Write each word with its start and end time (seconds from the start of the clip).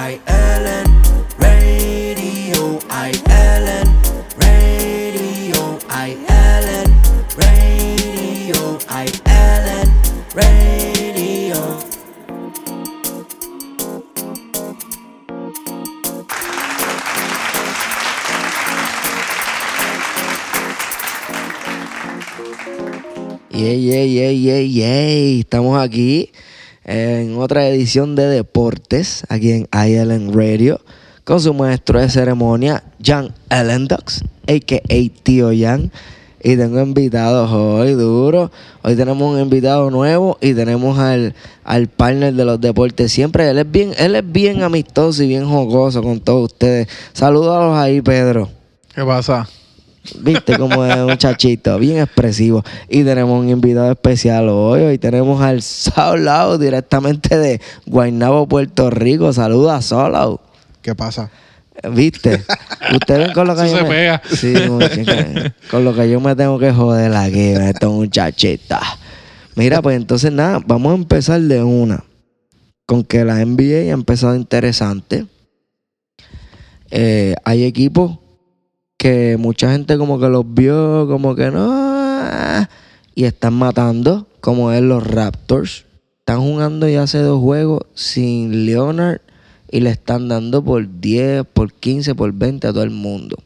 ILN 0.00 0.88
Radio, 1.36 2.78
ILN 2.88 3.88
Radio, 4.40 5.78
ILN 5.90 6.88
Radio, 7.36 8.78
ILN 8.88 9.88
Radio. 10.34 11.60
Yeah, 23.50 23.74
yeah, 23.76 24.02
yeah, 24.02 24.30
yeah, 24.30 24.60
yeah. 24.60 25.40
Estamos 25.40 25.78
aquí 25.78 26.32
en 26.84 27.36
otra 27.38 27.66
edición 27.68 28.14
de 28.14 28.26
deportes, 28.26 29.24
aquí 29.28 29.52
en 29.52 29.68
ILN 29.72 30.32
Radio, 30.32 30.80
con 31.24 31.40
su 31.40 31.54
maestro 31.54 32.00
de 32.00 32.08
ceremonia, 32.08 32.82
Jan 33.02 33.32
Ellendox, 33.50 34.22
a.k.a. 34.48 35.22
Tío 35.22 35.50
Jan. 35.56 35.90
Y 36.42 36.56
tengo 36.56 36.80
invitados 36.80 37.50
hoy, 37.52 37.92
duro. 37.92 38.50
Hoy 38.82 38.96
tenemos 38.96 39.30
un 39.30 39.38
invitado 39.38 39.90
nuevo 39.90 40.38
y 40.40 40.54
tenemos 40.54 40.98
al, 40.98 41.34
al 41.64 41.88
partner 41.88 42.32
de 42.32 42.46
los 42.46 42.58
deportes 42.58 43.12
siempre. 43.12 43.50
Él 43.50 43.58
es 43.58 43.70
bien, 43.70 43.92
él 43.98 44.16
es 44.16 44.32
bien 44.32 44.62
amistoso 44.62 45.22
y 45.22 45.28
bien 45.28 45.46
jocoso 45.46 46.02
con 46.02 46.18
todos 46.20 46.52
ustedes. 46.52 46.88
Saludos 47.12 47.76
ahí, 47.76 48.00
Pedro. 48.00 48.48
¿Qué 48.94 49.04
pasa? 49.04 49.46
Viste 50.20 50.56
como 50.58 50.84
es 50.84 50.96
un 50.96 51.06
muchachito, 51.06 51.78
bien 51.78 51.98
expresivo. 51.98 52.64
Y 52.88 53.04
tenemos 53.04 53.38
un 53.38 53.50
invitado 53.50 53.92
especial 53.92 54.48
hoy. 54.48 54.80
Hoy 54.80 54.98
tenemos 54.98 55.42
al 55.42 55.62
Solo 55.62 56.58
directamente 56.58 57.36
de 57.38 57.60
Guaynabo, 57.86 58.48
Puerto 58.48 58.90
Rico. 58.90 59.32
Saluda, 59.32 59.82
Solo. 59.82 60.40
¿Qué 60.82 60.94
pasa? 60.94 61.30
¿Viste? 61.92 62.42
Ustedes 62.94 63.26
ven 63.26 63.32
con 63.32 63.46
lo 63.46 63.54
que 63.54 63.62
Eso 63.62 63.72
yo 63.72 63.76
se 63.78 63.82
me... 63.84 63.88
pega. 63.88 64.22
Sí, 64.34 64.54
muchacha, 64.68 65.54
con 65.70 65.84
lo 65.84 65.94
que 65.94 66.10
yo 66.10 66.20
me 66.20 66.34
tengo 66.34 66.58
que 66.58 66.72
joder 66.72 67.14
aquí, 67.14 67.52
estos 67.52 67.92
muchachitas. 67.92 68.82
Mira, 69.54 69.82
pues 69.82 69.96
entonces 69.96 70.32
nada, 70.32 70.60
vamos 70.66 70.92
a 70.92 70.96
empezar 70.96 71.40
de 71.40 71.62
una. 71.62 72.04
Con 72.86 73.04
que 73.04 73.24
la 73.24 73.44
NBA 73.44 73.90
ha 73.90 73.94
empezado 73.94 74.34
interesante. 74.34 75.26
Eh, 76.90 77.36
hay 77.44 77.64
equipos 77.64 78.18
que 79.00 79.38
mucha 79.38 79.72
gente 79.72 79.96
como 79.96 80.20
que 80.20 80.28
los 80.28 80.44
vio, 80.46 81.06
como 81.08 81.34
que 81.34 81.50
no, 81.50 82.66
y 83.14 83.24
están 83.24 83.54
matando, 83.54 84.26
como 84.42 84.72
es 84.72 84.82
los 84.82 85.02
Raptors. 85.06 85.86
Están 86.18 86.40
jugando 86.42 86.86
ya 86.86 87.04
hace 87.04 87.16
dos 87.22 87.40
juegos 87.40 87.86
sin 87.94 88.66
Leonard 88.66 89.22
y 89.70 89.80
le 89.80 89.88
están 89.88 90.28
dando 90.28 90.62
por 90.62 90.86
10, 91.00 91.46
por 91.46 91.72
15, 91.72 92.14
por 92.14 92.30
20 92.34 92.66
a 92.68 92.72
todo 92.74 92.82
el 92.82 92.90
mundo. 92.90 93.38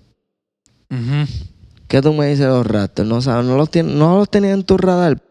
¿Qué 1.86 2.02
tú 2.02 2.12
me 2.12 2.26
dices 2.26 2.40
de 2.40 2.46
los 2.48 2.66
Raptors? 2.66 3.08
No, 3.08 3.22
sabes, 3.22 3.46
no, 3.46 3.56
los, 3.56 3.70
tien- 3.70 3.94
no 3.94 4.16
los 4.18 4.28
tenías 4.28 4.54
en 4.54 4.64
tu 4.64 4.76
radar. 4.76 5.22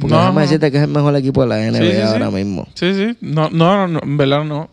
Porque 0.00 0.14
No, 0.14 0.18
déjame 0.20 0.42
decirte 0.42 0.70
que 0.70 0.76
es 0.78 0.82
el 0.84 0.88
mejor 0.90 1.14
equipo 1.16 1.42
de 1.42 1.48
la 1.48 1.56
NBA 1.58 1.78
sí, 1.78 1.92
sí. 1.92 2.00
ahora 2.00 2.30
mismo. 2.30 2.66
Sí, 2.74 2.94
sí. 2.94 3.16
No, 3.20 3.48
no, 3.50 3.86
no, 3.88 4.00
en 4.02 4.16
verdad 4.16 4.44
no. 4.44 4.70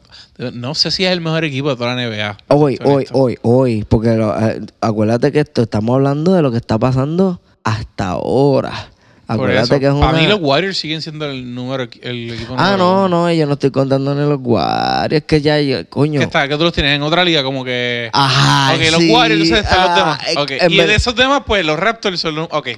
No 0.54 0.76
sé 0.76 0.92
si 0.92 1.04
es 1.06 1.12
el 1.12 1.22
mejor 1.22 1.44
equipo 1.46 1.70
de 1.70 1.76
toda 1.76 1.96
la 1.96 2.02
NBA. 2.08 2.38
Hoy, 2.50 2.78
hoy, 2.84 3.06
hoy, 3.12 3.38
hoy. 3.42 3.86
Porque 3.90 4.10
lo- 4.16 4.38
eh, 4.40 4.62
acuérdate 4.82 5.32
que 5.32 5.40
esto 5.40 5.64
estamos 5.64 5.96
hablando 5.96 6.34
de 6.34 6.42
lo 6.42 6.52
que 6.52 6.58
está 6.58 6.78
pasando 6.78 7.42
hasta 7.64 8.10
ahora. 8.10 8.90
Acuérdate 9.30 9.80
que 9.82 9.88
es 9.88 9.92
una... 9.92 10.06
Para 10.06 10.20
mí 10.20 10.26
los 10.28 10.40
Warriors 10.42 10.78
siguen 10.78 11.02
siendo 11.02 11.26
el 11.26 11.54
número 11.54 11.84
el 12.02 12.32
equipo 12.32 12.54
Ah, 12.58 12.72
número 12.72 12.78
no, 12.78 13.06
uno. 13.06 13.10
no, 13.28 13.34
yo 13.34 13.46
no 13.46 13.54
estoy 13.54 13.72
contando 13.72 14.16
ni 14.16 14.22
los 14.22 14.40
Warriors. 14.42 15.26
Que 15.26 15.42
ya, 15.42 15.60
yo- 15.60 15.90
coño. 15.90 16.20
¿Qué 16.20 16.26
está? 16.26 16.48
¿Qué 16.48 16.56
tú 16.56 16.64
los 16.64 16.72
tienes 16.72 16.96
en 16.96 17.02
otra 17.04 17.26
liga? 17.26 17.44
Como 17.44 17.66
que... 17.66 18.10
Ajá, 18.14 18.74
ok, 18.76 18.82
los. 18.92 19.04
Warriors, 19.10 19.42
entonces 19.50 19.66
están 19.66 19.82
los 19.82 19.90
Ah, 19.90 19.96
demás. 19.98 20.20
eh, 20.30 20.34
Ok, 20.38 20.52
en 20.64 20.72
Y 20.72 20.78
de 20.78 20.96
esos 20.96 21.14
demás, 21.16 21.42
pues 21.46 21.66
los 21.66 21.78
Raptors 21.78 22.20
son 22.22 22.36
los... 22.36 22.48
Ok. 22.52 22.70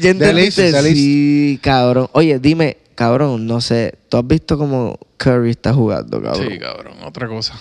¿Ya 0.00 0.10
entendiste? 0.10 0.72
Sí, 0.94 1.58
cabrón. 1.62 2.08
Oye, 2.12 2.38
dime, 2.38 2.76
cabrón, 2.94 3.46
no 3.46 3.60
sé. 3.60 3.94
¿Tú 4.08 4.16
has 4.16 4.26
visto 4.26 4.56
cómo 4.58 4.98
Curry 5.16 5.50
está 5.50 5.72
jugando, 5.72 6.20
cabrón? 6.22 6.48
Sí, 6.50 6.58
cabrón. 6.58 6.94
Otra 7.04 7.28
cosa. 7.28 7.54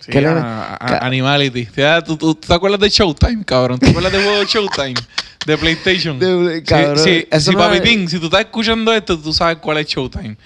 Sí, 0.00 0.12
¿Qué 0.12 0.26
a- 0.26 0.76
a- 0.80 1.06
Animality. 1.06 1.68
¿tú, 2.06 2.16
tú, 2.16 2.34
tú 2.34 2.46
te 2.46 2.54
acuerdas 2.54 2.80
de 2.80 2.88
Showtime, 2.88 3.44
cabrón? 3.44 3.78
¿Te 3.78 3.90
acuerdas 3.90 4.12
del 4.12 4.22
juego 4.22 4.38
de 4.40 4.46
Showtime? 4.46 4.94
De 5.46 5.56
PlayStation. 5.58 6.18
De- 6.18 6.56
Sí, 6.58 6.62
cabrón, 6.64 6.98
sí, 7.04 7.26
eso 7.30 7.50
sí, 7.50 7.56
no 7.56 7.62
es- 7.64 7.68
papitín, 7.80 8.08
si 8.08 8.18
tú 8.18 8.26
estás 8.26 8.40
escuchando 8.40 8.92
esto, 8.92 9.18
tú 9.18 9.32
sabes 9.32 9.58
cuál 9.58 9.78
es 9.78 9.86
Showtime. 9.86 10.36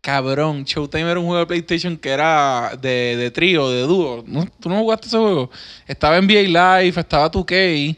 Cabrón, 0.00 0.64
Showtime 0.64 1.08
era 1.10 1.20
un 1.20 1.26
juego 1.26 1.40
de 1.40 1.46
PlayStation 1.46 1.96
que 1.96 2.08
era 2.10 2.72
de, 2.80 3.16
de 3.16 3.30
trío, 3.30 3.70
de 3.70 3.82
dúo. 3.82 4.24
¿No? 4.26 4.44
¿Tú 4.58 4.68
no 4.68 4.78
jugaste 4.80 5.06
ese 5.06 5.16
juego? 5.16 5.48
Estaba 5.86 6.16
en 6.16 6.24
NBA 6.26 6.42
Live, 6.82 7.00
estaba 7.00 7.30
2K. 7.30 7.96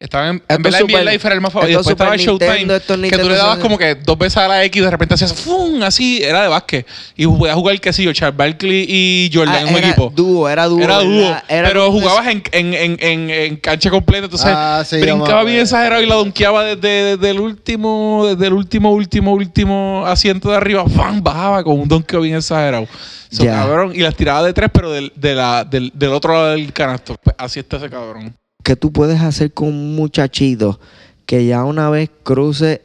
Estaba 0.00 0.28
en, 0.28 0.40
en 0.48 0.62
verdad 0.62 0.78
NBA 0.78 0.86
Super- 0.90 1.04
Live 1.06 1.20
era 1.24 1.34
el 1.34 1.40
más 1.40 1.52
favorito. 1.52 1.72
Y 1.72 1.76
después 1.76 1.92
estaba 1.94 2.16
Showtime, 2.16 2.58
Nintendo, 2.58 2.78
que 3.08 3.18
tú 3.18 3.28
le 3.28 3.34
dabas 3.34 3.56
64. 3.56 3.62
como 3.62 3.78
que 3.78 3.94
dos 3.96 4.16
veces 4.16 4.36
a 4.36 4.46
la 4.46 4.62
X 4.64 4.80
y 4.80 4.84
de 4.84 4.90
repente 4.92 5.14
hacías 5.14 5.34
¡fum! 5.34 5.82
Así, 5.82 6.22
era 6.22 6.42
de 6.42 6.48
básquet. 6.48 6.86
Y 7.16 7.26
podías 7.26 7.56
jugar, 7.56 7.80
qué 7.80 7.92
sé 7.92 8.04
yo, 8.04 8.12
Charles 8.12 8.36
Barkley 8.36 8.86
y 8.88 9.28
Jordan 9.34 9.54
Ah, 9.56 9.60
en 9.62 9.68
un 9.70 9.74
era 9.76 9.88
equipo. 9.88 10.12
dúo, 10.14 10.48
era 10.48 10.66
dúo. 10.66 10.80
Era 10.80 10.98
dúo. 11.00 11.36
Era 11.48 11.66
pero 11.68 11.90
jugabas 11.90 12.28
en, 12.28 12.44
en, 12.52 12.74
en, 12.74 12.96
en, 13.00 13.30
en 13.30 13.56
cancha 13.56 13.90
completa, 13.90 14.26
entonces 14.26 14.48
Ah, 14.48 14.84
sí, 14.86 14.98
brincaba 15.00 15.42
bien 15.42 15.58
exagerado 15.62 16.00
y 16.00 16.06
la 16.06 16.14
donkeaba 16.14 16.62
desde, 16.62 17.16
desde 17.16 17.30
el 17.30 17.40
último, 17.40 18.24
desde 18.28 18.46
el 18.46 18.52
último, 18.52 18.92
último, 18.92 19.32
último 19.32 20.04
asiento 20.06 20.48
de 20.50 20.58
arriba, 20.58 20.84
¡fam! 20.88 21.20
bajaba 21.24 21.64
con 21.64 21.80
un 21.80 21.88
donkeo 21.88 22.20
bien 22.20 22.36
exagerado. 22.36 22.86
So, 23.32 23.42
Ya. 23.42 23.54
cabrón, 23.56 23.92
y 23.96 23.98
las 23.98 24.14
tiraba 24.14 24.44
de 24.44 24.52
tres, 24.52 24.70
pero 24.72 24.92
del, 24.92 25.12
de 25.16 25.34
la, 25.34 25.64
del, 25.64 25.90
del 25.92 26.12
otro 26.12 26.34
lado 26.34 26.46
del 26.52 26.72
canasto. 26.72 27.16
Pues 27.20 27.34
así 27.36 27.58
está 27.58 27.78
ese 27.78 27.90
cabrón. 27.90 28.32
¿Qué 28.68 28.76
tú 28.76 28.92
puedes 28.92 29.22
hacer 29.22 29.54
con 29.54 29.68
un 29.68 29.96
muchachito 29.96 30.78
que 31.24 31.46
ya 31.46 31.64
una 31.64 31.88
vez 31.88 32.10
cruce 32.22 32.82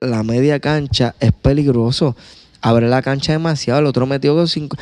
la 0.00 0.22
media 0.22 0.60
cancha 0.60 1.14
es 1.20 1.30
peligroso? 1.30 2.16
Abre 2.62 2.88
la 2.88 3.02
cancha 3.02 3.32
demasiado. 3.32 3.80
El 3.80 3.84
otro 3.84 4.06
metió 4.06 4.34
con 4.34 4.48
cinco. 4.48 4.78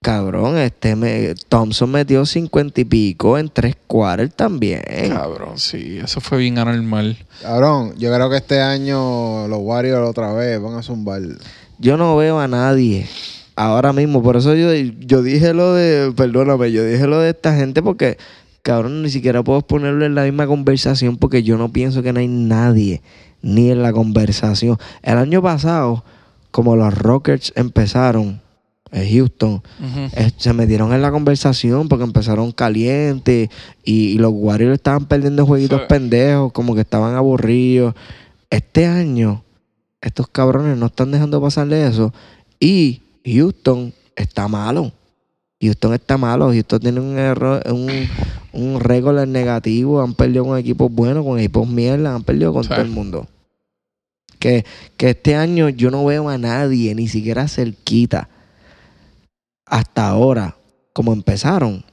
Cabrón, 0.00 0.56
este 0.56 0.96
me... 0.96 1.34
Thompson 1.50 1.90
metió 1.90 2.24
cincuenta 2.24 2.80
y 2.80 2.86
pico 2.86 3.36
en 3.36 3.50
tres 3.50 3.76
quarters 3.86 4.34
también. 4.34 4.80
Cabrón, 5.10 5.58
sí, 5.58 5.98
eso 6.02 6.22
fue 6.22 6.38
bien 6.38 6.56
anormal. 6.56 7.18
Cabrón, 7.42 7.92
yo 7.98 8.10
creo 8.14 8.30
que 8.30 8.36
este 8.38 8.62
año 8.62 9.46
los 9.46 9.58
Warriors 9.60 10.08
otra 10.08 10.32
vez 10.32 10.58
van 10.58 10.78
a 10.78 10.82
zumbar. 10.82 11.20
Yo 11.78 11.98
no 11.98 12.16
veo 12.16 12.40
a 12.40 12.48
nadie 12.48 13.06
ahora 13.56 13.92
mismo. 13.92 14.22
Por 14.22 14.38
eso 14.38 14.54
yo, 14.54 14.72
yo 14.72 15.22
dije 15.22 15.52
lo 15.52 15.74
de. 15.74 16.14
Perdóname, 16.16 16.72
yo 16.72 16.82
dije 16.82 17.06
lo 17.06 17.18
de 17.18 17.28
esta 17.28 17.54
gente 17.54 17.82
porque, 17.82 18.16
cabrón, 18.66 19.02
ni 19.02 19.10
siquiera 19.10 19.44
puedo 19.44 19.62
ponerlo 19.62 20.04
en 20.04 20.16
la 20.16 20.24
misma 20.24 20.46
conversación 20.48 21.16
porque 21.16 21.44
yo 21.44 21.56
no 21.56 21.72
pienso 21.72 22.02
que 22.02 22.12
no 22.12 22.18
hay 22.18 22.26
nadie 22.26 23.00
ni 23.40 23.70
en 23.70 23.80
la 23.80 23.92
conversación. 23.92 24.76
El 25.02 25.18
año 25.18 25.40
pasado, 25.40 26.02
como 26.50 26.74
los 26.74 26.92
Rockets 26.92 27.52
empezaron 27.54 28.40
en 28.90 29.08
Houston, 29.14 29.62
eh, 30.16 30.32
se 30.36 30.52
metieron 30.52 30.92
en 30.92 31.00
la 31.00 31.12
conversación 31.12 31.88
porque 31.88 32.04
empezaron 32.04 32.50
calientes 32.50 33.50
y, 33.84 33.92
y 34.10 34.18
los 34.18 34.32
Warriors 34.34 34.74
estaban 34.74 35.06
perdiendo 35.06 35.46
jueguitos 35.46 35.82
Sí. 35.82 35.86
pendejos, 35.88 36.52
como 36.52 36.74
que 36.74 36.80
estaban 36.80 37.14
aburridos. 37.14 37.94
Este 38.50 38.86
año, 38.86 39.44
estos 40.00 40.26
cabrones 40.26 40.76
no 40.76 40.86
están 40.86 41.12
dejando 41.12 41.40
pasarle 41.40 41.86
eso 41.86 42.12
y 42.58 43.02
Houston 43.24 43.92
está 44.16 44.48
malo. 44.48 44.90
Houston 45.60 45.94
está 45.94 46.18
malo. 46.18 46.50
Houston 46.52 46.80
tiene 46.80 47.00
un 47.00 47.16
error, 47.18 47.62
un, 47.72 47.88
un 48.56 48.80
récord 48.80 49.26
negativo. 49.26 50.02
Han 50.02 50.14
perdido 50.14 50.44
con 50.44 50.58
equipos 50.58 50.90
buenos, 50.90 51.24
con 51.24 51.38
equipos 51.38 51.68
mierda. 51.68 52.14
Han 52.14 52.24
perdido 52.24 52.52
con 52.52 52.64
Sí. 52.64 52.70
todo 52.70 52.80
el 52.80 52.88
mundo. 52.90 53.26
Que, 54.38 54.64
que 54.96 55.10
este 55.10 55.34
año 55.34 55.68
yo 55.70 55.90
no 55.90 56.04
veo 56.04 56.28
a 56.28 56.36
nadie, 56.38 56.94
ni 56.94 57.08
siquiera 57.08 57.48
cerquita. 57.48 58.28
Hasta 59.64 60.08
ahora, 60.08 60.56
como 60.92 61.12
empezaron. 61.12 61.84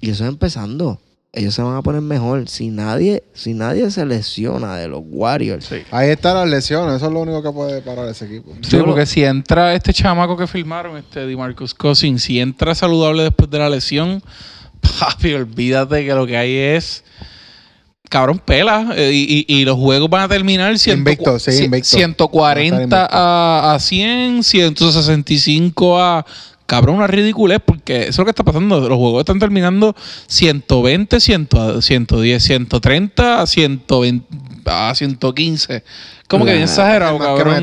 Y 0.00 0.10
eso 0.10 0.24
es 0.24 0.28
empezando. 0.28 1.00
Ellos 1.32 1.54
se 1.54 1.60
van 1.62 1.76
a 1.76 1.82
poner 1.82 2.00
mejor. 2.00 2.48
Si 2.48 2.68
nadie, 2.70 3.22
si 3.34 3.52
nadie 3.52 3.90
se 3.90 4.06
lesiona 4.06 4.76
de 4.76 4.88
los 4.88 5.02
Warriors. 5.04 5.66
Sí. 5.66 5.76
Ahí 5.90 6.08
están 6.10 6.34
las 6.36 6.48
lesiones, 6.48 6.96
eso 6.96 7.06
es 7.06 7.12
lo 7.12 7.20
único 7.20 7.42
que 7.42 7.50
puede 7.50 7.82
parar 7.82 8.08
ese 8.08 8.24
equipo. 8.26 8.52
Sí, 8.62 8.78
porque 8.84 9.04
si 9.04 9.22
entra 9.22 9.74
este 9.74 9.92
chamaco 9.92 10.36
que 10.36 10.46
filmaron, 10.46 10.96
este 10.96 11.26
DeMarcus 11.26 11.74
Cousins, 11.74 12.22
si 12.22 12.40
entra 12.40 12.74
saludable 12.74 13.24
después 13.24 13.50
de 13.50 13.58
la 13.58 13.68
lesión, 13.68 14.22
papi, 15.00 15.34
olvídate 15.34 16.04
que 16.04 16.14
lo 16.14 16.26
que 16.26 16.36
hay 16.36 16.54
es 16.56 17.04
cabrón 18.08 18.38
pela 18.38 18.92
eh, 18.96 19.10
y, 19.12 19.44
y- 19.48 19.60
y 19.60 19.64
los 19.64 19.76
juegos 19.76 20.08
van 20.08 20.22
a 20.22 20.28
terminar 20.28 20.78
ciento- 20.78 21.10
Invicto, 21.10 21.38
sí, 21.40 21.64
invicto. 21.64 21.88
140 21.88 22.96
Va 22.96 23.04
a 23.10 23.72
a, 23.72 23.74
a 23.74 23.80
100, 23.80 24.42
165 24.44 25.98
a 26.00 26.24
cabrón 26.66 26.96
una 26.96 27.06
ridiculez 27.06 27.60
porque 27.64 28.02
eso 28.02 28.10
es 28.10 28.18
lo 28.18 28.24
que 28.24 28.30
está 28.30 28.44
pasando, 28.44 28.80
los 28.88 28.98
juegos 28.98 29.20
están 29.20 29.38
terminando 29.38 29.94
120, 30.28 31.20
100, 31.20 31.48
110, 31.80 32.42
130 32.42 33.40
a 33.42 33.46
120 33.46 34.26
a 34.66 34.92
115. 34.94 35.84
Como 36.28 36.44
que 36.44 36.52
bien 36.52 36.64
exagerado, 36.64 37.18
cabrón. 37.18 37.54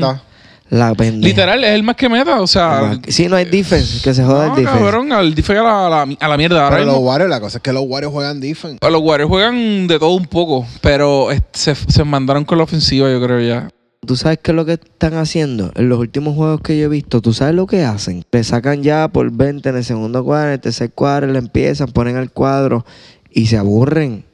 La 0.76 0.92
pendeja. 0.94 1.28
Literal, 1.28 1.62
es 1.62 1.70
el 1.70 1.82
más 1.84 1.94
que 1.94 2.08
meta. 2.08 2.40
O 2.40 2.46
sea, 2.48 2.98
Sí, 3.06 3.28
no 3.28 3.36
hay 3.36 3.44
defense, 3.44 4.00
que 4.02 4.12
se 4.12 4.24
joda 4.24 4.46
no, 4.48 4.54
el 4.56 4.64
defense. 4.64 4.84
cabrón, 4.84 5.12
al 5.12 5.32
defense 5.34 5.60
a 5.60 5.62
la, 5.62 5.86
a 5.86 5.90
la- 6.06 6.16
a 6.18 6.28
la 6.28 6.36
mierda. 6.36 6.64
Ahora 6.64 6.76
Pero 6.78 6.90
los 6.92 6.98
Warriors, 7.00 7.30
la 7.30 7.40
cosa 7.40 7.58
es 7.58 7.62
que 7.62 7.72
los 7.72 7.84
Warriors 7.86 8.12
juegan 8.12 8.40
defense. 8.40 8.78
los 8.82 9.00
Warriors 9.00 9.28
juegan 9.30 9.86
de 9.86 9.98
todo 10.00 10.14
un 10.14 10.26
poco, 10.26 10.66
pero 10.80 11.28
se, 11.52 11.74
se 11.76 12.02
mandaron 12.04 12.44
con 12.44 12.58
la 12.58 12.64
ofensiva, 12.64 13.08
yo 13.08 13.22
creo 13.24 13.40
ya. 13.40 13.68
¿Tú 14.04 14.16
sabes 14.16 14.38
qué 14.42 14.50
es 14.50 14.54
lo 14.56 14.64
que 14.66 14.72
están 14.74 15.14
haciendo? 15.14 15.70
En 15.76 15.88
los 15.88 15.98
últimos 16.00 16.34
juegos 16.34 16.60
que 16.60 16.76
yo 16.76 16.86
he 16.86 16.88
visto, 16.88 17.22
¿tú 17.22 17.32
sabes 17.32 17.54
lo 17.54 17.66
que 17.66 17.84
hacen? 17.84 18.24
Le 18.32 18.42
sacan 18.44 18.82
ya 18.82 19.06
por 19.08 19.30
20 19.30 19.68
en 19.68 19.76
el 19.76 19.84
segundo 19.84 20.24
cuadro, 20.24 20.48
en 20.48 20.52
el 20.54 20.60
tercer 20.60 20.90
cuadro, 20.92 21.28
le 21.28 21.38
empiezan, 21.38 21.86
ponen 21.88 22.16
el 22.16 22.30
cuadro 22.30 22.84
y 23.30 23.46
se 23.46 23.56
aburren. 23.56 24.24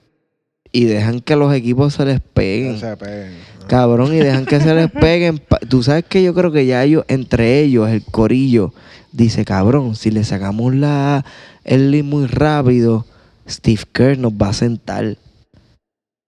Y 0.73 0.85
dejan 0.85 1.21
que 1.21 1.35
los 1.37 1.53
equipos 1.55 1.95
se 1.95 2.05
les 2.05 2.21
peguen. 2.21 2.79
Se 2.79 2.97
peguen. 2.97 3.33
Cabrón, 3.67 4.15
y 4.15 4.19
dejan 4.19 4.47
que 4.47 4.61
se 4.61 4.75
les 4.75 4.91
peguen. 5.01 5.41
Tú 5.69 5.83
sabes 5.83 6.05
que 6.09 6.23
yo 6.23 6.35
creo 6.35 6.53
que 6.53 6.67
ya 6.67 6.85
ellos, 6.85 7.05
entre 7.09 7.61
ellos, 7.61 7.89
el 7.89 8.05
corillo, 8.05 8.73
dice, 9.13 9.45
cabrón, 9.45 9.97
si 9.97 10.11
le 10.11 10.23
sacamos 10.25 10.75
la, 10.75 11.25
el 11.65 11.91
lead 11.91 12.05
muy 12.05 12.27
rápido, 12.27 13.05
Steve 13.49 13.83
Kerr 13.93 14.19
nos 14.19 14.33
va 14.33 14.51
a 14.51 14.53
sentar. 14.53 15.17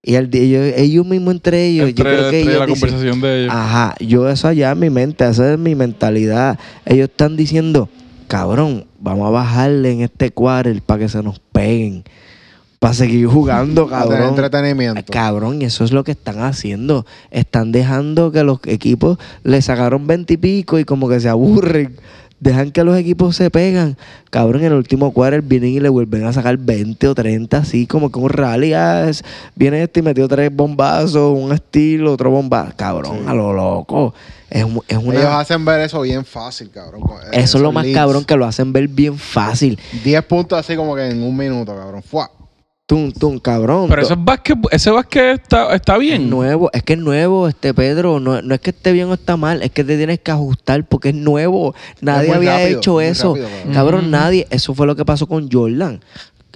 Y 0.05 0.15
el- 0.15 0.29
ellos, 0.35 0.73
ellos 0.75 1.05
mismos 1.05 1.35
entre 1.35 1.65
ellos, 1.67 1.85
yo 1.85 1.89
Entre, 1.89 2.03
creo 2.03 2.29
que 2.29 2.41
ellos 2.41 2.59
la 2.59 2.65
dicen, 2.65 2.81
conversación 2.89 3.21
de 3.21 3.41
ellos. 3.43 3.53
Ajá, 3.55 3.95
yo 4.01 4.29
eso 4.29 4.49
allá 4.49 4.71
en 4.71 4.79
mi 4.79 4.89
mente, 4.89 5.25
esa 5.25 5.53
es 5.53 5.57
mi 5.59 5.75
mentalidad. 5.75 6.59
Ellos 6.85 7.07
están 7.09 7.37
diciendo, 7.37 7.87
cabrón, 8.27 8.85
vamos 8.99 9.27
a 9.27 9.31
bajarle 9.31 9.91
en 9.91 10.01
este 10.01 10.31
quarter 10.31 10.81
para 10.81 10.99
que 10.99 11.07
se 11.09 11.23
nos 11.23 11.39
peguen. 11.39 12.03
Para 12.83 12.93
seguir 12.93 13.27
jugando, 13.27 13.87
cabrón. 13.89 14.29
entretenimiento. 14.29 15.11
Cabrón, 15.11 15.61
y 15.61 15.65
eso 15.65 15.83
es 15.85 15.91
lo 15.93 16.03
que 16.03 16.11
están 16.11 16.39
haciendo. 16.41 17.05
Están 17.31 17.71
dejando 17.71 18.31
que 18.31 18.43
los 18.43 18.59
equipos 18.65 19.17
le 19.43 19.61
sacaron 19.61 20.05
20 20.05 20.33
y 20.33 20.37
pico 20.37 20.77
y 20.79 20.83
como 20.85 21.07
que 21.07 21.19
se 21.21 21.29
aburren. 21.29 21.95
Dejan 22.41 22.71
que 22.71 22.83
los 22.83 22.97
equipos 22.97 23.37
se 23.37 23.49
pegan. 23.49 23.95
Cabrón, 24.29 24.61
en 24.65 24.73
el 24.73 24.77
último 24.77 25.13
quarter 25.13 25.41
vienen 25.41 25.69
y 25.69 25.79
le 25.79 25.87
vuelven 25.87 26.25
a 26.25 26.33
sacar 26.33 26.57
20 26.57 27.07
o 27.07 27.15
30, 27.15 27.57
así 27.59 27.87
como 27.87 28.11
que 28.11 28.19
un 28.19 28.29
rally. 28.29 28.73
ah, 28.73 29.07
es- 29.07 29.23
viene 29.55 29.81
este 29.81 30.01
y 30.01 30.03
metió 30.03 30.27
tres 30.27 30.53
bombazos, 30.53 31.39
un 31.39 31.53
estilo, 31.53 32.11
otro 32.11 32.31
bombazo. 32.31 32.73
Cabrón, 32.75 33.19
Sí. 33.19 33.23
a 33.29 33.33
lo 33.33 33.53
loco. 33.53 34.13
Es, 34.49 34.67
mu- 34.67 34.81
es 34.89 34.97
una... 34.97 35.15
Ellos 35.19 35.31
hacen 35.31 35.63
ver 35.63 35.79
eso 35.79 36.01
bien 36.01 36.25
fácil, 36.25 36.69
cabrón. 36.69 37.01
eso 37.31 37.57
es 37.57 37.63
lo 37.63 37.71
más 37.71 37.85
leads. 37.85 37.95
cabrón 37.97 38.25
que 38.25 38.35
lo 38.35 38.45
hacen 38.45 38.73
ver 38.73 38.89
bien 38.89 39.17
fácil. 39.17 39.79
10 40.03 40.21
puntos 40.25 40.59
así 40.59 40.75
como 40.75 40.95
que 40.95 41.07
en 41.11 41.23
un 41.23 41.37
minuto, 41.37 41.73
cabrón. 41.73 42.03
Fua. 42.03 42.29
Tum, 42.85 43.13
tum, 43.13 43.39
cabrón. 43.39 43.87
Pero 43.87 44.01
ese 44.01 44.15
básquet, 44.17 44.57
ese 44.71 44.91
básquet 44.91 45.41
está, 45.41 45.73
está 45.73 45.93
Es 45.93 45.99
bien. 45.99 46.29
nuevo, 46.29 46.69
es 46.73 46.83
que 46.83 46.93
es 46.93 46.99
nuevo, 46.99 47.47
este 47.47 47.73
Pedro, 47.73 48.19
no, 48.19 48.41
no 48.41 48.53
es 48.53 48.59
que 48.59 48.71
esté 48.71 48.91
bien 48.91 49.07
o 49.07 49.13
está 49.13 49.37
mal, 49.37 49.61
es 49.63 49.71
que 49.71 49.85
te 49.85 49.95
tienes 49.95 50.19
que 50.19 50.31
ajustar 50.31 50.85
porque 50.87 51.09
es 51.09 51.15
nuevo. 51.15 51.73
Nadie 52.01 52.33
había 52.33 52.57
rápido, 52.59 52.79
hecho 52.79 52.99
eso. 53.01 53.35
rápido, 53.35 53.47
cabrón. 53.49 53.73
cabrón, 53.73 54.01
Ujú. 54.01 54.09
nadie. 54.11 54.47
Eso 54.49 54.75
fue 54.75 54.85
lo 54.85 54.97
que 54.97 55.05
pasó 55.05 55.27
con 55.27 55.49
Jordan. 55.49 56.01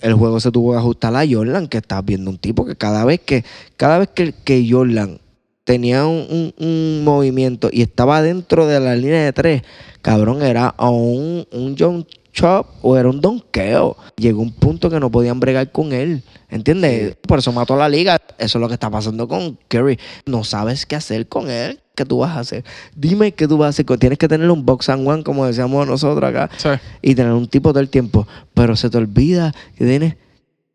El 0.01 0.13
juego 0.15 0.39
se 0.41 0.51
tuvo 0.51 0.73
que 0.73 0.77
ajustar 0.79 1.15
a 1.15 1.23
Jordan, 1.27 1.67
que 1.67 1.77
estás 1.77 2.03
viendo 2.03 2.29
un 2.29 2.37
tipo 2.37 2.65
que 2.65 2.75
cada 2.75 3.05
vez 3.05 3.21
que, 3.21 3.45
cada 3.77 3.97
vez 3.97 4.09
que, 4.13 4.33
que 4.33 4.67
Jordan 4.69 5.19
tenía 5.63 6.05
un, 6.05 6.27
un- 6.29 6.53
un 6.65 7.03
movimiento 7.05 7.69
y 7.71 7.81
estaba 7.83 8.21
dentro 8.21 8.67
de 8.67 8.79
la 8.81 8.95
línea 8.95 9.23
de 9.23 9.33
tres, 9.33 9.61
cabrón, 10.01 10.41
era 10.43 10.75
un, 10.77 11.47
un 11.51 11.75
John 11.79 12.05
Chop 12.37 12.67
o 12.83 12.95
era 12.95 13.09
un 13.09 13.19
donqueo. 13.19 13.97
Llegó 14.15 14.43
un 14.43 14.51
punto 14.51 14.91
que 14.91 14.99
no 14.99 15.09
podían 15.09 15.39
bregar 15.39 15.71
con 15.71 15.91
él. 15.91 16.21
¿Entiendes? 16.49 17.15
Por 17.27 17.39
eso 17.39 17.51
mató 17.51 17.73
a 17.73 17.77
la 17.77 17.89
liga. 17.89 18.21
Eso 18.37 18.59
es 18.59 18.61
lo 18.61 18.67
que 18.67 18.75
está 18.75 18.91
pasando 18.91 19.27
con 19.27 19.57
Curry. 19.67 19.97
No 20.27 20.43
sabes 20.43 20.85
qué 20.85 20.95
hacer 20.95 21.27
con 21.27 21.49
él. 21.49 21.79
¿Qué 21.95 22.05
tú 22.05 22.19
vas 22.19 22.37
a 22.37 22.41
hacer? 22.41 22.63
Dime 22.95 23.31
qué 23.31 23.47
tú 23.47 23.57
vas 23.57 23.65
a 23.65 23.69
hacer. 23.69 23.87
Tienes 23.97 24.19
que 24.19 24.27
tener 24.27 24.51
un 24.51 24.63
box 24.63 24.87
and 24.89 25.07
one, 25.07 25.23
como 25.23 25.47
decíamos 25.47 25.87
nosotros 25.87 26.29
acá, 26.29 26.47
Sí. 26.57 26.69
y 27.01 27.15
tener 27.15 27.31
un 27.33 27.47
tipo 27.47 27.71
todo 27.71 27.79
el 27.79 27.89
tiempo. 27.89 28.27
Pero 28.53 28.75
se 28.75 28.91
te 28.91 28.99
olvida 28.99 29.51
que 29.75 29.85
tienes 29.85 30.15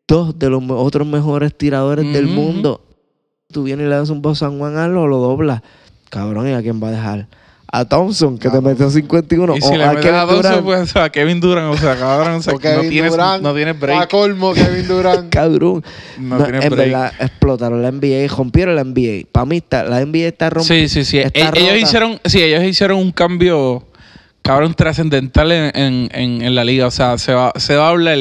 dos 0.09 0.37
de 0.37 0.51
los 0.51 0.65
otros 0.69 1.07
mejores 1.07 1.57
tiradores 1.57 2.13
del 2.13 2.27
mundo. 2.27 2.81
Tú 3.53 3.63
vienes 3.63 3.87
y 3.87 3.89
le 3.89 3.95
das 3.95 4.11
un 4.11 4.21
box 4.21 4.43
and 4.43 4.61
one 4.61 4.77
a 4.81 4.89
lo, 4.89 5.07
lo 5.07 5.19
doblas. 5.19 5.63
Cabrón, 6.11 6.49
¿y 6.49 6.55
a 6.55 6.61
quién 6.61 6.83
va 6.83 6.89
a 6.89 6.91
dejar? 6.91 7.29
A 7.75 7.87
Thompson, 7.87 8.39
que 8.39 8.51
te 8.51 8.61
metió 8.61 8.91
51. 8.91 9.57
Y 9.57 9.59
o 9.59 9.67
si 9.67 9.77
le 9.77 9.83
a 9.85 9.89
metes 9.89 10.03
Kevin 10.05 10.19
a 10.19 10.27
Thompson, 10.27 10.43
Durant. 10.43 10.65
pues 10.65 10.97
a 10.97 11.09
Kevin 11.11 11.41
Durant, 11.41 11.75
o 11.75 11.79
sea, 11.79 11.97
cabrón, 11.97 12.35
o 12.35 12.43
sea, 12.43 12.53
O 12.53 12.59
Kevin 12.59 12.83
no, 12.85 12.89
tienes, 12.91 13.11
Durant, 13.13 13.43
no 13.43 13.55
tienes 13.55 13.75
A 13.75 13.79
break. 13.79 14.11
colmo, 14.11 14.53
Kevin 14.53 14.87
Durant. 14.89 15.31
Cabrón. 15.33 15.83
No 16.19 16.37
No, 16.39 16.45
tienes 16.45 16.65
en 16.67 16.71
break. 16.71 16.91
verdad, 16.91 17.13
explotaron 17.19 17.81
la 17.83 17.91
NBA, 17.91 18.29
rompieron 18.37 18.77
la 18.77 18.85
NBA. 18.85 19.27
Para 19.33 19.47
mí, 19.47 19.57
está, 19.57 19.85
la 19.85 20.05
NBA 20.05 20.29
está 20.29 20.51
rompida. 20.51 20.75
Sí, 20.77 20.89
sí, 20.89 21.05
sí. 21.05 21.19
Está 21.19 21.39
E- 21.41 21.43
ellos 21.55 21.61
rota. 21.71 21.79
hicieron, 21.79 22.21
sí, 22.27 22.43
ellos 22.43 22.63
hicieron 22.63 22.99
un 22.99 23.11
cambio, 23.11 23.87
cabrón, 24.43 24.75
trascendental 24.75 25.51
en, 25.51 25.73
en, 25.75 26.09
en- 26.13 26.43
en 26.43 26.55
la 26.55 26.65
liga. 26.65 26.87
O 26.87 26.91
sea, 26.91 27.17
se 27.17 27.33
va, 27.33 27.53
se 27.57 27.75
va 27.77 27.87
a 27.87 27.91
hablar, 27.91 28.19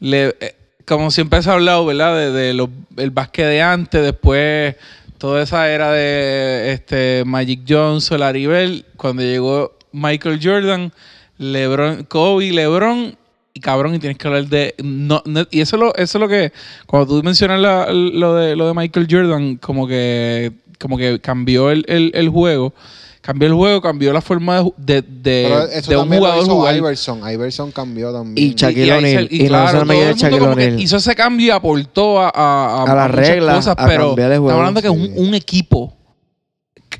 le- 0.00 0.34
eh, 0.40 0.54
como 0.84 1.12
siempre 1.12 1.40
se 1.44 1.50
ha 1.50 1.52
hablado, 1.52 1.86
¿verdad? 1.86 2.16
De, 2.16 2.32
de 2.32 2.54
los- 2.54 2.70
el 2.96 3.10
básquet 3.12 3.46
de 3.46 3.62
antes, 3.62 4.02
después 4.02 4.74
toda 5.20 5.42
esa 5.42 5.70
era 5.70 5.92
de 5.92 6.72
este 6.72 7.22
Magic 7.26 7.60
Johnson, 7.68 8.18
Larry 8.18 8.46
Bell, 8.46 8.84
cuando 8.96 9.22
llegó 9.22 9.76
Michael 9.92 10.40
Jordan, 10.42 10.92
LeBron, 11.38 12.04
Kobe, 12.04 12.50
LeBron 12.52 13.16
y 13.52 13.60
cabrón 13.60 13.94
y 13.94 13.98
tienes 13.98 14.16
que 14.18 14.26
hablar 14.28 14.46
de 14.46 14.74
no, 14.82 15.22
no- 15.26 15.46
y 15.50 15.60
eso 15.60 15.76
es 15.76 15.80
lo 15.80 15.94
eso 15.94 16.18
es 16.18 16.20
lo 16.20 16.28
que 16.28 16.52
cuando 16.86 17.06
tú 17.18 17.22
mencionas 17.22 17.60
la- 17.60 17.92
lo 17.92 18.34
de 18.34 18.56
lo 18.56 18.66
de 18.68 18.74
Michael 18.74 19.06
Jordan 19.10 19.56
como 19.56 19.86
que 19.86 20.52
como 20.78 20.96
que 20.96 21.20
cambió 21.20 21.70
el, 21.70 21.84
el- 21.88 22.12
el 22.14 22.28
juego 22.30 22.72
cambió 23.20 23.48
el 23.48 23.54
juego 23.54 23.80
cambió 23.82 24.12
la 24.12 24.20
forma 24.20 24.62
de, 24.76 25.02
de, 25.02 25.02
de- 25.02 25.42
de 25.42 25.96
un 25.96 26.02
también 26.02 26.10
lo 26.10 26.16
jugador 26.18 26.42
hizo 26.44 26.54
jugar 26.54 26.76
Iverson. 26.76 27.30
Iverson 27.32 27.70
cambió 27.72 28.12
también. 28.12 28.48
Y 28.48 28.54
Shaquille 28.54 28.92
ahí 28.92 29.00
se- 29.02 29.06
O'Neal. 29.18 29.28
Y 29.30 29.42
no 29.44 29.48
solamente 29.70 29.94
todo 29.94 30.10
el 30.10 30.16
Shaquille 30.16 30.30
mundo 30.30 30.44
como 30.46 30.56
que 30.56 30.64
O'Neal. 30.66 30.80
hizo 30.80 30.96
ese 30.96 31.14
cambio 31.14 31.46
y 31.46 31.50
aportó 31.50 32.20
a, 32.20 32.30
a, 32.34 32.82
A 32.84 32.94
las 32.94 33.10
reglas, 33.10 33.56
cosas, 33.56 33.74
a 33.78 33.86
pero 33.86 34.06
cambiar 34.08 34.28
el 34.32 34.34
estamos 34.34 34.52
hablando 34.54 34.82
que 34.82 34.88
un 34.90 35.34
equipo 35.34 35.96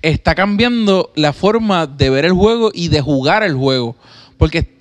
está 0.02 0.34
cambiando 0.34 1.10
la 1.14 1.32
forma 1.32 1.86
de 1.86 2.10
ver 2.10 2.24
el 2.24 2.32
juego 2.32 2.70
y 2.72 2.88
de 2.88 3.00
jugar 3.00 3.42
el 3.42 3.54
juego. 3.54 3.96
Porque 4.38 4.78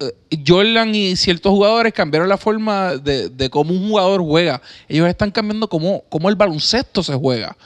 eh, 0.00 0.38
Jordan 0.46 0.94
y 0.94 1.16
ciertos 1.16 1.50
jugadores 1.52 1.92
cambiaron 1.92 2.28
la 2.28 2.36
forma 2.36 2.96
de, 2.96 3.28
de 3.28 3.50
cómo 3.50 3.72
un 3.72 3.88
jugador 3.88 4.20
juega. 4.22 4.60
Ellos 4.88 5.08
están 5.08 5.30
cambiando 5.30 5.68
cómo, 5.68 6.02
cómo 6.08 6.28
el 6.28 6.34
baloncesto 6.36 7.02
se 7.02 7.14
juega. 7.14 7.56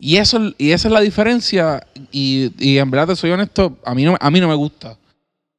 Y 0.00 0.16
eso 0.16 0.40
y 0.58 0.70
esa 0.72 0.88
es 0.88 0.92
la 0.94 1.00
diferencia. 1.00 1.86
Y, 2.10 2.50
y 2.58 2.78
en 2.78 2.90
verdad, 2.90 3.08
te 3.08 3.16
soy 3.16 3.30
honesto, 3.30 3.76
a 3.84 3.94
mí 3.94 4.04
no, 4.04 4.16
a 4.18 4.30
mí 4.30 4.40
no 4.40 4.48
me 4.48 4.54
gusta 4.54 4.96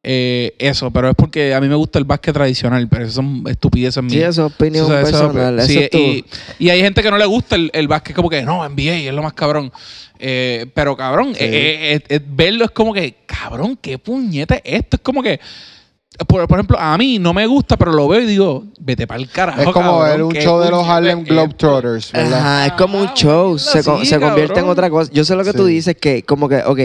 eh, 0.04 0.56
eso, 0.58 0.90
pero 0.90 1.10
es 1.10 1.16
porque 1.16 1.54
a 1.54 1.62
mí 1.62 1.68
me 1.68 1.76
gusta 1.76 2.00
el 2.00 2.06
básquet 2.06 2.34
tradicional, 2.34 2.88
pero 2.90 3.04
eso 3.06 3.14
son 3.14 3.44
estupideces 3.48 4.04
Sí, 4.10 4.16
mías. 4.18 4.30
eso 4.30 4.48
es 4.48 4.54
opinión 4.54 4.86
Eso- 4.86 4.98
eso- 5.00 5.12
personal. 5.32 5.62
sí, 5.62 5.78
es 5.78 5.90
y, 5.94 6.26
y 6.58 6.70
hay 6.72 6.82
gente 6.82 7.04
que 7.04 7.12
no 7.12 7.20
le 7.20 7.26
gusta 7.26 7.56
el, 7.56 7.70
el 7.72 7.88
básquet, 7.88 8.16
como 8.16 8.28
que 8.30 8.42
no, 8.42 8.68
NBA 8.68 9.08
es 9.08 9.14
lo 9.14 9.22
más 9.22 9.34
cabrón. 9.34 9.72
Eh, 10.18 10.66
pero 10.74 10.98
cabrón, 10.98 11.30
Sí. 11.36 11.40
eh, 11.44 12.20
verlo 12.28 12.66
es 12.66 12.72
como 12.72 12.94
que, 12.94 13.18
cabrón, 13.28 13.78
qué 13.80 13.98
puñete 14.00 14.62
es 14.66 14.80
esto. 14.82 14.98
Es 14.98 15.02
como 15.04 15.22
que, 15.22 15.40
por, 16.26 16.48
por 16.48 16.58
ejemplo, 16.60 16.78
a 16.80 16.98
mí 16.98 17.20
no 17.20 17.34
me 17.34 17.46
gusta, 17.48 17.78
pero 17.78 17.92
lo 17.92 18.08
veo 18.08 18.22
y 18.22 18.26
digo, 18.26 18.64
vete 18.80 19.06
para 19.08 19.20
el 19.20 19.30
carajo. 19.30 19.60
es 19.62 19.66
como 19.70 20.00
cabrón, 20.00 20.10
ver 20.10 20.24
un 20.24 20.34
show 20.34 20.60
de 20.60 20.70
los 20.72 20.88
Harlem 20.88 21.24
Globetrotters, 21.24 22.12
¿verdad? 22.12 22.40
Ajá, 22.40 22.66
es 22.68 22.74
como 22.74 23.00
un 23.00 23.08
Ah, 23.08 23.14
show. 23.16 23.58
Se, 23.60 23.82
se 23.84 24.20
convierte 24.20 24.60
en 24.60 24.68
otra 24.70 24.90
cosa. 24.90 25.12
Yo 25.14 25.24
sé 25.26 25.36
lo 25.36 25.44
que 25.44 25.54
tú 25.54 25.66
dices, 25.66 25.96
que 26.00 26.24
como 26.24 26.48
que, 26.50 26.58
ok, 26.66 26.80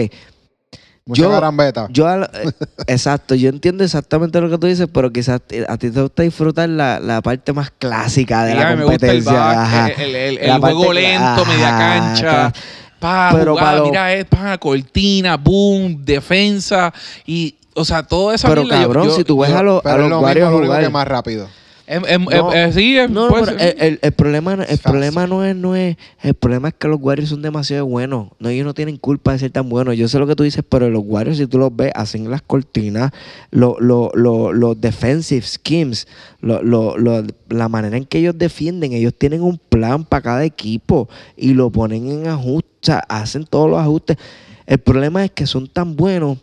Mucha 1.05 1.21
yo- 1.21 1.29
garambeta. 1.29 1.87
yo, 1.89 2.05
eh, 2.11 2.27
exacto, 2.87 3.33
yo 3.33 3.47
entiendo 3.49 3.83
exactamente 3.83 4.41
lo 4.41 4.49
que 4.49 4.57
tú 4.57 4.67
dices, 4.67 4.87
pero 4.93 5.11
quizás 5.11 5.39
a 5.69 5.77
ti 5.77 5.89
te 5.89 6.01
gusta 6.01 6.23
disfrutar 6.23 6.67
la, 6.67 6.99
la 6.99 7.21
parte 7.21 7.53
más 7.53 7.71
clásica 7.71 8.43
de 8.43 8.51
Sí, 8.51 8.57
la 8.57 8.67
a 8.67 8.71
mí 8.71 8.77
me 8.79 8.83
gusta 8.83 9.05
el 9.07 9.23
competencia. 9.23 9.51
ajá. 9.63 9.81
básquet, 9.83 9.99
el, 9.99 10.15
el- 10.15 10.37
el 10.39 10.47
La 10.49 10.59
parte 10.59 10.75
juego 10.75 10.93
lento, 10.93 11.45
media 11.45 11.69
cancha. 11.77 12.21
claro. 12.29 12.53
Pa, 12.99 13.29
Pero 13.31 13.51
jugada, 13.53 13.71
pa' 13.71 13.77
lo- 13.77 13.85
mira, 13.85 14.13
es 14.15 14.25
pa, 14.25 14.57
cortina, 14.57 15.37
boom, 15.37 16.03
defensa. 16.03 16.91
Y, 17.27 17.55
o 17.77 17.85
sea, 17.85 18.03
todo 18.03 18.33
eso. 18.33 18.47
Pero 18.47 18.67
cabrón, 18.67 19.11
si 19.11 19.23
tú 19.23 19.39
ves 19.39 19.51
a 19.51 19.63
los, 19.63 19.85
a 19.85 19.97
los 19.97 20.09
lo 20.09 20.19
Warriors 20.19 20.47
mismo, 20.49 20.51
lo 20.51 20.57
único 20.57 20.73
jugar- 20.73 20.83
que 20.83 20.89
más 20.89 21.07
rápido. 21.07 21.47
Em, 21.89 22.03
em, 22.05 22.25
No. 22.25 22.51
em, 22.53 22.73
sí, 22.73 22.97
No, 23.09 23.29
el, 23.47 23.75
el- 23.79 23.99
el 24.01 24.11
problema, 24.11 24.55
el 24.55 24.59
Fácil. 24.65 24.79
problema 24.83 25.25
no 25.25 25.45
es, 25.45 25.55
no 25.55 25.73
es, 25.73 25.95
el 26.21 26.33
problema 26.33 26.67
es 26.67 26.73
que 26.77 26.89
los 26.89 26.99
Warriors 27.01 27.29
son 27.29 27.41
demasiado 27.41 27.85
buenos. 27.85 28.27
No, 28.39 28.49
ellos 28.49 28.65
no 28.65 28.73
tienen 28.73 28.97
culpa 28.97 29.31
de 29.31 29.39
ser 29.39 29.51
tan 29.51 29.69
buenos. 29.69 29.95
Yo 29.95 30.09
sé 30.09 30.19
lo 30.19 30.27
que 30.27 30.35
tú 30.35 30.43
dices, 30.43 30.65
pero 30.67 30.89
los 30.89 31.03
Warriors, 31.05 31.37
si 31.37 31.47
tú 31.47 31.57
los 31.57 31.73
ves, 31.73 31.93
hacen 31.95 32.29
las 32.29 32.41
cortinas, 32.41 33.11
lo- 33.51 33.77
lo- 33.79 34.11
lo- 34.15 34.51
los 34.51 34.81
defensive 34.81 35.43
schemes, 35.45 36.09
lo- 36.41 36.61
lo- 36.61 36.97
lo- 36.97 37.23
la 37.47 37.69
manera 37.69 37.95
en 37.95 38.03
que 38.03 38.17
ellos 38.19 38.37
defienden, 38.37 38.91
ellos 38.91 39.13
tienen 39.17 39.41
un 39.41 39.57
plan 39.57 40.03
para 40.03 40.21
cada 40.23 40.43
equipo 40.43 41.07
y 41.37 41.53
lo 41.53 41.69
ponen 41.69 42.09
en 42.11 42.27
ajuste, 42.27 42.67
o 42.81 42.85
sea, 42.85 42.99
hacen 43.07 43.45
todos 43.45 43.69
los 43.69 43.79
ajustes. 43.79 44.17
El 44.65 44.79
problema 44.79 45.23
es 45.23 45.31
que 45.31 45.47
son 45.47 45.69
tan 45.69 45.95
buenos 45.95 46.37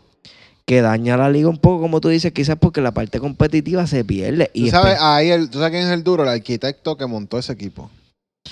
que 0.65 0.81
daña 0.81 1.15
la 1.17 1.29
liga 1.29 1.47
un 1.49 1.57
poco, 1.59 1.81
como 1.81 2.01
tú 2.01 2.09
dices, 2.09 2.31
quizás 2.33 2.57
porque 2.59 2.81
la 2.81 2.91
parte 2.91 3.19
competitiva 3.19 3.85
se 3.85 4.03
pierde. 4.03 4.45
Tú 4.45 4.51
Y 4.61 4.69
sabes, 4.71 4.95
espe- 4.95 5.01
ahí 5.01 5.29
el, 5.29 5.49
¿tú 5.49 5.59
sabes 5.59 5.71
quién 5.71 5.83
es 5.83 5.91
el 5.93 6.03
duro? 6.03 6.23
El 6.23 6.29
arquitecto 6.29 6.97
que 6.97 7.05
montó 7.05 7.37
ese 7.37 7.53
equipo. 7.53 7.89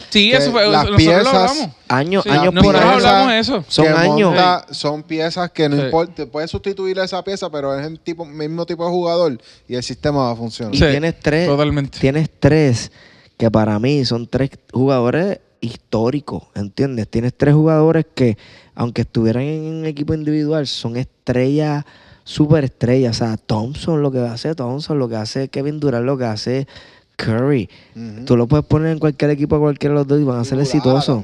Sí, 0.10 0.32
que 0.32 0.38
eso 0.38 0.52
fue. 0.52 0.64
las 0.64 0.86
nosotros 0.86 0.98
piezas- 0.98 1.24
lo 1.24 1.30
hablamos. 1.30 1.70
Años, 1.88 2.24
Sí, 2.24 2.30
años 2.30 2.54
nosotros 2.54 2.82
por 2.82 2.92
hablamos 2.94 3.28
de 3.32 3.40
eso. 3.40 3.66
Son 3.68 3.88
años. 3.88 4.30
monta- 4.30 4.66
son 4.72 5.04
piezas 5.04 5.52
que 5.52 5.70
no 5.70 5.76
Sí. 5.76 5.82
importa, 5.84 6.26
puedes 6.28 6.50
sustituir 6.52 6.98
esa 7.00 7.24
pieza, 7.24 7.50
pero 7.52 7.78
es 7.80 7.86
el 7.86 8.00
tipo, 8.00 8.26
mismo 8.26 8.66
tipo 8.66 8.84
de 8.86 8.90
jugador 8.92 9.40
y 9.68 9.76
el 9.76 9.84
sistema 9.84 10.20
va 10.24 10.32
a 10.32 10.36
funcionar. 10.36 10.74
Y 10.74 10.78
Sí, 10.80 10.86
tienes 10.90 11.20
tres. 11.20 11.48
Totalmente. 11.48 12.00
Tienes 12.00 12.30
tres 12.40 12.92
que 13.38 13.50
para 13.52 13.78
mí 13.80 14.04
son 14.06 14.28
tres 14.28 14.50
jugadores 14.72 15.40
históricos, 15.62 16.44
¿entiendes? 16.56 17.08
Tienes 17.08 17.34
tres 17.38 17.54
jugadores 17.54 18.06
que, 18.16 18.38
aunque 18.76 19.02
estuvieran 19.02 19.44
en 19.44 19.74
un 19.74 19.86
equipo 19.86 20.14
individual, 20.14 20.68
son 20.68 20.98
estrellas, 20.98 21.86
superestrellas. 22.24 23.22
O 23.22 23.26
sea, 23.26 23.38
Thompson 23.38 24.02
lo 24.02 24.12
que 24.12 24.20
hace 24.20 24.56
Thompson, 24.56 25.00
lo 25.00 25.10
que 25.10 25.16
hace 25.16 25.50
Kevin 25.50 25.80
Durant, 25.80 26.06
lo 26.06 26.18
que 26.18 26.26
hace 26.26 26.68
Curry. 27.16 27.70
Ujú. 27.96 28.26
Tú 28.26 28.36
lo 28.38 28.48
puedes 28.48 28.66
poner 28.66 28.92
en 28.92 29.00
cualquier 29.00 29.32
equipo, 29.32 29.60
cualquiera 29.60 29.94
de 29.94 30.00
los 30.00 30.08
dos 30.08 30.20
y 30.20 30.24
van 30.24 30.40
a 30.40 30.44
ser 30.46 30.60
exitosos. 30.60 31.24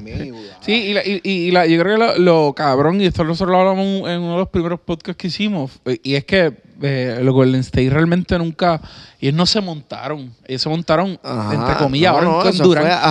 Sí, 0.60 0.72
y, 0.72 0.94
la- 0.94 1.04
y- 1.04 1.20
y 1.24 1.50
la- 1.50 1.66
yo 1.66 1.80
creo 1.80 1.96
que 1.98 2.04
lo, 2.04 2.18
lo 2.46 2.52
cabrón, 2.54 3.00
y 3.00 3.06
esto 3.06 3.24
nosotros 3.24 3.50
lo 3.52 3.58
hablamos 3.60 4.08
en 4.08 4.20
uno 4.20 4.32
de 4.32 4.38
los 4.38 4.48
primeros 4.48 4.80
podcasts 4.80 5.18
que 5.20 5.28
hicimos, 5.28 5.80
eh, 5.86 5.98
y 6.02 6.14
es 6.14 6.24
que 6.24 6.54
eh, 6.82 7.20
los 7.22 7.34
Golden 7.34 7.60
State 7.60 7.90
realmente 7.90 8.38
nunca, 8.38 8.80
ellos 9.20 9.34
no 9.34 9.44
se 9.44 9.60
montaron, 9.60 10.32
ellos 10.46 10.62
se 10.62 10.68
montaron, 10.70 11.18
Ajá, 11.22 11.54
entre 11.54 11.74
comillas, 11.76 12.12
no, 12.12 12.18
ahora 12.18 12.26
no, 12.30 12.40
fue 12.40 12.48
a 12.48 12.52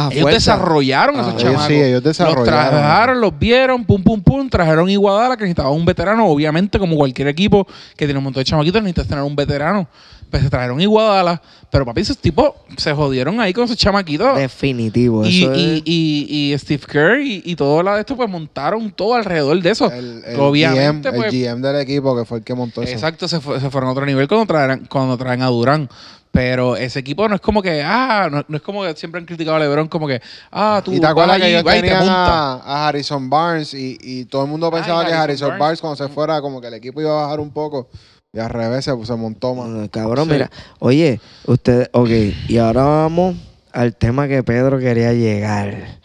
ellos 0.09 0.21
fuerza. 0.21 0.33
desarrollaron 0.33 1.19
esos 1.19 1.37
chamacos. 1.37 1.67
sí, 1.67 1.73
ellos 1.75 2.01
desarrollaron. 2.01 2.45
Los 2.45 2.53
trabajaron, 2.71 3.21
los 3.21 3.37
vieron, 3.37 3.85
pum, 3.85 4.01
pum, 4.01 4.21
pum, 4.21 4.49
trajeron 4.49 4.89
Iguadala, 4.89 5.37
que 5.37 5.43
necesitaba 5.43 5.69
un 5.69 5.85
veterano, 5.85 6.25
obviamente, 6.27 6.79
como 6.79 6.95
cualquier 6.95 7.27
equipo 7.27 7.67
que 7.95 8.05
tiene 8.05 8.17
un 8.17 8.23
montón 8.23 8.41
de 8.41 8.45
chamaquitos, 8.45 8.81
necesitas 8.81 9.07
tener 9.07 9.23
un 9.23 9.35
veterano. 9.35 9.87
Pues 10.29 10.43
se 10.43 10.49
trajeron 10.49 10.79
Iguadala, 10.79 11.41
pero 11.71 11.85
papi, 11.85 12.01
esos 12.01 12.17
tipos 12.17 12.51
se 12.77 12.93
jodieron 12.93 13.39
ahí 13.41 13.51
con 13.51 13.63
esos 13.65 13.77
chamaquitos. 13.77 14.37
Definitivo. 14.37 15.25
Y, 15.25 15.43
eso 15.43 15.55
y, 15.55 15.77
es- 15.77 15.81
y, 15.85 16.51
y 16.53 16.57
Steve 16.59 16.83
Kerr 16.87 17.21
y, 17.21 17.41
y 17.45 17.55
todo 17.55 17.81
lo 17.81 17.93
de 17.95 18.01
esto, 18.01 18.15
pues 18.15 18.29
montaron 18.29 18.91
todo 18.91 19.15
alrededor 19.15 19.59
de 19.61 19.69
eso. 19.71 19.91
El, 19.91 20.23
el 20.25 20.39
Obviamente, 20.39 21.09
GM, 21.09 21.17
pues. 21.17 21.33
el 21.33 21.41
GM 21.49 21.61
del 21.61 21.75
equipo 21.77 22.15
que 22.15 22.25
fue 22.25 22.37
el 22.39 22.43
que 22.43 22.53
montó 22.53 22.83
eso. 22.83 22.91
Exacto, 22.93 23.27
se, 23.27 23.39
fue- 23.39 23.59
se 23.59 23.69
fueron 23.71 23.89
a 23.89 23.93
otro 23.93 24.05
nivel 24.05 24.27
cuando 24.27 24.45
traen, 24.45 24.85
cuando 24.89 25.17
traen 25.17 25.41
a 25.41 25.47
Durán. 25.47 25.89
Pero 26.31 26.75
ese 26.75 26.99
equipo 26.99 27.27
no 27.27 27.33
es 27.33 27.41
como 27.41 27.59
que, 27.63 27.81
ah, 27.83 28.27
no, 28.31 28.45
no 28.47 28.57
es 28.57 28.61
como 28.61 28.83
que 28.83 28.95
siempre 28.95 29.17
han 29.19 29.25
criticado 29.25 29.57
a 29.57 29.59
LeBron, 29.59 29.87
como 29.87 30.07
que, 30.07 30.21
ah, 30.51 30.79
tú 30.85 30.93
Y 30.93 30.99
te 30.99 31.07
acuerdas 31.07 31.39
que 31.39 31.49
ellos 31.49 31.63
te 31.63 31.71
tenían 31.81 31.97
montas. 31.97 32.15
a, 32.15 32.61
a 32.65 32.87
Harrison 32.87 33.27
Barnes 33.31 33.73
y, 33.73 33.97
y 33.99 34.25
todo 34.25 34.43
el 34.43 34.47
mundo 34.51 34.69
pensaba 34.69 34.99
Ay, 35.01 35.07
que 35.07 35.13
Harrison 35.13 35.21
Harrison 35.23 35.47
Barnes. 35.49 35.59
Barnes. 35.59 35.81
cuando 35.81 35.95
se 35.95 36.07
fuera 36.13 36.39
como 36.39 36.61
que 36.61 36.67
el 36.67 36.75
equipo 36.75 37.01
iba 37.01 37.09
a 37.19 37.23
bajar 37.23 37.39
un 37.39 37.49
poco 37.49 37.89
y 38.31 38.39
al 38.39 38.49
revés 38.49 38.85
se, 38.85 39.05
se 39.05 39.15
montó 39.15 39.55
más. 39.55 39.67
No, 39.69 39.89
Cabrón, 39.89 40.27
Sí. 40.27 40.33
mira. 40.33 40.51
Oye, 40.79 41.19
ustedes, 41.47 41.89
ok, 41.93 42.09
y 42.47 42.57
ahora 42.57 42.83
vamos 42.83 43.35
al 43.71 43.95
tema 43.95 44.27
que 44.27 44.43
Pedro 44.43 44.77
quería 44.79 45.13
llegar. 45.13 45.99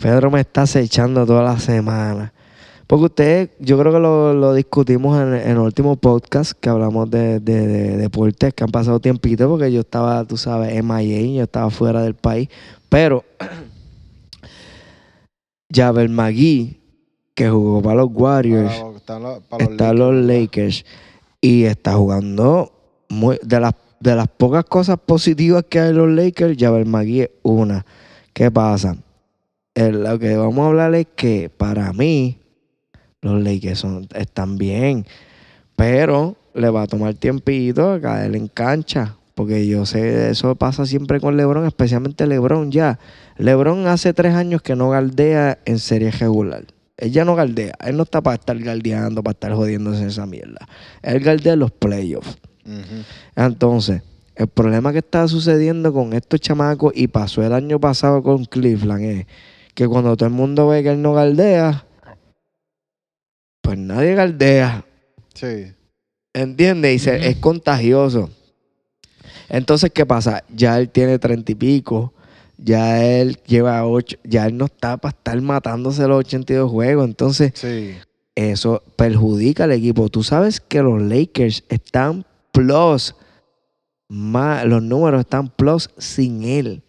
Pedro 0.00 0.30
me 0.30 0.40
está 0.40 0.62
acechando 0.62 1.26
toda 1.26 1.42
la 1.42 1.58
semana. 1.58 2.32
Porque 2.86 3.06
ustedes, 3.06 3.50
yo 3.58 3.76
creo 3.80 3.92
que 3.92 3.98
lo, 3.98 4.32
lo 4.32 4.54
discutimos 4.54 5.20
en, 5.20 5.34
en 5.34 5.50
el 5.50 5.58
último 5.58 5.96
podcast 5.96 6.52
que 6.52 6.68
hablamos 6.68 7.10
de, 7.10 7.40
de- 7.40 7.66
de 7.66 7.96
deportes 7.96 8.54
que 8.54 8.62
han 8.62 8.70
pasado 8.70 9.00
tiempito, 9.00 9.48
porque 9.48 9.72
yo 9.72 9.80
estaba, 9.80 10.24
tú 10.24 10.36
sabes, 10.36 10.72
en 10.72 10.86
Miami, 10.86 11.34
yo 11.36 11.42
estaba 11.42 11.68
fuera 11.70 12.00
del 12.02 12.14
país. 12.14 12.48
Pero 12.88 13.24
Javel 15.74 16.10
Magui, 16.10 16.78
que 17.34 17.50
jugó 17.50 17.82
para 17.82 17.96
los 17.96 18.08
Warriors, 18.12 18.72
Para 18.72 18.84
los- 18.86 18.96
están 18.96 19.22
los- 19.24 19.38
para 19.40 19.64
los 19.64 19.72
está 19.72 19.92
Lakers. 19.92 19.98
los 19.98 20.24
Lakers 20.24 20.84
y 21.46 21.64
está 21.64 21.94
jugando 21.94 22.72
muy, 23.08 23.38
de 23.42 23.60
las 23.60 23.72
de 24.00 24.16
las 24.16 24.26
pocas 24.28 24.64
cosas 24.64 24.98
positivas 24.98 25.64
que 25.68 25.78
hay 25.78 25.90
en 25.90 25.96
los 25.96 26.10
Lakers, 26.10 26.56
Javel 26.58 26.86
McGee 26.86 27.22
es 27.22 27.30
una. 27.44 27.86
¿Qué 28.32 28.50
pasa? 28.50 28.96
El- 29.74 30.02
lo 30.02 30.18
que 30.18 30.36
vamos 30.36 30.58
a 30.64 30.66
hablar 30.66 30.94
es 30.96 31.06
que 31.14 31.48
para 31.48 31.92
mí 31.92 32.38
los 33.22 33.40
Lakers 33.42 33.86
están 34.14 34.58
bien, 34.58 35.06
pero 35.76 36.34
le 36.54 36.68
va 36.68 36.82
a 36.82 36.86
tomar 36.88 37.14
tiempito 37.14 37.92
a 37.92 38.00
caer 38.00 38.34
en 38.34 38.48
cancha. 38.48 39.16
Porque 39.34 39.66
yo 39.66 39.86
sé, 39.86 40.30
eso 40.30 40.54
pasa 40.56 40.84
siempre 40.84 41.20
con 41.20 41.36
LeBron, 41.36 41.66
especialmente 41.66 42.26
LeBron 42.26 42.72
ya. 42.72 42.98
LeBron 43.38 43.86
hace 43.86 44.12
tres 44.14 44.34
años 44.34 44.62
que 44.62 44.74
no 44.76 44.90
galdea 44.90 45.58
en 45.64 45.78
serie 45.78 46.10
regular. 46.10 46.64
Él 46.98 47.12
ya 47.12 47.24
no 47.24 47.34
galdea. 47.34 47.74
Él 47.84 47.96
no 47.96 48.04
está 48.04 48.22
para 48.22 48.36
estar 48.36 48.58
galdeando, 48.58 49.22
para 49.22 49.32
estar 49.32 49.52
jodiéndose 49.52 50.02
en 50.02 50.08
esa 50.08 50.26
mierda. 50.26 50.66
Él 51.02 51.20
galdea 51.20 51.54
los 51.56 51.70
playoffs. 51.70 52.38
Entonces, 53.36 54.02
el 54.34 54.48
problema 54.48 54.92
que 54.92 54.98
está 54.98 55.28
sucediendo 55.28 55.92
con 55.92 56.12
estos 56.14 56.40
chamacos 56.40 56.92
y 56.96 57.08
pasó 57.08 57.42
el 57.44 57.52
año 57.52 57.78
pasado 57.78 58.22
con 58.22 58.44
Cleveland 58.46 59.04
es 59.04 59.26
que 59.74 59.86
cuando 59.86 60.16
todo 60.16 60.26
el 60.28 60.34
mundo 60.34 60.68
ve 60.68 60.82
que 60.82 60.90
él 60.90 61.02
no 61.02 61.12
galdea, 61.12 61.84
pues 63.62 63.78
nadie 63.78 64.14
galdea. 64.14 64.84
Sí. 65.34 65.72
¿Entiendes? 66.32 66.94
Y 66.94 66.98
se- 66.98 67.28
es 67.28 67.36
contagioso. 67.36 68.30
Entonces, 69.48 69.90
¿qué 69.92 70.04
pasa? 70.06 70.44
Ya 70.54 70.78
él 70.78 70.88
tiene 70.90 71.18
treinta 71.18 71.52
y 71.52 71.54
pico. 71.54 72.12
Ya 72.58 73.04
él 73.04 73.38
lleva 73.46 73.86
ocho. 73.86 74.16
Ya 74.24 74.46
él 74.46 74.56
no 74.56 74.66
está 74.66 74.96
para 74.96 75.16
estar 75.16 75.40
matándose 75.40 76.06
los 76.08 76.18
82 76.18 76.70
juegos. 76.70 77.04
Entonces, 77.04 77.52
Sí. 77.54 77.94
eso 78.34 78.82
perjudica 78.96 79.64
al 79.64 79.72
equipo. 79.72 80.08
Tú 80.08 80.22
sabes 80.22 80.60
que 80.60 80.82
los 80.82 81.00
Lakers 81.02 81.64
están 81.68 82.24
plus. 82.52 83.14
Más, 84.08 84.64
los 84.64 84.82
números 84.82 85.20
están 85.20 85.48
plus 85.48 85.90
sin 85.98 86.44
él. 86.44 86.82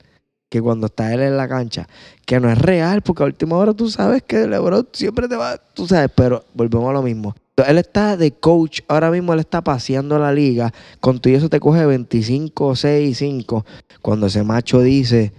Que 0.50 0.62
cuando 0.62 0.88
está 0.88 1.14
él 1.14 1.22
en 1.22 1.36
la 1.36 1.48
cancha. 1.50 1.88
Que 2.26 2.40
no 2.40 2.50
es 2.50 2.58
real, 2.58 3.02
porque 3.02 3.24
a 3.24 3.26
última 3.26 3.58
hora 3.58 3.74
tú 3.74 3.90
sabes 3.90 4.24
que 4.24 4.48
LeBron 4.48 4.88
siempre 4.94 5.28
te 5.28 5.36
va. 5.36 5.58
Tú 5.58 5.88
sabes, 5.88 6.10
pero 6.16 6.46
volvemos 6.54 6.90
a 6.90 6.94
lo 6.94 7.02
mismo. 7.02 7.36
Él 7.68 7.80
está 7.80 8.16
de 8.16 8.32
coach, 8.32 8.82
ahora 8.88 9.10
mismo 9.10 9.34
él 9.34 9.40
está 9.40 9.62
paseando 9.64 10.18
la 10.20 10.32
liga. 10.32 10.72
Con 11.00 11.20
todo 11.20 11.34
eso 11.34 11.50
te 11.50 11.60
coge 11.60 11.86
25, 11.86 12.76
6, 12.76 13.18
5. 13.18 13.66
Cuando 14.02 14.28
ese 14.28 14.44
macho 14.44 14.80
dice, 14.82 15.34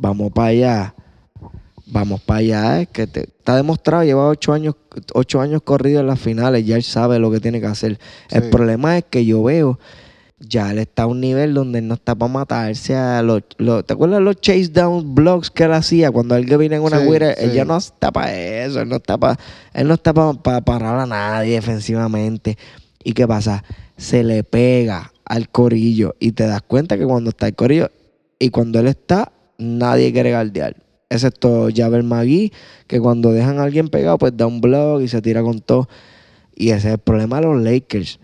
vamos 0.00 0.32
para 0.32 0.48
allá, 0.48 0.94
vamos 1.86 2.20
para 2.22 2.40
allá, 2.40 2.80
es 2.80 2.88
que 2.88 3.06
te- 3.06 3.20
está 3.24 3.56
demostrado, 3.56 4.04
lleva 4.04 4.28
ocho 4.28 4.52
años, 4.52 4.74
ocho 5.12 5.40
años 5.40 5.62
corridos 5.62 6.00
en 6.00 6.06
las 6.06 6.20
finales, 6.20 6.64
ya 6.64 6.76
él 6.76 6.82
sabe 6.82 7.18
lo 7.18 7.30
que 7.30 7.40
tiene 7.40 7.60
que 7.60 7.66
hacer. 7.66 7.98
El 8.30 8.44
problema 8.50 8.96
es 8.98 9.04
que 9.10 9.24
yo 9.24 9.42
veo, 9.42 9.78
ya 10.38 10.70
él 10.70 10.78
está 10.78 11.02
a 11.02 11.06
un 11.06 11.20
nivel 11.20 11.52
donde 11.52 11.80
él 11.80 11.88
no 11.88 11.94
está 11.94 12.14
para 12.14 12.32
matarse 12.32 12.96
a 12.96 13.22
los, 13.22 13.42
los- 13.58 13.84
¿te 13.84 13.92
acuerdas 13.92 14.22
los 14.22 14.40
chase 14.40 14.68
down 14.68 15.14
blocks 15.14 15.50
que 15.50 15.64
él 15.64 15.72
hacía 15.72 16.10
cuando 16.10 16.34
él 16.36 16.46
viene 16.46 16.76
en 16.76 16.82
una 16.82 16.98
Sí, 17.00 17.04
guira? 17.10 17.32
Él 17.32 17.52
ya 17.52 17.64
no 17.66 17.76
está 17.76 18.10
para 18.10 18.34
eso, 18.34 18.80
él 18.80 18.88
no 18.88 18.96
está 18.96 19.18
para, 19.18 19.38
él 19.74 19.86
no 19.86 19.94
está 19.94 20.14
para 20.14 20.60
parar 20.62 20.98
a 21.00 21.06
nadie 21.06 21.54
defensivamente. 21.56 22.56
¿Y 23.04 23.12
qué 23.12 23.26
pasa? 23.28 23.64
Se 23.98 24.22
le 24.24 24.44
pega 24.44 25.12
al 25.26 25.48
corillo 25.50 26.16
y 26.18 26.32
te 26.32 26.46
das 26.46 26.62
cuenta 26.62 26.96
que 26.96 27.04
cuando 27.04 27.30
está 27.30 27.46
el 27.48 27.54
corillo 27.54 27.90
y 28.38 28.48
cuando 28.50 28.80
él 28.80 28.86
está, 28.86 29.32
nadie 29.60 30.12
quiere 30.12 30.32
guardiar. 30.32 30.76
Excepto 31.08 31.68
Javel 31.74 32.04
Magui, 32.04 32.52
que 32.86 33.00
cuando 33.00 33.32
dejan 33.32 33.58
a 33.58 33.64
alguien 33.64 33.88
pegado, 33.88 34.18
pues 34.18 34.36
da 34.36 34.46
un 34.46 34.60
blog 34.60 35.02
y 35.02 35.08
se 35.08 35.20
tira 35.20 35.42
con 35.42 35.60
todo. 35.60 35.88
Y 36.54 36.70
ese 36.70 36.88
es 36.88 36.94
el 36.94 36.98
problema 36.98 37.40
de 37.40 37.46
los 37.46 37.62
Lakers. 37.62 38.20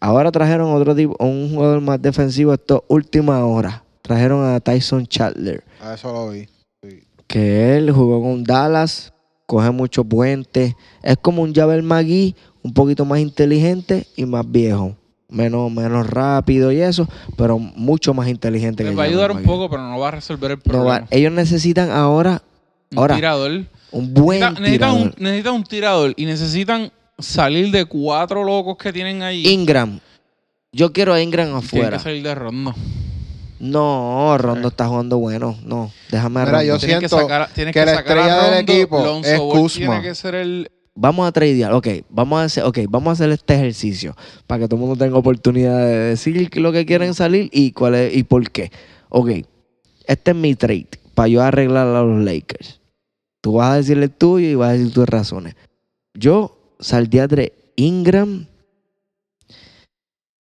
Ahora 0.00 0.30
trajeron 0.30 0.70
otro 0.72 0.94
tipo, 0.94 1.16
un 1.24 1.52
jugador 1.54 1.80
más 1.80 2.00
defensivo 2.00 2.52
esta 2.54 2.78
última 2.88 3.44
hora. 3.44 3.82
Trajeron 4.02 4.44
a 4.44 4.60
Tyson 4.60 5.06
Chandler, 5.06 5.64
A 5.80 5.94
eso 5.94 6.12
lo 6.12 6.30
vi. 6.30 6.48
Sí. 6.82 7.02
que 7.26 7.76
él 7.76 7.90
jugó 7.90 8.22
con 8.22 8.44
Dallas, 8.44 9.12
coge 9.46 9.70
muchos 9.72 10.06
puentes. 10.06 10.74
Es 11.02 11.16
como 11.20 11.42
un 11.42 11.52
Javel 11.52 11.82
Magui, 11.82 12.36
un 12.62 12.72
poquito 12.72 13.04
más 13.04 13.18
inteligente 13.18 14.06
y 14.16 14.24
más 14.24 14.48
viejo. 14.48 14.96
Menos, 15.30 15.70
menos 15.70 16.06
rápido 16.06 16.72
y 16.72 16.80
eso, 16.80 17.06
pero 17.36 17.58
mucho 17.58 18.14
más 18.14 18.28
inteligente 18.28 18.82
Les 18.82 18.92
que 18.92 18.96
va 18.96 19.02
a 19.04 19.06
ayudar 19.06 19.30
un 19.30 19.42
poco, 19.42 19.68
pero 19.68 19.82
no 19.82 19.98
va 19.98 20.08
a 20.08 20.12
resolver 20.12 20.52
el 20.52 20.56
No 20.56 20.62
problema. 20.62 21.00
va- 21.00 21.06
ellos 21.10 21.30
necesitan 21.32 21.90
ahora 21.90 22.40
un 22.92 22.98
ahora, 22.98 23.14
tirador. 23.16 23.64
un 23.90 24.14
buen 24.14 24.40
necesitan, 24.40 24.64
tirador. 24.64 25.00
un, 25.02 25.14
necesitan 25.18 25.52
un 25.54 25.64
tirador 25.64 26.14
y 26.16 26.24
necesitan 26.24 26.90
salir 27.18 27.70
de 27.70 27.84
cuatro 27.84 28.42
locos 28.42 28.78
que 28.78 28.90
tienen 28.90 29.22
ahí. 29.22 29.46
Ingram. 29.46 30.00
Yo 30.72 30.92
quiero 30.94 31.12
a 31.12 31.20
Ingram 31.20 31.54
afuera. 31.56 31.98
que 31.98 32.02
salir 32.04 32.22
de 32.22 32.34
rondo. 32.34 32.74
No, 33.60 34.38
Rondo 34.38 34.68
está 34.68 34.86
jugando 34.86 35.18
bueno. 35.18 35.58
No, 35.64 35.90
déjame 36.10 36.40
a 36.40 36.44
Mira, 36.44 36.52
Rondo. 36.58 36.66
yo 36.74 36.78
Tienes 36.78 37.00
que 37.00 37.08
siento 37.08 37.28
sacar, 37.28 37.50
tienes 37.54 37.74
que 37.74 37.80
que 37.80 37.86
la 37.86 37.94
sacar 37.96 38.18
a 38.18 38.20
estrella 38.22 38.42
del 38.44 38.56
Rondo, 38.56 38.72
equipo 38.72 39.04
Lonzo 39.04 39.28
es 39.30 39.40
Kuzma. 39.40 39.86
Tiene 39.86 40.02
que 40.02 40.14
ser 40.14 40.34
el. 40.36 40.70
Vamos 41.00 41.28
a 41.28 41.32
tradear. 41.32 41.72
Ok, 41.74 41.86
vamos 42.10 42.40
a 42.40 42.44
hacer, 42.44 42.64
okay, 42.64 42.86
vamos 42.86 43.10
a 43.10 43.12
hacer 43.12 43.30
este 43.30 43.54
ejercicio 43.54 44.16
para 44.48 44.62
que 44.62 44.68
todo 44.68 44.80
el 44.80 44.80
mundo 44.80 44.96
tenga 44.96 45.16
oportunidad 45.16 45.78
de 45.78 45.96
decir 46.10 46.50
lo 46.58 46.72
que 46.72 46.84
quieren 46.84 47.14
salir 47.14 47.48
y 47.52 47.70
cuál 47.70 47.94
es 47.94 48.16
y 48.16 48.24
por 48.24 48.50
qué. 48.50 48.72
Ok, 49.08 49.30
este 50.06 50.30
es 50.32 50.36
mi 50.36 50.56
trade 50.56 50.88
para 51.14 51.28
yo 51.28 51.40
arreglar 51.40 51.86
a 51.86 52.02
los 52.02 52.24
Lakers. 52.24 52.80
Tú 53.40 53.52
vas 53.52 53.70
a 53.70 53.76
decirle 53.76 54.06
el 54.06 54.10
tuyo 54.10 54.48
y 54.48 54.56
vas 54.56 54.70
a 54.70 54.72
decir 54.72 54.92
tus 54.92 55.08
razones. 55.08 55.54
Yo 56.14 56.58
saldría 56.80 57.28
de 57.28 57.52
Ingram 57.76 58.46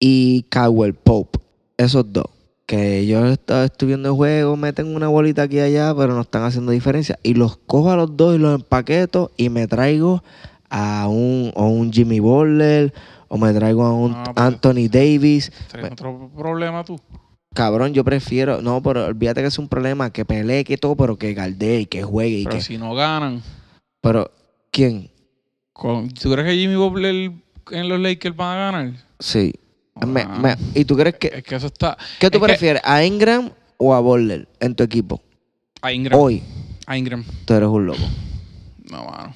y 0.01 0.43
Cowell 0.51 0.95
Pope. 0.95 1.39
Esos 1.77 2.11
dos. 2.11 2.25
Que 2.71 2.99
ellos 2.99 3.29
están 3.31 3.65
estudiando 3.65 4.07
el 4.07 4.15
juego, 4.15 4.55
meten 4.55 4.95
una 4.95 5.09
bolita 5.09 5.41
aquí 5.41 5.57
y 5.57 5.59
allá, 5.59 5.93
pero 5.93 6.13
no 6.13 6.21
están 6.21 6.43
haciendo 6.43 6.71
diferencia. 6.71 7.19
Y 7.21 7.33
los 7.33 7.57
cojo 7.57 7.91
a 7.91 7.97
los 7.97 8.15
dos 8.15 8.33
y 8.33 8.37
los 8.37 8.55
empaqueto 8.55 9.29
y 9.35 9.49
me 9.49 9.67
traigo 9.67 10.23
a 10.69 11.09
un, 11.09 11.51
o 11.55 11.67
un 11.67 11.91
Jimmy 11.91 12.21
Butler 12.21 12.93
o 13.27 13.37
me 13.37 13.51
traigo 13.51 13.83
a 13.83 13.91
un 13.93 14.13
Ah, 14.13 14.31
Anthony 14.37 14.87
Davis. 14.89 15.51
¿Tienes 15.69 15.91
otro 15.91 16.31
problema 16.33 16.85
tú? 16.85 16.97
Cabrón, 17.53 17.93
yo 17.93 18.05
prefiero, 18.05 18.61
no, 18.61 18.81
pero 18.81 19.05
olvídate 19.05 19.41
que 19.41 19.47
es 19.47 19.59
un 19.59 19.67
problema, 19.67 20.13
que 20.13 20.23
pelee, 20.23 20.63
que 20.63 20.77
todo, 20.77 20.95
pero 20.95 21.17
que 21.17 21.33
galdee 21.33 21.81
y 21.81 21.85
que 21.87 22.03
juegue 22.03 22.37
y 22.37 22.43
Pero 22.45 22.55
que... 22.55 22.61
si 22.61 22.77
no 22.77 22.95
ganan, 22.95 23.41
Pero, 23.99 24.31
¿quién? 24.71 25.11
¿tú 25.73 26.31
crees 26.31 26.47
que 26.47 26.55
Jimmy 26.55 26.75
Butler 26.77 27.33
en 27.71 27.89
los 27.89 27.99
Lakers 27.99 28.33
van 28.37 28.57
a 28.57 28.71
ganar? 28.71 28.93
Sí. 29.19 29.51
Me- 30.05 30.25
me- 30.25 30.55
¿Y 30.73 30.85
tú 30.85 30.95
crees 30.97 31.15
que... 31.15 31.27
Es 31.35 31.43
que 31.43 31.55
eso 31.55 31.67
está... 31.67 31.97
¿Qué 32.19 32.29
tú 32.29 32.37
es 32.37 32.41
que- 32.41 32.47
prefieres, 32.47 32.81
a 32.85 33.03
Ingram 33.03 33.49
o 33.77 33.93
a 33.93 33.99
Butler 33.99 34.47
en 34.59 34.75
tu 34.75 34.83
equipo? 34.83 35.21
A 35.81 35.91
Ingram. 35.91 36.19
Hoy, 36.19 36.41
A 36.85 36.97
Ingram. 36.97 37.23
tú 37.45 37.53
eres 37.53 37.69
un 37.69 37.85
loco. 37.85 38.03
No, 38.91 39.05
mano. 39.05 39.33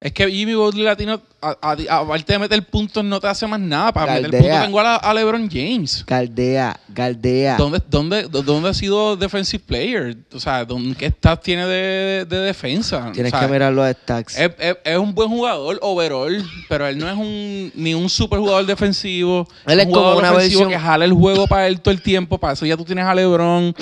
Es 0.00 0.12
que 0.12 0.30
Jimmy 0.30 0.54
Butler 0.54 0.84
Latino, 0.84 1.20
aparte 1.40 2.32
de 2.32 2.38
meter 2.38 2.62
puntos, 2.64 3.04
no 3.04 3.18
te 3.18 3.26
hace 3.26 3.48
más 3.48 3.58
nada. 3.58 3.92
Para 3.92 4.12
meter 4.14 4.30
puntos 4.30 4.60
tengo 4.62 4.78
a, 4.80 5.12
LeBron 5.12 5.50
James. 5.50 6.04
Galdea, 6.06 6.78
Galdea. 6.88 7.56
¿Dónde, 7.56 7.82
dónde, 7.90 8.22
¿Dónde 8.28 8.68
ha 8.68 8.74
sido 8.74 9.16
defensive 9.16 9.60
player? 9.66 10.16
O 10.32 10.38
sea, 10.38 10.64
¿dónde, 10.64 10.94
¿qué 10.94 11.10
stats 11.10 11.42
tiene 11.42 11.66
de, 11.66 12.24
de 12.26 12.38
defensa? 12.38 13.10
Tienes 13.12 13.32
O 13.32 13.36
sea, 13.38 13.46
que 13.48 13.52
mirar 13.52 13.72
los 13.72 13.90
stacks. 13.90 14.38
Es, 14.38 14.52
es- 14.60 14.76
es 14.84 14.96
un 14.98 15.12
buen 15.16 15.28
jugador 15.30 15.80
overall, 15.82 16.44
pero 16.68 16.86
él 16.86 16.96
no 16.96 17.08
es 17.10 17.16
un 17.16 17.72
ni 17.74 17.92
un 17.94 18.08
super 18.08 18.38
jugador 18.38 18.66
defensivo. 18.66 19.48
Él 19.66 19.80
es 19.80 19.86
un 19.86 19.92
como 19.94 20.16
una 20.16 20.30
versión- 20.30 20.68
que 20.68 20.78
jala 20.78 21.06
el 21.06 21.12
juego 21.12 21.48
para 21.48 21.66
él 21.66 21.80
todo 21.80 21.90
el 21.92 22.02
tiempo. 22.02 22.38
Para 22.38 22.52
eso 22.52 22.64
ya 22.64 22.76
tú 22.76 22.84
tienes 22.84 23.04
a 23.04 23.12
LeBron. 23.16 23.74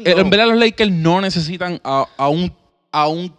Eh, 0.00 0.14
En 0.16 0.30
verdad, 0.30 0.48
los 0.48 0.58
Lakers 0.58 0.90
no 0.90 1.20
necesitan 1.20 1.80
a, 1.84 2.06
a 2.16 2.28
un, 2.28 2.52
a 2.90 3.06
un 3.06 3.32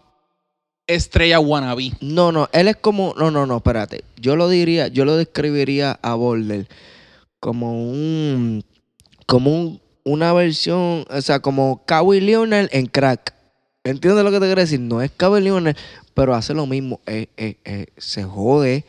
estrella 0.89 1.39
wannabe. 1.39 1.93
No, 2.01 2.31
no, 2.31 2.50
él 2.51 2.67
es 2.67 2.75
como. 2.75 3.13
No, 3.17 3.31
no, 3.31 3.46
no, 3.46 3.58
espérate. 3.58 4.03
Yo 4.17 4.36
lo 4.36 4.50
diría, 4.50 4.88
yo 4.88 5.05
lo 5.05 5.15
describiría 5.15 6.00
a 6.01 6.15
Butler 6.15 6.67
como 7.39 7.89
un. 7.89 8.63
Como 9.25 9.51
un, 9.51 9.81
una 10.03 10.34
versión, 10.34 11.05
o 11.10 11.22
sea, 11.22 11.39
como 11.39 11.86
Kawhi 11.86 12.19
Leonard 12.19 12.69
en 12.72 12.88
crack. 12.88 13.34
¿Entiendes 13.84 14.24
lo 14.24 14.31
que 14.31 14.39
te 14.39 14.46
quiero 14.46 14.62
decir? 14.62 14.79
No 14.79 15.01
es 15.01 15.12
Kawhi 15.12 15.41
Leonard, 15.41 15.75
pero 16.15 16.34
hace 16.34 16.53
lo 16.53 16.65
mismo. 16.65 17.00
Eh, 17.05 17.27
eh, 17.38 17.58
eh, 17.63 17.86
se 17.98 18.24
jode, 18.24 18.86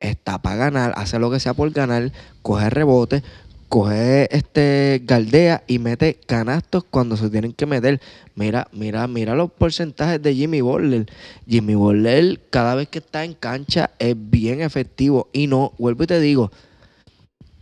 está 0.00 0.42
para 0.42 0.56
ganar, 0.56 0.92
hace 0.96 1.18
lo 1.18 1.30
que 1.30 1.38
sea 1.38 1.54
por 1.54 1.70
ganar, 1.70 2.10
coge 2.42 2.68
rebote, 2.70 3.22
coge 3.68 4.34
este 4.36 5.02
galdea 5.04 5.62
y 5.66 5.78
mete 5.78 6.14
canastos 6.26 6.84
cuando 6.84 7.16
se 7.16 7.30
tienen 7.30 7.52
que 7.52 7.66
meter. 7.66 8.00
Mira, 8.34 8.68
mira, 8.72 9.06
mira 9.06 9.34
los 9.34 9.50
porcentajes 9.50 10.22
de 10.22 10.34
Jimmy 10.34 10.60
Butler. 10.60 11.06
Jimmy 11.48 11.74
Butler 11.74 12.40
cada 12.50 12.74
vez 12.74 12.88
que 12.88 12.98
está 12.98 13.24
en 13.24 13.34
cancha 13.34 13.90
es 13.98 14.14
bien 14.16 14.60
efectivo 14.60 15.28
y 15.32 15.46
no, 15.46 15.72
vuelvo 15.78 16.04
y 16.04 16.06
te 16.06 16.20
digo, 16.20 16.50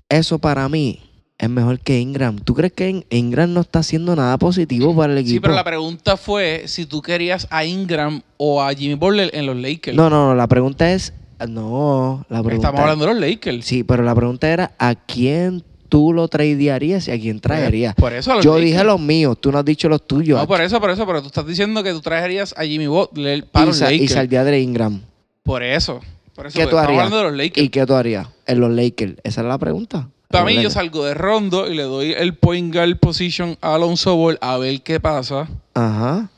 eso 0.09 0.39
para 0.39 0.69
mí 0.69 1.01
es 1.39 1.51
mejor 1.51 1.81
que 1.81 1.99
Ingram. 1.99 2.39
¿Tú 2.39 2.55
crees 2.55 2.73
que 2.73 2.89
In- 2.89 3.05
Ingram 3.11 3.53
no 3.53 3.61
está 3.63 3.81
haciendo 3.81 4.15
nada 4.15 4.39
positivo 4.39 4.95
para 4.95 5.13
el 5.13 5.19
equipo? 5.19 5.33
Sí, 5.35 5.41
pero 5.41 5.55
la 5.55 5.65
pregunta 5.65 6.17
fue 6.17 6.65
si 6.67 6.87
tú 6.87 7.03
querías 7.03 7.49
a 7.51 7.65
Ingram 7.65 8.23
o 8.37 8.63
a 8.63 8.73
Jimmy 8.75 8.95
Butler 8.95 9.31
en 9.35 9.47
los 9.47 9.57
Lakers. 9.57 9.97
No, 9.97 10.09
no, 10.09 10.29
no, 10.29 10.35
la 10.35 10.47
pregunta 10.47 10.93
es 10.93 11.13
no, 11.49 12.25
la 12.29 12.41
pregunta 12.43 12.69
Estamos 12.69 12.81
hablando 12.83 13.07
de 13.07 13.13
los 13.15 13.21
Lakers. 13.21 13.65
Sí, 13.67 13.83
pero 13.83 14.05
la 14.05 14.15
pregunta 14.15 14.49
era 14.49 14.73
¿a 14.79 14.95
quién 14.95 15.65
tú 15.93 16.15
lo 16.15 16.27
tradearías 16.27 17.07
y 17.07 17.11
a 17.11 17.21
quién 17.21 17.39
traerías? 17.39 17.95
Por 17.95 18.15
eso 18.15 18.41
Yo 18.41 18.55
Lakers. 18.55 18.65
dije 18.73 18.85
los 18.85 18.99
míos, 18.99 19.37
tú 19.39 19.53
no 19.53 19.59
has 19.59 19.65
dicho 19.67 19.91
los 19.91 20.07
tuyos. 20.07 20.39
No, 20.41 20.47
por 20.47 20.63
eso, 20.63 20.81
por 20.81 20.89
eso, 20.89 21.07
pero 21.07 21.21
tú 21.21 21.27
estás 21.27 21.47
diciendo 21.47 21.83
que 21.83 21.93
tú 21.93 22.01
traerías 22.01 22.55
a 22.57 22.65
Jimmy 22.65 22.87
Butler 22.87 23.45
para 23.45 23.65
y, 23.65 23.69
los 23.69 23.77
sa- 23.77 23.93
y 23.93 23.99
Lakers. 23.99 24.13
saldría 24.15 24.45
de 24.45 24.59
Ingram. 24.59 25.03
Por 25.43 25.63
eso. 25.63 26.01
Por 26.35 26.47
eso 26.47 26.59
¿Qué 26.59 26.67
tú 26.67 26.79
harías? 26.79 26.97
hablando 26.99 27.19
de 27.19 27.23
los 27.25 27.33
Lakers. 27.35 27.67
¿Y 27.67 27.69
qué 27.69 27.85
tú 27.85 27.93
harías 27.93 28.27
en 28.47 28.61
los 28.61 28.71
Lakers? 28.71 29.17
Esa 29.23 29.43
es 29.43 29.47
la 29.47 29.59
pregunta. 29.59 30.09
Para 30.29 30.47
mí, 30.47 30.53
yo 30.55 30.57
Lakers. 30.61 30.75
salgo 30.75 31.05
de 31.05 31.13
Rondo 31.13 31.71
y 31.71 31.75
le 31.75 31.83
doy 31.83 32.13
el 32.17 32.35
point 32.37 32.73
guard 32.75 32.97
position 32.99 33.59
a 33.61 33.75
Alonso 33.75 34.17
Ball 34.17 34.39
a 34.41 34.57
ver 34.57 34.81
qué 34.81 34.99
pasa. 34.99 35.47
Ajá. 35.75 36.31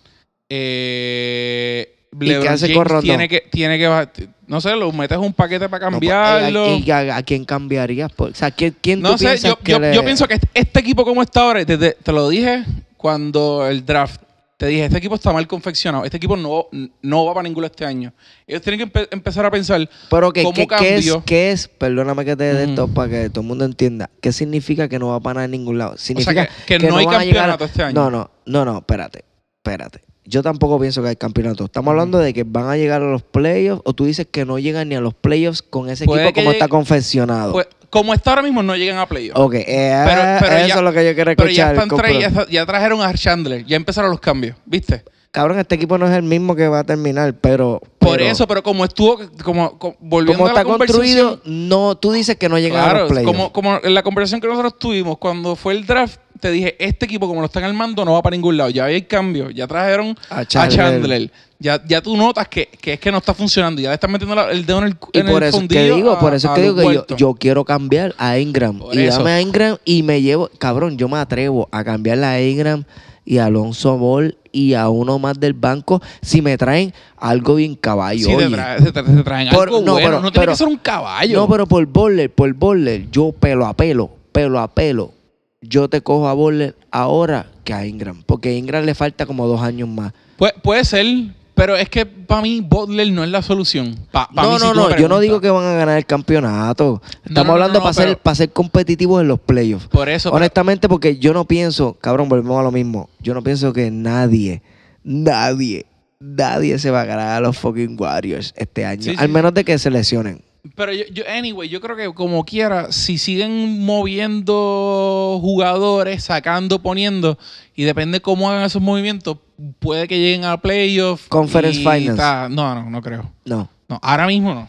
Eh, 0.50 1.93
qué 2.18 2.48
hace 2.48 2.72
James 2.72 2.88
con 2.92 3.00
tiene 3.02 3.28
que, 3.28 3.40
tiene 3.50 3.78
que 3.78 4.08
no 4.46 4.60
sé, 4.60 4.76
lo 4.76 4.92
metes 4.92 5.18
un 5.18 5.32
paquete 5.32 5.68
para 5.68 5.90
No, 5.90 5.98
pues, 5.98 6.10
cambiarlo. 6.10 6.76
¿Y 6.76 6.90
a, 6.90 7.16
a 7.16 7.22
quién 7.22 7.44
cambiarías? 7.44 8.12
Por- 8.12 8.30
O 8.30 8.34
sea, 8.34 8.50
¿quién, 8.50 8.76
quién 8.80 9.00
No 9.00 9.12
tú 9.12 9.18
sé, 9.18 9.24
piensas 9.26 9.50
yo, 9.50 9.56
que 9.58 9.72
yo- 9.72 9.78
le- 9.80 9.94
yo 9.94 10.04
pienso 10.04 10.28
que 10.28 10.38
este 10.52 10.80
equipo 10.80 11.04
como 11.04 11.22
está 11.22 11.40
ahora, 11.42 11.64
desde- 11.64 11.92
te 12.02 12.12
lo 12.12 12.28
dije 12.28 12.64
cuando 12.96 13.66
el 13.66 13.84
draft, 13.84 14.20
te 14.56 14.66
dije, 14.66 14.84
este 14.84 14.98
equipo 14.98 15.14
está 15.16 15.32
mal 15.32 15.46
confeccionado, 15.46 16.04
este 16.04 16.16
equipo 16.18 16.36
no, 16.36 16.66
no 17.02 17.24
va 17.26 17.34
para 17.34 17.42
ninguno 17.44 17.66
este 17.66 17.84
año. 17.84 18.12
Ellos 18.46 18.62
tienen 18.62 18.86
que 18.88 18.92
empe- 18.92 19.08
empezar 19.10 19.44
a 19.44 19.50
pensar, 19.50 19.88
Pero 20.10 20.32
que, 20.32 20.42
¿Cómo 20.42 20.54
que- 20.54 20.66
¿qué, 20.78 20.96
es, 20.96 21.16
qué 21.26 21.50
es? 21.50 21.66
Perdóname 21.68 22.24
que 22.24 22.36
te 22.36 22.44
dé 22.54 22.64
esto 22.64 22.86
para 22.88 23.08
que 23.10 23.30
todo 23.30 23.40
el 23.40 23.46
mundo 23.48 23.64
entienda. 23.64 24.10
¿Qué 24.20 24.30
significa 24.32 24.88
que 24.88 24.98
no 24.98 25.08
va 25.08 25.20
para 25.20 25.34
nada 25.34 25.44
en 25.46 25.50
ningún 25.52 25.78
lado? 25.78 25.96
Significa 25.98 26.46
que- 26.66 26.78
que 26.78 26.86
no 26.88 26.96
hay 26.98 27.06
van 27.06 27.14
a 27.16 27.24
llegar 27.24 27.48
campeonato 27.48 27.64
este 27.64 27.82
año. 27.82 27.94
No, 27.94 28.10
no, 28.10 28.30
no, 28.46 28.64
no, 28.64 28.78
espérate, 28.78 29.24
espérate. 29.56 30.00
Yo 30.26 30.42
tampoco 30.42 30.80
pienso 30.80 31.02
que 31.02 31.08
hay 31.10 31.16
campeonato. 31.16 31.66
Estamos 31.66 31.90
hablando 31.92 32.18
de 32.18 32.32
que 32.32 32.44
van 32.44 32.68
a 32.70 32.76
llegar 32.76 33.02
a 33.02 33.04
los 33.04 33.22
playoffs 33.22 33.82
o 33.84 33.92
tú 33.92 34.06
dices 34.06 34.26
que 34.30 34.44
no 34.46 34.58
llegan 34.58 34.88
ni 34.88 34.94
a 34.94 35.00
los 35.00 35.12
playoffs 35.14 35.60
con 35.62 35.90
ese 35.90 36.06
Puede 36.06 36.22
equipo 36.22 36.34
que 36.34 36.40
como 36.42 36.52
está 36.52 36.68
confeccionado. 36.68 37.52
pues, 37.52 37.68
como 37.90 38.14
está 38.14 38.30
ahora 38.30 38.42
mismo, 38.42 38.62
no 38.62 38.74
llegan 38.74 38.96
a 38.98 39.06
playoffs. 39.06 39.38
ok, 39.38 39.54
eh, 39.54 39.64
Pero- 40.06 40.22
pero 40.40 40.56
eso 40.56 40.66
ya- 40.68 40.74
es 40.76 40.80
lo 40.80 40.92
que 40.92 41.04
yo 41.04 41.14
quiero 41.14 41.36
Pero 41.36 41.50
ya, 41.50 41.70
escuchar. 41.70 41.74
están 41.74 41.88
compro. 41.88 42.08
ya, 42.20 42.46
ya 42.50 42.66
trajeron 42.66 43.02
a 43.02 43.12
Chandler, 43.14 43.64
ya 43.66 43.76
empezaron 43.76 44.10
los 44.10 44.20
cambios, 44.20 44.56
¿viste? 44.64 45.04
Cabrón, 45.34 45.58
este 45.58 45.74
equipo 45.74 45.98
no 45.98 46.06
es 46.06 46.12
el 46.12 46.22
mismo 46.22 46.54
que 46.54 46.68
va 46.68 46.78
a 46.78 46.84
terminar, 46.84 47.34
pero... 47.40 47.80
Por 47.98 48.18
pero 48.18 48.24
eso, 48.30 48.46
pero 48.46 48.62
como 48.62 48.84
estuvo, 48.84 49.18
como, 49.42 49.76
como- 49.80 49.96
volviendo 49.98 50.38
como 50.44 50.48
a 50.48 50.52
la 50.52 50.60
está 50.60 50.76
construido, 50.78 51.40
no, 51.44 51.96
tú 51.96 52.12
dices 52.12 52.36
que 52.36 52.48
no 52.48 52.56
llegan 52.56 52.78
a 52.82 52.84
Claro, 52.84 52.98
los 53.00 53.08
playoffs. 53.08 53.36
como, 53.36 53.52
como 53.52 53.80
en 53.82 53.94
la 53.94 54.04
conversación 54.04 54.40
que 54.40 54.46
nosotros 54.46 54.78
tuvimos 54.78 55.18
cuando 55.18 55.56
fue 55.56 55.72
el 55.72 55.84
draft, 55.86 56.20
te 56.38 56.52
dije, 56.52 56.76
este 56.78 57.06
equipo 57.06 57.26
como 57.26 57.40
lo 57.40 57.46
están 57.46 57.64
armando 57.64 58.04
no 58.04 58.12
va 58.12 58.22
para 58.22 58.36
ningún 58.36 58.56
lado. 58.56 58.70
Ya 58.70 58.84
hay 58.84 59.02
cambio, 59.02 59.50
ya 59.50 59.66
trajeron 59.66 60.16
A 60.30 60.40
a 60.40 60.46
Chandler. 60.46 61.32
Ya, 61.58 61.82
ya 61.84 62.00
tú 62.00 62.16
notas 62.16 62.46
que, 62.46 62.66
que 62.80 62.92
es 62.92 63.00
que 63.00 63.10
no 63.10 63.18
está 63.18 63.34
funcionando. 63.34 63.80
Ya 63.82 63.88
le 63.88 63.94
están 63.94 64.12
metiendo 64.12 64.36
la- 64.36 64.52
el 64.52 64.64
dedo 64.64 64.78
en 64.78 64.84
el, 64.84 64.96
Y 65.12 65.18
en 65.18 65.26
por 65.26 65.42
el 65.42 65.48
eso 65.48 65.60
es 65.62 65.68
que 65.68 65.90
digo, 65.90 66.12
a- 66.12 66.20
por 66.20 66.32
eso 66.34 66.46
es 66.46 66.52
a 66.52 66.54
que 66.54 66.62
digo 66.62 66.76
que 67.06 67.14
yo, 67.16 67.34
quiero 67.34 67.64
cambiar 67.64 68.14
a 68.18 68.38
Ingram. 68.38 68.78
Por 68.78 68.94
y 68.94 69.02
eso. 69.04 69.18
dame 69.18 69.32
a 69.32 69.40
Ingram 69.40 69.78
y 69.84 70.04
me 70.04 70.22
llevo, 70.22 70.48
cabrón, 70.58 70.96
yo 70.96 71.08
me 71.08 71.16
atrevo 71.18 71.68
a 71.72 71.82
cambiarle 71.82 72.26
a 72.26 72.40
Ingram 72.40 72.84
y 73.24 73.38
Alonso 73.38 73.96
Ball 73.98 74.36
y 74.52 74.74
a 74.74 74.88
uno 74.88 75.18
más 75.18 75.40
del 75.40 75.52
banco 75.54 76.00
si 76.22 76.42
me 76.42 76.56
traen 76.58 76.92
algo 77.16 77.56
bien 77.56 77.74
caballo. 77.74 78.26
Sí, 78.26 78.36
te, 78.36 78.92
te 78.92 79.02
te 79.02 79.22
traen 79.22 79.48
Por- 79.50 79.68
algo 79.68 79.80
no, 79.80 79.92
bueno. 79.92 80.06
pero- 80.08 80.20
no 80.22 80.30
tiene 80.30 80.42
pero- 80.42 80.52
que 80.52 80.56
ser 80.58 80.68
un 80.68 80.76
caballo. 80.76 81.36
No, 81.40 81.48
pero 81.48 81.66
por 81.66 81.84
Bowler, 81.86 82.30
por 82.32 82.52
Bowler, 82.54 83.10
yo 83.10 83.32
pelo 83.32 83.66
a 83.66 83.74
pelo, 83.74 84.10
pelo 84.32 84.60
a 84.60 84.68
pelo. 84.72 85.12
Yo 85.60 85.88
te 85.88 86.02
cojo 86.02 86.28
a 86.28 86.34
Bowler 86.34 86.76
ahora 86.90 87.46
que 87.64 87.72
a 87.72 87.86
Ingram. 87.86 88.22
Porque 88.26 88.50
a 88.50 88.52
Ingram 88.52 88.84
le 88.84 88.94
falta 88.94 89.24
como 89.24 89.46
dos 89.46 89.62
años 89.62 89.88
más. 89.88 90.12
Pu- 90.38 90.52
puede 90.62 90.84
ser, 90.84 91.06
pero 91.54 91.76
es 91.76 91.88
que 91.88 92.04
para 92.06 92.42
mí 92.42 92.60
Butler 92.60 93.10
no 93.12 93.22
es 93.24 93.30
la 93.30 93.42
solución. 93.42 93.96
Pa- 94.10 94.28
pa 94.34 94.42
no, 94.42 94.52
mí, 94.52 94.58
si 94.58 94.64
no, 94.66 94.74
no. 94.74 94.96
Yo 94.96 95.08
no 95.08 95.20
digo 95.20 95.40
que 95.40 95.50
van 95.50 95.64
a 95.64 95.74
ganar 95.74 95.96
el 95.98 96.06
campeonato. 96.06 97.00
Estamos 97.24 97.46
no, 97.48 97.52
hablando 97.52 97.80
para, 97.80 97.94
pero- 97.94 98.08
ser, 98.10 98.18
para 98.18 98.34
ser 98.34 98.50
competitivos 98.52 99.20
en 99.22 99.28
los 99.28 99.38
playoffs. 99.40 99.86
Por 99.88 100.08
eso, 100.08 100.30
pero- 100.30 100.36
Honestamente, 100.36 100.88
porque 100.88 101.16
yo 101.18 101.32
no 101.32 101.44
pienso, 101.46 101.94
cabrón, 102.00 102.28
volvemos 102.28 102.58
a 102.58 102.62
lo 102.62 102.72
mismo. 102.72 103.08
Yo 103.20 103.34
no 103.34 103.42
pienso 103.42 103.72
que 103.72 103.90
nadie, 103.90 104.62
nadie, 105.04 105.86
nadie 106.20 106.78
se 106.78 106.90
va 106.90 107.02
a 107.02 107.04
ganar 107.04 107.28
a 107.36 107.40
los 107.40 107.56
fucking 107.58 107.96
Warriors 108.00 108.52
este 108.56 108.84
año. 108.84 109.02
Sí, 109.02 109.10
sí, 109.10 109.16
al 109.18 109.26
sí. 109.26 109.32
menos 109.32 109.54
de 109.54 109.64
que 109.64 109.78
se 109.78 109.90
lesionen. 109.90 110.42
Pero 110.74 110.92
yo, 110.92 111.04
yo, 111.12 111.24
anyway, 111.28 111.68
yo 111.68 111.80
creo 111.80 111.94
que 111.96 112.12
como 112.14 112.44
quiera, 112.44 112.90
si 112.90 113.18
siguen 113.18 113.84
moviendo 113.84 115.38
jugadores, 115.40 116.24
sacando, 116.24 116.80
poniendo, 116.80 117.38
y 117.76 117.84
depende 117.84 118.20
cómo 118.20 118.48
hagan 118.50 118.64
esos 118.64 118.80
movimientos, 118.80 119.38
puede 119.78 120.08
que 120.08 120.18
lleguen 120.18 120.44
a 120.44 120.56
playoffs. 120.56 121.28
Conference 121.28 121.80
y 121.80 121.84
Finals. 121.84 122.16
ta- 122.16 122.48
No, 122.48 122.74
no, 122.74 122.88
no 122.90 123.02
creo. 123.02 123.30
No. 123.44 123.68
No, 123.88 123.98
ahora 124.02 124.26
mismo 124.26 124.54
no. 124.54 124.68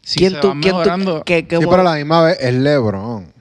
Si 0.00 0.18
¿Quién 0.18 0.32
se 0.32 0.38
tú, 0.40 0.48
van 0.48 0.60
quién 0.62 0.72
tú- 0.72 0.78
mejorando- 0.78 1.22
qué- 1.24 1.46
qué 1.46 1.58
Sí, 1.58 1.64
mo- 1.64 1.70
pero 1.70 1.82
a 1.82 1.84
la 1.84 1.94
misma 1.96 2.22
vez 2.22 2.38
es 2.40 2.54
LeBron. 2.54 3.32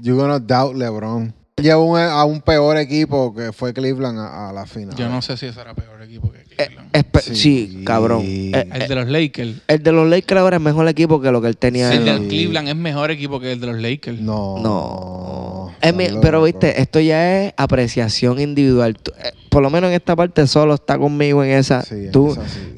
You're 0.00 0.20
gonna 0.20 0.38
doubt 0.38 0.76
LeBron. 0.76 1.34
Llevó 1.62 1.84
un- 1.84 1.98
a 1.98 2.24
un 2.24 2.40
peor 2.40 2.76
equipo 2.78 3.34
que 3.34 3.52
fue 3.52 3.72
Cleveland 3.72 4.18
a, 4.18 4.50
a 4.50 4.52
la 4.52 4.66
final. 4.66 4.94
Yo 4.96 5.08
no 5.08 5.20
sé 5.22 5.36
si 5.36 5.46
ese 5.46 5.60
era 5.60 5.74
peor 5.74 6.02
equipo 6.02 6.30
que 6.32 6.38
Eh, 6.40 6.66
Cleveland. 6.66 6.90
Sí. 7.22 7.34
sí. 7.34 7.82
cabrón. 7.84 8.22
Eh, 8.24 8.68
el 8.72 8.88
de 8.88 8.94
los 8.94 9.08
Lakers. 9.08 9.52
el 9.68 9.82
de 9.82 9.92
los 9.92 10.08
Lakers 10.08 10.40
ahora 10.40 10.56
es 10.56 10.62
mejor 10.62 10.88
equipo 10.88 11.20
que 11.20 11.30
lo 11.30 11.40
que 11.40 11.48
él 11.48 11.56
tenía. 11.56 11.92
el 11.92 12.06
en 12.08 12.22
de 12.22 12.28
Cleveland 12.28 12.68
es 12.68 12.76
mejor 12.76 13.10
equipo 13.10 13.38
que 13.40 13.52
el 13.52 13.60
de 13.60 13.66
los 13.68 13.80
Lakers. 13.80 14.20
No. 14.20 14.58
No. 14.58 15.72
Es 15.80 15.94
mi- 15.94 16.04
Estás 16.04 16.18
pero 16.22 16.42
viste, 16.42 16.80
esto 16.80 16.98
ya 17.00 17.44
es 17.46 17.54
apreciación 17.56 18.40
individual. 18.40 18.96
Tú- 18.96 19.12
eh, 19.22 19.32
por 19.48 19.62
lo 19.62 19.70
menos 19.70 19.88
en 19.90 19.94
esta 19.96 20.16
parte 20.16 20.46
solo 20.46 20.74
está 20.74 20.98
conmigo 20.98 21.44
en 21.44 21.50
esa. 21.50 21.82
Sí, 21.82 22.08
Tú, 22.12 22.32
es 22.32 22.38
así. 22.38 22.77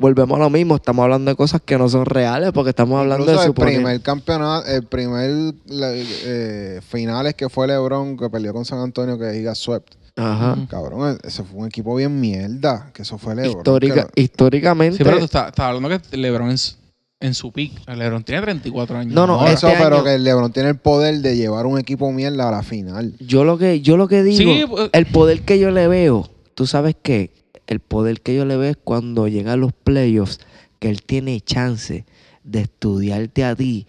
Volvemos 0.00 0.36
a 0.36 0.40
lo 0.42 0.50
mismo. 0.50 0.76
Estamos 0.76 1.02
hablando 1.04 1.30
de 1.30 1.36
cosas 1.36 1.60
que 1.64 1.76
no 1.78 1.88
son 1.88 2.06
reales 2.06 2.50
porque 2.52 2.70
estamos 2.70 2.98
hablando 2.98 3.24
Incluso 3.24 3.40
de 3.40 3.46
el 3.46 3.50
suponer. 3.50 3.74
primer 3.74 4.00
campeonato, 4.00 4.66
el 4.68 4.82
primer 4.84 5.54
eh, 5.70 6.80
finales 6.88 7.34
que 7.34 7.48
fue 7.48 7.66
LeBron 7.66 8.16
que 8.16 8.28
perdió 8.30 8.52
con 8.52 8.64
San 8.64 8.78
Antonio 8.80 9.18
que 9.18 9.26
diga 9.28 9.54
swept. 9.54 9.94
Ajá. 10.16 10.56
Cabrón, 10.68 11.18
ese 11.22 11.44
fue 11.44 11.60
un 11.60 11.66
equipo 11.66 11.94
bien 11.94 12.20
mierda, 12.20 12.90
que 12.92 13.02
eso 13.02 13.16
fue 13.16 13.34
LeBron. 13.34 13.58
Histórica, 13.58 14.08
que 14.14 14.20
históricamente. 14.22 14.98
Sí, 14.98 15.04
pero 15.04 15.18
tú 15.18 15.24
estás, 15.24 15.48
estás 15.48 15.66
hablando 15.66 15.88
que 15.88 16.16
LeBron 16.16 16.50
en, 16.50 16.58
su- 16.58 16.74
en 17.20 17.34
su 17.34 17.52
pick. 17.52 17.72
LeBron 17.88 18.22
tiene 18.24 18.42
34 18.42 18.98
años. 18.98 19.14
No, 19.14 19.26
no, 19.26 19.36
No, 19.40 19.46
este 19.46 19.68
eso, 19.68 19.76
pero 19.82 19.96
año- 19.96 20.04
que 20.04 20.14
el 20.14 20.24
LeBron 20.24 20.52
tiene 20.52 20.70
el 20.70 20.76
poder 20.76 21.20
de 21.20 21.36
llevar 21.36 21.64
un 21.66 21.78
equipo 21.78 22.10
mierda 22.12 22.48
a 22.48 22.50
la 22.50 22.62
final. 22.62 23.14
Yo 23.20 23.44
lo 23.44 23.56
que, 23.56 23.80
yo 23.80 23.96
lo 23.96 24.08
que 24.08 24.22
digo, 24.22 24.38
Sí, 24.52 24.64
pues- 24.68 24.90
el 24.92 25.06
poder 25.06 25.42
que 25.42 25.58
yo 25.58 25.70
le 25.70 25.86
veo, 25.88 26.28
tú 26.54 26.66
sabes 26.66 26.96
qué, 27.00 27.30
el 27.70 27.78
poder 27.78 28.20
que 28.20 28.34
yo 28.34 28.44
le 28.44 28.56
veo 28.56 28.72
es 28.72 28.76
cuando 28.76 29.28
llegan 29.28 29.60
los 29.60 29.72
playoffs, 29.72 30.40
que 30.80 30.90
él 30.90 31.02
tiene 31.02 31.40
chance 31.40 32.04
de 32.42 32.60
estudiarte 32.62 33.44
a 33.44 33.54
ti 33.54 33.86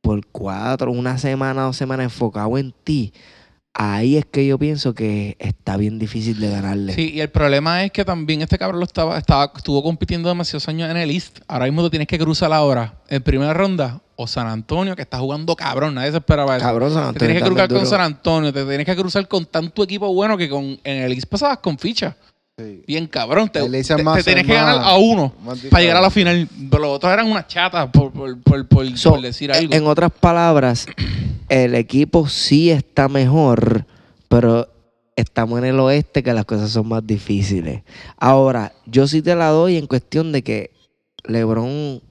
por 0.00 0.26
cuatro, 0.26 0.90
una 0.90 1.18
semana, 1.18 1.62
dos 1.62 1.76
semanas 1.76 2.04
enfocado 2.04 2.56
en 2.56 2.72
ti. 2.84 3.12
Ahí 3.74 4.16
es 4.16 4.24
que 4.24 4.46
yo 4.46 4.58
pienso 4.58 4.94
que 4.94 5.36
está 5.38 5.76
bien 5.76 5.98
difícil 5.98 6.40
de 6.40 6.50
ganarle. 6.50 6.94
Sí, 6.94 7.12
y 7.12 7.20
el 7.20 7.28
problema 7.28 7.84
es 7.84 7.92
que 7.92 8.02
también 8.02 8.40
este 8.40 8.56
cabrón 8.56 8.80
lo 8.80 8.86
estaba, 8.86 9.18
estaba, 9.18 9.52
estuvo 9.54 9.82
compitiendo 9.82 10.30
demasiados 10.30 10.66
años 10.68 10.90
en 10.90 10.96
el 10.96 11.10
East. 11.10 11.40
Ahora 11.46 11.66
mismo 11.66 11.82
tú 11.82 11.90
tienes 11.90 12.08
que 12.08 12.18
cruzar 12.18 12.50
ahora 12.54 12.94
en 13.08 13.22
primera 13.22 13.52
ronda 13.52 14.00
o 14.16 14.26
San 14.26 14.46
Antonio, 14.46 14.96
que 14.96 15.02
está 15.02 15.18
jugando 15.18 15.54
cabrón, 15.54 15.94
nadie 15.94 16.12
se 16.12 16.16
esperaba 16.16 16.56
eso. 16.56 16.64
Cabrón, 16.64 16.94
San 16.94 17.02
te 17.02 17.08
Antonio 17.08 17.18
tienes 17.18 17.42
que 17.42 17.48
cruzar 17.48 17.68
con. 17.68 17.86
San 17.86 18.00
Antonio, 18.00 18.52
te 18.54 18.64
tienes 18.64 18.86
que 18.86 18.96
cruzar 18.96 19.28
con 19.28 19.44
tanto 19.44 19.82
equipo 19.84 20.12
bueno 20.14 20.38
que 20.38 20.48
con, 20.48 20.80
en 20.82 21.02
el 21.02 21.12
East 21.12 21.28
pasabas 21.28 21.58
con 21.58 21.78
ficha. 21.78 22.16
Sí. 22.58 22.82
Bien 22.88 23.06
cabrón, 23.06 23.48
te, 23.48 23.60
es 23.60 23.86
te- 23.86 24.02
más- 24.02 24.16
te 24.18 24.24
tienes 24.24 24.42
es 24.42 24.48
que 24.48 24.54
ganar 24.54 24.80
a 24.82 24.96
uno 24.98 25.32
para 25.70 25.80
llegar 25.80 25.96
a 25.98 26.00
la 26.00 26.08
diferente. 26.08 26.46
final. 26.48 26.68
Pero 26.70 26.82
los 26.82 26.96
otros 26.96 27.12
eran 27.12 27.30
unas 27.30 27.46
chatas 27.46 27.88
por, 27.92 28.10
por, 28.12 28.36
por, 28.42 28.66
por- 28.66 28.98
So, 28.98 29.10
por 29.10 29.20
decir 29.22 29.52
algo. 29.52 29.72
En 29.72 29.86
otras 29.86 30.10
palabras, 30.10 30.86
el 31.48 31.76
equipo 31.76 32.28
sí 32.28 32.70
está 32.70 33.08
mejor, 33.08 33.86
pero 34.28 34.66
estamos 35.14 35.58
en 35.60 35.66
el 35.66 35.78
oeste 35.78 36.22
que 36.24 36.32
las 36.34 36.44
cosas 36.46 36.70
son 36.70 36.88
más 36.88 37.06
difíciles. 37.06 37.82
Ahora, 38.16 38.72
yo 38.86 39.06
sí 39.06 39.22
te 39.22 39.36
la 39.36 39.48
doy 39.50 39.76
en 39.76 39.86
cuestión 39.86 40.32
de 40.32 40.42
que 40.42 40.72
LeBron 41.24 42.02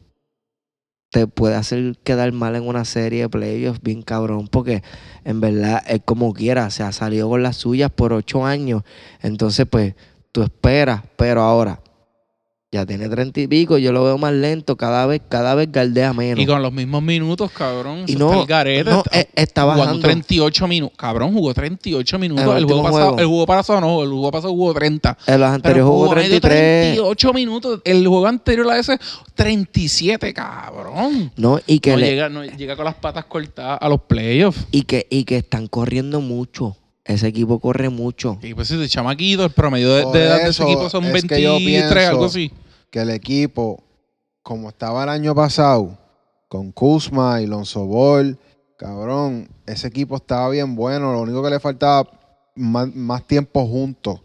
te 1.09 1.25
puede 1.27 1.55
hacer 1.55 1.97
quedar 2.03 2.31
mal 2.33 2.55
en 2.55 2.67
una 2.67 2.85
serie 2.85 3.23
de 3.23 3.29
playoffs 3.29 3.81
bien 3.81 4.01
cabrón, 4.01 4.47
porque 4.49 4.83
en 5.25 5.39
verdad 5.41 5.81
él 5.87 6.01
como 6.03 6.33
quiera 6.33 6.69
se 6.69 6.83
ha 6.83 6.91
salido 6.91 7.29
con 7.29 7.43
las 7.43 7.55
suyas 7.57 7.91
por 7.91 8.13
ocho 8.13 8.45
años. 8.45 8.83
Entonces, 9.21 9.65
pues, 9.69 9.95
tú 10.37 10.43
esperas, 10.43 11.01
pero 11.15 11.41
ahora 11.41 11.81
ya 12.71 12.85
tiene 12.85 13.09
treinta 13.09 13.39
y 13.39 13.47
pico, 13.47 13.79
yo 13.79 13.91
lo 13.91 14.03
veo 14.03 14.19
más 14.19 14.33
lento, 14.33 14.75
cada 14.75 15.07
vez, 15.07 15.19
cada 15.27 15.55
vez 15.55 15.71
galdea 15.71 16.13
menos. 16.13 16.39
Y 16.39 16.45
con 16.45 16.61
los 16.61 16.71
mismos 16.71 17.01
minutos, 17.01 17.49
cabrón. 17.49 18.03
Y 18.05 18.15
no, 18.15 18.41
el 18.41 18.45
garete. 18.45 18.87
no, 18.91 18.99
Está 18.99 19.19
eh, 19.19 19.29
está 19.33 19.61
jugando 19.63 19.83
bajando. 19.85 20.01
38 20.07 20.67
minutos. 20.67 20.95
Cabrón, 20.95 21.33
jugó 21.33 21.55
38 21.55 22.19
minutos. 22.19 22.45
El 22.45 22.57
El, 22.57 22.65
juego 22.65 22.83
pasado, 22.83 23.17
el 23.17 23.25
juego 23.25 23.45
pasado 23.47 23.81
no, 23.81 24.03
el 24.03 24.09
juego 24.09 24.29
pasado 24.31 24.53
jugó 24.53 24.73
30. 24.75 25.17
En 25.25 25.39
los 25.39 25.49
anteriores 25.49 25.83
jugó 25.85 26.13
medio 26.13 26.39
33. 26.39 26.93
38 26.97 27.33
minutos. 27.33 27.81
El 27.83 28.07
juego 28.07 28.27
anterior 28.27 28.69
a 28.69 28.77
ese, 28.77 28.99
37, 29.33 30.33
cabrón. 30.35 31.31
No, 31.35 31.59
y 31.65 31.79
que, 31.79 31.91
no, 31.91 31.97
le- 31.97 32.09
llega, 32.11 32.29
no 32.29 32.45
llega 32.45 32.75
con 32.75 32.85
las 32.85 32.95
patas 32.95 33.25
cortadas 33.25 33.79
a 33.81 33.89
los 33.89 34.01
playoffs. 34.01 34.67
y 34.71 34.83
que 34.83 35.07
y 35.09 35.23
que 35.23 35.37
están 35.37 35.65
corriendo 35.67 36.21
mucho. 36.21 36.75
Ese 37.07 37.27
equipo 37.27 37.59
corre 37.59 37.89
mucho. 37.89 38.37
Y 38.41 38.53
pues 38.53 38.69
ese 38.69 38.87
chamaquito, 38.89 39.45
el 39.45 39.51
promedio 39.51 39.93
de, 39.93 40.05
de 40.19 40.25
edad 40.25 40.35
de 40.35 40.41
ese 40.41 40.49
eso 40.49 40.63
equipo 40.63 40.89
son 40.89 41.05
es 41.05 41.23
que 41.23 41.41
yo 41.41 41.53
23, 41.53 41.89
pienso- 41.89 42.09
algo 42.09 42.25
así. 42.25 42.51
Que 42.91 42.99
el 42.99 43.09
equipo, 43.09 43.83
como 44.43 44.69
estaba 44.69 45.03
el 45.03 45.09
año 45.09 45.33
pasado, 45.33 45.97
con 46.49 46.71
Kuzma 46.71 47.41
y 47.41 47.47
Lonzo 47.47 47.85
Ball, 47.85 48.37
cabrón, 48.77 49.49
ese 49.65 49.87
equipo 49.87 50.17
estaba 50.17 50.49
bien 50.49 50.75
bueno. 50.75 51.13
Lo 51.13 51.21
único 51.21 51.41
que 51.43 51.49
le 51.49 51.59
faltaba 51.59 52.09
más, 52.55 52.93
más 52.93 53.25
tiempo 53.25 53.65
juntos. 53.65 54.21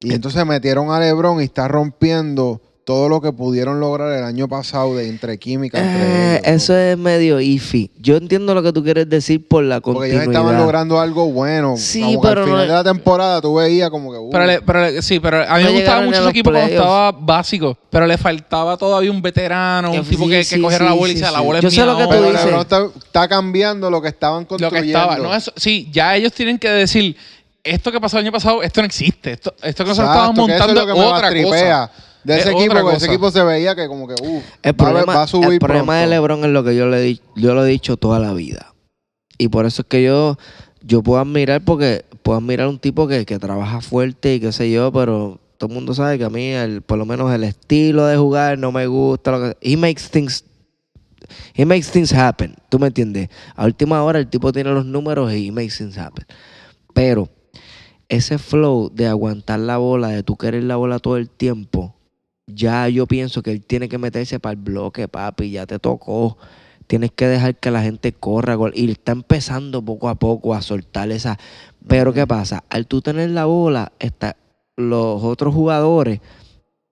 Y 0.00 0.14
entonces 0.14 0.44
metieron 0.46 0.90
a 0.90 0.98
LeBron 0.98 1.40
y 1.40 1.44
está 1.44 1.68
rompiendo 1.68 2.60
todo 2.90 3.08
lo 3.08 3.20
que 3.20 3.30
pudieron 3.30 3.78
lograr 3.78 4.10
el 4.18 4.24
año 4.24 4.48
pasado 4.48 4.96
de 4.96 5.08
entre 5.08 5.38
química. 5.38 5.78
entre 5.78 6.02
Eh, 6.02 6.32
ellos, 6.38 6.46
eso 6.62 6.76
es 6.76 6.98
medio 6.98 7.38
iffy. 7.38 7.88
Yo 8.00 8.16
entiendo 8.16 8.52
lo 8.52 8.64
que 8.64 8.72
tú 8.72 8.82
quieres 8.82 9.08
decir 9.08 9.46
por 9.46 9.62
la 9.62 9.80
Porque 9.80 10.08
ellos 10.08 10.24
continuidad. 10.24 10.42
estaban 10.42 10.60
logrando 10.60 10.98
algo 11.00 11.26
bueno. 11.30 11.76
Sí, 11.76 12.00
como 12.02 12.20
que 12.20 12.28
pero 12.28 12.40
al 12.40 12.46
final 12.48 12.58
no- 12.66 12.72
de 12.72 12.78
la 12.78 12.82
temporada 12.84 13.40
tú 13.40 13.54
veías 13.54 13.90
como 13.90 14.10
que. 14.10 14.18
uh, 14.18 14.28
Pero, 14.30 14.44
le- 14.44 14.60
pero 14.62 14.80
le- 14.80 15.02
sí, 15.02 15.20
pero 15.20 15.36
a 15.48 15.56
mí 15.58 15.62
No 15.62 15.70
me 15.70 15.76
gustaba 15.76 16.02
mucho 16.02 16.20
ese 16.20 16.30
equipo 16.30 16.50
cuando 16.50 16.66
playoffs. 16.66 16.84
estaba 16.84 17.12
básico. 17.12 17.78
Pero 17.90 18.06
le 18.08 18.18
faltaba 18.18 18.76
todavía 18.76 19.10
un 19.12 19.22
veterano, 19.22 19.92
un 19.92 20.04
tipo 20.04 20.24
sí, 20.24 20.30
que, 20.30 20.42
sí, 20.42 20.60
cogiera 20.60 20.86
la 20.86 20.90
sí, 20.92 20.98
bola 20.98 21.08
y 21.08 21.12
sí, 21.12 21.20
dice, 21.20 21.32
la 21.32 21.38
sí. 21.38 21.44
bola 21.44 21.58
es 21.60 21.62
Yo 21.62 21.70
sé 21.70 21.86
lo 21.86 21.96
que 21.96 22.02
tú 22.02 22.08
pero 22.10 22.20
ahora". 22.24 22.30
dices. 22.32 22.44
LeBron 22.46 22.60
está, 22.62 22.84
está 23.06 23.28
cambiando 23.28 23.88
lo 23.88 24.02
que 24.02 24.08
estaban 24.08 24.42
Lo 24.42 24.48
que 24.48 24.64
construyendo. 24.64 24.98
estaba. 24.98 25.16
No, 25.18 25.32
eso, 25.32 25.52
sí, 25.54 25.88
ya 25.92 26.16
ellos 26.16 26.32
tienen 26.32 26.58
que 26.58 26.68
decir, 26.70 27.16
esto 27.62 27.92
que 27.92 28.00
pasó 28.00 28.18
el 28.18 28.24
año 28.24 28.32
pasado, 28.32 28.62
esto 28.64 28.80
no 28.80 28.86
existe. 28.86 29.30
Esto, 29.32 29.54
esto 29.62 29.84
que 29.84 29.90
nosotros 29.90 30.10
estábamos 30.12 30.46
que 30.48 30.54
eso 30.54 30.64
es 30.64 30.68
montando 30.68 30.80
lo 30.80 30.86
que 30.86 31.00
me 31.00 31.06
otra 31.06 31.42
cosa. 31.44 31.90
De 32.24 32.38
ese 32.38 32.50
Es 32.50 32.56
equipo, 32.56 32.90
ese 32.90 33.06
equipo 33.06 33.30
se 33.30 33.42
veía 33.42 33.74
que 33.74 33.88
como 33.88 34.06
que, 34.06 34.14
uh, 34.22 34.42
El 34.62 34.74
problema, 34.74 35.14
va 35.14 35.22
a 35.22 35.26
subir 35.26 35.52
el 35.52 35.58
problema 35.58 35.96
de. 35.96 36.06
LeBron 36.06 36.44
es 36.44 36.50
lo 36.50 36.64
que 36.64 36.76
yo 36.76 36.86
le 36.86 37.00
di, 37.00 37.20
yo 37.36 37.54
lo 37.54 37.64
he 37.64 37.68
dicho 37.68 37.96
toda 37.96 38.18
la 38.18 38.32
vida. 38.34 38.74
Y 39.38 39.48
por 39.48 39.64
eso 39.64 39.82
es 39.82 39.88
que 39.88 40.02
yo, 40.02 40.36
yo 40.82 41.02
puedo 41.02 41.20
admirar, 41.20 41.62
porque 41.64 42.04
puedo 42.22 42.38
admirar 42.38 42.68
un 42.68 42.78
tipo 42.78 43.08
que, 43.08 43.24
que 43.24 43.38
trabaja 43.38 43.80
fuerte 43.80 44.34
y 44.34 44.40
qué 44.40 44.52
sé 44.52 44.70
yo, 44.70 44.92
pero 44.92 45.40
todo 45.56 45.68
el 45.68 45.74
mundo 45.74 45.94
sabe 45.94 46.18
que 46.18 46.24
a 46.24 46.30
mí, 46.30 46.48
el, 46.48 46.82
por 46.82 46.98
lo 46.98 47.06
menos 47.06 47.32
el 47.32 47.44
estilo 47.44 48.06
de 48.06 48.16
jugar 48.16 48.58
no 48.58 48.70
me 48.70 48.86
gusta. 48.86 49.30
Lo 49.30 49.40
que, 49.40 49.56
he 49.62 49.76
makes 49.76 50.02
things 50.10 50.44
He 51.54 51.64
makes 51.64 51.90
things 51.90 52.12
happen. 52.12 52.54
¿Tú 52.68 52.78
me 52.78 52.88
entiendes? 52.88 53.28
A 53.54 53.64
última 53.64 54.02
hora 54.02 54.18
el 54.18 54.28
tipo 54.28 54.52
tiene 54.52 54.70
los 54.70 54.84
números 54.84 55.32
y 55.32 55.48
he 55.48 55.52
makes 55.52 55.76
things 55.78 55.98
happen. 55.98 56.26
Pero 56.94 57.28
ese 58.08 58.38
flow 58.38 58.90
de 58.92 59.06
aguantar 59.06 59.60
la 59.60 59.76
bola, 59.76 60.08
de 60.08 60.22
tú 60.22 60.36
querer 60.36 60.64
la 60.64 60.76
bola 60.76 60.98
todo 60.98 61.16
el 61.16 61.30
tiempo, 61.30 61.94
ya 62.54 62.88
yo 62.88 63.06
pienso 63.06 63.42
que 63.42 63.52
él 63.52 63.64
tiene 63.64 63.88
que 63.88 63.98
meterse 63.98 64.40
para 64.40 64.52
el 64.52 64.58
bloque, 64.58 65.08
papi. 65.08 65.50
Ya 65.50 65.66
te 65.66 65.78
tocó. 65.78 66.36
Tienes 66.86 67.12
que 67.12 67.26
dejar 67.28 67.56
que 67.56 67.70
la 67.70 67.82
gente 67.82 68.12
corra. 68.12 68.54
gol- 68.54 68.72
Y 68.74 68.90
está 68.90 69.12
empezando 69.12 69.82
poco 69.84 70.08
a 70.08 70.16
poco 70.16 70.54
a 70.54 70.62
soltar 70.62 71.10
esa. 71.10 71.38
Pero 71.86 72.12
¿qué 72.12 72.26
pasa? 72.26 72.64
Al 72.68 72.86
tú 72.86 73.00
tener 73.00 73.30
la 73.30 73.44
bola, 73.46 73.92
está, 73.98 74.36
los 74.76 75.22
otros 75.22 75.54
jugadores 75.54 76.20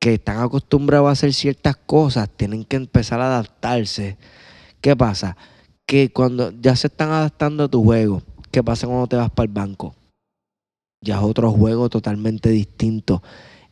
que 0.01 0.15
están 0.15 0.39
acostumbrados 0.41 1.09
a 1.09 1.13
hacer 1.13 1.33
ciertas 1.35 1.77
cosas 1.77 2.29
tienen 2.31 2.65
que 2.65 2.77
empezar 2.77 3.21
a 3.21 3.27
adaptarse. 3.27 4.17
¿Qué 4.81 4.95
pasa? 4.97 5.37
Que 5.87 6.13
cuando 6.13 6.53
ya 6.61 6.77
se 6.77 6.87
están 6.87 7.11
adaptando 7.11 7.65
a 7.65 7.69
tu 7.69 7.83
juego, 7.83 8.23
¿qué 8.53 8.63
pasa 8.63 8.87
cuando 8.87 9.07
te 9.09 9.17
vas 9.17 9.31
para 9.31 9.47
el 9.47 9.53
banco? 9.53 9.95
Ya 11.01 11.17
es 11.17 11.23
otro 11.23 11.51
juego 11.53 11.89
totalmente 11.89 12.49
distinto. 12.51 13.23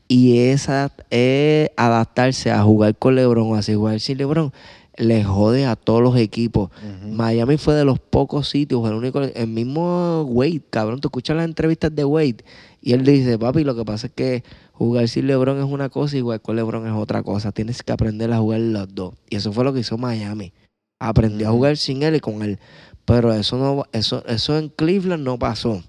Y 0.08 0.38
esa 0.38 0.92
es 1.10 1.70
adaptarse 1.76 2.50
a 2.50 2.62
jugar 2.62 2.96
con 2.96 3.14
LeBron 3.16 3.52
o 3.52 3.54
así 3.56 3.74
jugar 3.74 4.00
sin 4.00 4.18
LeBron 4.18 4.52
le 4.96 5.24
jode 5.24 5.66
a 5.66 5.76
todos 5.76 6.02
los 6.02 6.16
equipos. 6.16 6.70
Miami 7.04 7.58
fue 7.58 7.74
de 7.74 7.84
los 7.84 7.98
pocos 7.98 8.48
sitios, 8.48 8.86
el 8.88 8.94
único, 8.94 9.20
el 9.20 9.46
mismo 9.46 10.22
Wade, 10.22 10.62
cabrón, 10.70 11.00
tú 11.00 11.08
escuchas 11.08 11.36
las 11.36 11.44
entrevistas 11.44 11.94
de 11.94 12.04
Wade 12.04 12.44
y 12.80 12.92
él 12.92 13.04
dice, 13.04 13.38
papi, 13.38 13.64
lo 13.64 13.74
que 13.74 13.84
pasa 13.84 14.06
es 14.06 14.12
que 14.14 14.42
jugar 14.72 15.08
sin 15.08 15.26
LeBron 15.26 15.58
es 15.58 15.64
una 15.64 15.88
cosa 15.88 16.16
y 16.16 16.20
jugar 16.20 16.40
con 16.40 16.56
LeBron 16.56 16.86
es 16.86 16.92
otra 16.92 17.22
cosa. 17.22 17.52
Tienes 17.52 17.82
que 17.82 17.92
aprender 17.92 18.32
a 18.32 18.38
jugar 18.38 18.60
los 18.60 18.94
dos. 18.94 19.14
Y 19.28 19.36
eso 19.36 19.52
fue 19.52 19.64
lo 19.64 19.72
que 19.72 19.80
hizo 19.80 19.98
Miami. 19.98 20.52
Aprendió 20.98 21.48
a 21.48 21.52
jugar 21.52 21.76
sin 21.76 22.02
él 22.02 22.16
y 22.16 22.20
con 22.20 22.42
él. 22.42 22.58
Pero 23.04 23.32
eso 23.32 23.56
no, 23.58 23.84
eso, 23.92 24.24
eso 24.26 24.58
en 24.58 24.68
Cleveland 24.68 25.24
no 25.24 25.38
pasó. 25.38 25.82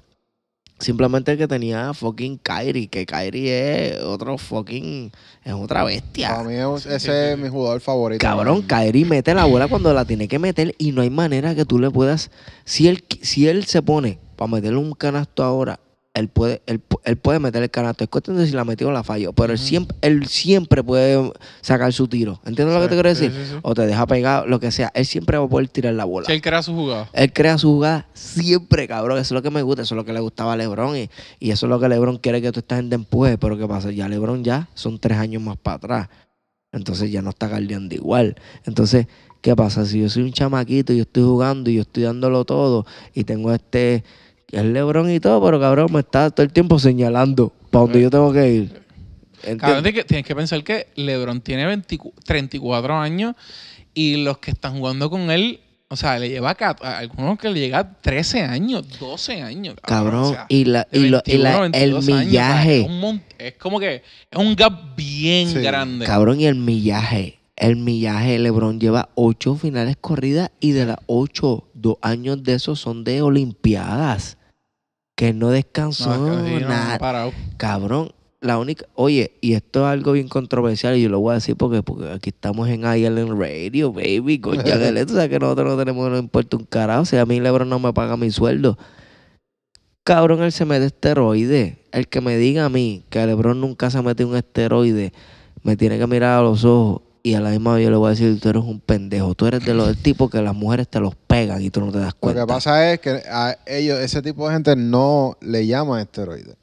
Simplemente 0.80 1.32
el 1.32 1.38
que 1.40 1.48
tenía 1.48 1.92
fucking 1.94 2.38
Kyrie, 2.38 2.88
que 2.88 3.06
Kyrie 3.08 3.96
es 3.96 4.02
otro 4.04 4.38
fucking, 4.38 5.12
es 5.44 5.54
otra 5.54 5.84
bestia. 5.84 6.30
Para 6.36 6.44
mí 6.44 6.54
es- 6.54 6.86
ese 6.86 7.32
es 7.32 7.38
mi 7.40 7.50
jugador 7.50 7.82
favorito. 7.82 8.22
Cabrón, 8.22 8.62
Kyrie 8.62 9.06
mete 9.06 9.34
la 9.34 9.46
bola 9.46 9.68
cuando 9.68 9.92
la 9.94 10.06
tiene 10.06 10.28
que 10.28 10.38
meter 10.38 10.76
y 10.78 10.92
no 10.92 11.02
hay 11.02 11.10
manera 11.10 11.56
que 11.56 11.66
tú 11.66 11.80
le 11.80 11.90
puedas. 11.90 12.30
Si 12.64 12.88
él, 12.88 13.04
si 13.22 13.48
él 13.48 13.66
se 13.66 13.82
pone 13.82 14.20
para 14.36 14.52
meterle 14.52 14.78
un 14.78 14.94
canasto 14.94 15.44
ahora, 15.44 15.80
él 16.18 16.30
puede, 16.30 16.62
él, 16.66 16.82
él 17.04 17.18
puede 17.18 17.40
meter 17.40 17.62
el 17.62 17.70
canasto. 17.70 18.04
Es 18.04 18.10
cuestión 18.10 18.38
de 18.38 18.48
si 18.48 18.54
la 18.54 18.66
metió 18.66 18.88
o 18.88 18.92
la 18.92 19.04
falló. 19.04 19.34
Pero 19.34 19.54
él, 19.54 19.60
siempre, 19.60 19.96
él 20.02 20.28
siempre 20.28 20.84
puede 20.84 21.32
sacar 21.62 21.94
su 21.94 22.08
tiro. 22.08 22.42
¿Entiendes 22.46 22.76
lo 22.76 22.82
que 22.82 22.88
te 22.88 22.96
quiero 22.96 23.10
decir? 23.10 23.32
sí, 23.32 23.52
sí. 23.52 23.60
O 23.62 23.74
te 23.76 23.86
deja 23.86 24.08
pegar, 24.08 24.48
lo 24.48 24.60
que 24.60 24.72
sea. 24.72 24.92
Él 24.96 25.06
siempre 25.06 25.38
va 25.38 25.46
a 25.46 25.48
poder 25.48 25.68
tirar 25.68 25.94
la 25.94 26.06
bola. 26.06 26.26
Si 26.26 26.32
él 26.32 26.42
crea 26.42 26.64
su 26.64 26.74
jugada. 26.74 27.10
Él 27.14 27.32
crea 27.32 27.58
su 27.58 27.70
jugada 27.70 28.08
siempre, 28.14 28.88
cabrón. 28.88 29.20
Eso 29.20 29.36
es 29.36 29.38
lo 29.38 29.42
que 29.42 29.52
me 29.52 29.62
gusta, 29.62 29.84
eso 29.84 29.94
es 29.94 29.98
lo 29.98 30.06
que 30.06 30.14
le 30.14 30.20
gustaba 30.20 30.54
a 30.54 30.58
LeBron. 30.58 30.98
Y, 30.98 31.10
y 31.40 31.52
eso 31.52 31.68
es 31.68 31.70
lo 31.70 31.80
que 31.80 31.88
LeBron 31.88 32.18
quiere 32.18 32.42
que 32.42 32.52
tú 32.52 32.62
esta 32.62 32.78
gente 32.78 32.96
empuje. 32.96 33.38
Pero 33.38 33.58
¿qué 33.58 33.68
pasa? 33.68 33.92
Ya 33.92 34.10
LeBron 34.10 34.44
ya 34.44 34.70
son 34.74 35.00
tres 35.00 35.18
años 35.18 35.42
más 35.44 35.58
para 35.58 35.78
atrás. 35.78 36.10
Entonces 36.72 37.12
ya 37.12 37.22
no 37.22 37.30
está 37.30 37.48
guardiando 37.48 37.94
igual. 37.96 38.36
Entonces, 38.66 39.08
¿qué 39.42 39.56
pasa? 39.56 39.86
Si 39.86 40.02
yo 40.02 40.10
soy 40.10 40.24
un 40.24 40.34
chamaquito 40.34 40.94
y 40.94 40.98
yo 40.98 41.04
estoy 41.04 41.24
jugando 41.24 41.70
y 41.70 41.76
yo 41.76 41.82
estoy 41.82 42.04
dándolo 42.04 42.44
todo 42.46 42.86
y 43.14 43.24
tengo 43.24 43.54
este. 43.54 44.04
Es 44.52 44.64
LeBron 44.64 45.10
y 45.12 45.20
todo, 45.20 45.44
pero 45.44 45.60
cabrón, 45.60 45.92
me 45.92 46.00
está 46.00 46.30
todo 46.30 46.44
el 46.46 46.52
tiempo 46.54 46.80
señalando 46.80 47.52
para 47.70 47.84
donde 47.84 48.02
yo 48.02 48.10
tengo 48.10 48.32
que 48.32 48.50
ir. 48.50 48.82
Cabrón, 49.60 49.84
tienes 49.84 49.94
que, 49.94 50.04
tienes 50.06 50.26
que 50.26 50.36
pensar 50.36 50.64
que 50.64 50.88
LeBron 50.96 51.42
tiene 51.42 51.66
24 51.66 52.22
34 52.26 52.96
años 52.98 53.36
y 53.94 54.18
los 54.24 54.38
que 54.40 54.52
están 54.52 54.78
jugando 54.78 55.10
con 55.10 55.30
él, 55.32 55.60
o 55.90 55.96
sea, 55.96 56.18
le 56.20 56.30
lleva 56.30 56.56
a, 56.60 56.76
a 56.82 56.98
algunos 57.00 57.38
que 57.38 57.50
le 57.50 57.60
llega 57.60 57.80
a 57.80 57.94
13 58.02 58.42
años, 58.44 58.86
12 59.00 59.42
años. 59.42 59.76
Cabrón, 59.82 60.24
o 60.24 60.30
sea, 60.32 60.46
y, 60.50 60.66
la, 60.66 60.88
de 60.92 61.00
y, 61.00 61.10
lo- 61.10 61.22
y 61.26 61.38
la- 61.38 61.62
21, 61.62 61.84
el 61.84 61.92
22 61.94 61.94
años, 61.94 61.98
o 61.98 62.02
sea, 62.02 62.26
millaje. 62.26 62.80
es, 62.82 62.88
un 62.90 63.22
es 63.38 63.54
como 63.56 63.80
que 63.80 63.96
es 64.32 64.38
un 64.40 64.56
gap 64.56 64.96
bien 64.96 65.50
Sí. 65.50 65.60
grande. 65.60 66.06
Cabrón, 66.06 66.40
y 66.42 66.46
el 66.46 66.56
millaje. 66.56 67.40
El 67.56 67.76
millaje, 67.78 68.38
LeBron 68.38 68.80
lleva 68.80 69.10
ocho 69.16 69.56
finales 69.56 69.98
corridas 70.00 70.52
y 70.60 70.72
de 70.72 70.86
las 70.86 70.98
ocho, 71.08 71.68
dos 71.74 71.98
años 72.02 72.44
de 72.44 72.54
esos 72.54 72.80
son 72.80 73.04
de 73.04 73.22
Olimpiadas. 73.24 74.37
Que 75.18 75.34
no 75.34 75.50
descansó 75.50 76.16
No, 76.16 76.38
es 76.38 76.44
que 76.44 76.58
sí, 76.60 76.64
no, 76.64 76.70
nada. 76.70 77.32
Cabrón, 77.58 78.12
la 78.40 78.60
única. 78.60 78.86
Oye, 78.94 79.32
y 79.42 79.54
esto 79.54 79.80
es 79.80 79.86
algo 79.88 80.12
bien 80.12 80.28
controversial 80.28 80.96
y 80.96 81.02
yo 81.02 81.10
lo 81.10 81.20
voy 81.20 81.32
a 81.32 81.36
decir 81.36 81.56
porque, 81.56 81.82
porque 81.82 82.12
aquí 82.12 82.30
estamos 82.30 82.70
en 82.70 82.82
Island 82.82 83.32
Radio, 83.32 83.92
baby. 83.92 84.40
Con 84.40 84.64
Jack 84.64 85.08
tú 85.08 85.16
sabes 85.16 85.30
que 85.30 85.40
nosotros 85.40 85.70
no 85.70 85.76
tenemos, 85.76 86.08
no 86.12 86.20
importa 86.20 86.58
un 86.58 86.66
carajo. 86.66 87.06
Si 87.06 87.18
a 87.18 87.26
mí 87.26 87.40
LeBron 87.40 87.68
no 87.68 87.80
me 87.80 87.92
paga 87.94 88.16
mi 88.16 88.30
sueldo. 88.30 88.78
Cabrón, 90.04 90.44
él 90.44 90.52
se 90.52 90.66
mete 90.66 90.86
esteroide. 90.86 91.80
El 91.92 92.08
que 92.08 92.22
me 92.22 92.38
diga 92.38 92.66
a 92.66 92.70
mí 92.70 93.04
que 93.10 93.26
LeBron 93.26 93.60
nunca 93.60 93.90
se 93.90 94.00
mete 94.04 94.24
un 94.24 94.36
esteroide, 94.36 95.14
me 95.64 95.76
tiene 95.76 95.98
que 95.98 96.06
mirar 96.06 96.38
a 96.38 96.44
los 96.44 96.64
ojos 96.64 97.07
y 97.28 97.36
a 97.36 97.42
la 97.42 97.50
misma 97.50 97.76
vez 97.76 97.84
yo 97.84 97.90
le 97.92 97.98
voy 97.98 98.08
a 98.08 98.10
decir, 98.12 98.40
tú 98.40 98.50
eres 98.50 98.64
un 98.64 98.80
pendejo. 98.80 99.36
Tú 99.36 99.48
eres 99.48 99.66
de 99.66 99.74
los 99.74 99.88
del 99.88 99.98
tipo 99.98 100.30
que 100.30 100.42
las 100.42 100.56
mujeres 100.56 100.88
te 100.88 101.00
los 101.00 101.16
pegan 101.16 101.62
y 101.62 101.70
tú 101.70 101.82
no 101.82 101.92
te 101.92 102.00
das 102.00 102.14
Lo 102.14 102.20
cuenta. 102.20 102.42
que 102.42 102.48
pasa 102.48 102.92
es 102.94 103.00
que 103.02 103.22
a 103.30 103.58
ellos, 103.66 104.00
ese 104.00 104.22
tipo 104.22 104.48
de 104.48 104.54
gente 104.54 104.76
no 104.76 105.36
le 105.42 105.68
llaman 105.68 106.00
esteroides. 106.02 106.56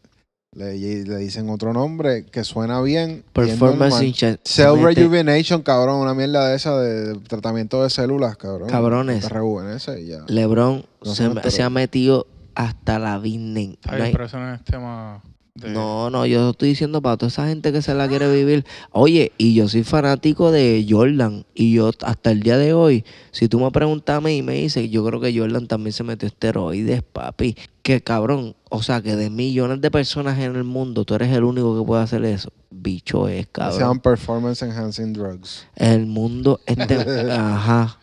Le, 0.57 0.79
le 1.05 1.17
dicen 1.19 1.51
otro 1.51 1.73
nombre 1.73 2.27
que 2.27 2.45
suena 2.45 2.81
bien. 2.81 3.25
Performance 3.33 4.01
enhancement. 4.01 4.41
Cell 4.45 4.81
Rejuvenation, 4.83 5.63
cabrón, 5.63 5.97
una 6.01 6.15
mierda 6.15 6.49
de 6.49 6.57
esa 6.57 6.79
de, 6.79 7.15
de 7.15 7.21
tratamiento 7.21 7.83
de 7.83 7.91
células, 7.91 8.37
cabrón. 8.37 8.69
Cabrones. 8.71 9.29
Rejuvenece 9.29 10.01
y 10.01 10.07
ya. 10.07 10.25
LeBron 10.29 10.87
No 11.05 11.15
se, 11.15 11.63
ha 11.63 11.71
metido 11.71 12.27
hasta 12.55 13.01
la 13.01 13.19
Disney. 13.21 13.79
Está 13.83 13.99
No, 13.99 14.05
hay- 14.05 14.13
pero 14.13 14.27
eso 14.27 14.39
no 14.39 14.55
es 14.55 14.63
tema 14.63 15.21
de... 15.55 15.71
no, 15.71 16.11
no, 16.11 16.27
yo 16.27 16.51
estoy 16.51 16.71
diciendo 16.71 17.01
para 17.01 17.17
toda 17.17 17.29
esa 17.29 17.47
gente 17.47 17.73
que 17.73 17.83
se 17.83 17.95
la 17.95 18.09
quiere 18.09 18.31
vivir. 18.31 18.65
Oye, 18.91 19.33
y 19.39 19.55
yo 19.55 19.69
soy 19.69 19.85
fanático 19.85 20.51
de 20.51 20.85
Jordan. 20.89 21.47
Y 21.55 21.75
yo 21.75 21.91
hasta 22.03 22.31
el 22.31 22.43
día 22.43 22.59
de 22.59 22.73
hoy, 22.75 23.05
si 23.31 23.49
tú 23.49 23.61
me 23.61 23.71
preguntas 23.71 24.17
a 24.17 24.21
mí 24.21 24.39
y 24.39 24.43
me 24.43 24.55
dices, 24.55 24.91
yo 24.91 25.05
creo 25.05 25.21
que 25.21 25.37
Jordan 25.37 25.67
también 25.67 25.93
se 25.93 26.03
metió 26.03 26.27
esteroides, 26.27 27.03
papi. 27.03 27.57
Que 27.83 28.03
cabrón, 28.03 28.57
o 28.71 28.83
sea, 28.83 29.03
que 29.03 29.15
de 29.15 29.31
millones 29.31 29.81
de 29.81 29.91
personas 29.91 30.39
en 30.39 30.57
el 30.57 30.65
mundo, 30.65 31.05
tú 31.05 31.15
eres 31.15 31.31
el 31.31 31.45
único 31.45 31.79
que 31.79 31.87
puede 31.87 32.03
hacer 32.03 32.25
eso. 32.25 32.51
Bicho 32.71 33.29
es, 33.29 33.47
cabrón. 33.47 33.79
llaman 33.79 34.01
Performance 34.01 34.63
Enhancing 34.63 35.13
Drugs. 35.13 35.67
El 35.77 36.07
mundo 36.07 36.61
este, 36.67 36.97
ajá. 37.31 37.99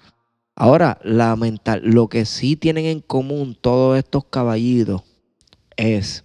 Ahora, 0.55 0.99
la 1.03 1.35
mental, 1.35 1.81
lo 1.83 2.07
que 2.07 2.25
sí 2.25 2.55
tienen 2.55 2.85
en 2.85 2.99
común 2.99 3.57
todos 3.59 3.97
estos 3.97 4.25
caballitos 4.25 5.01
es 5.75 6.23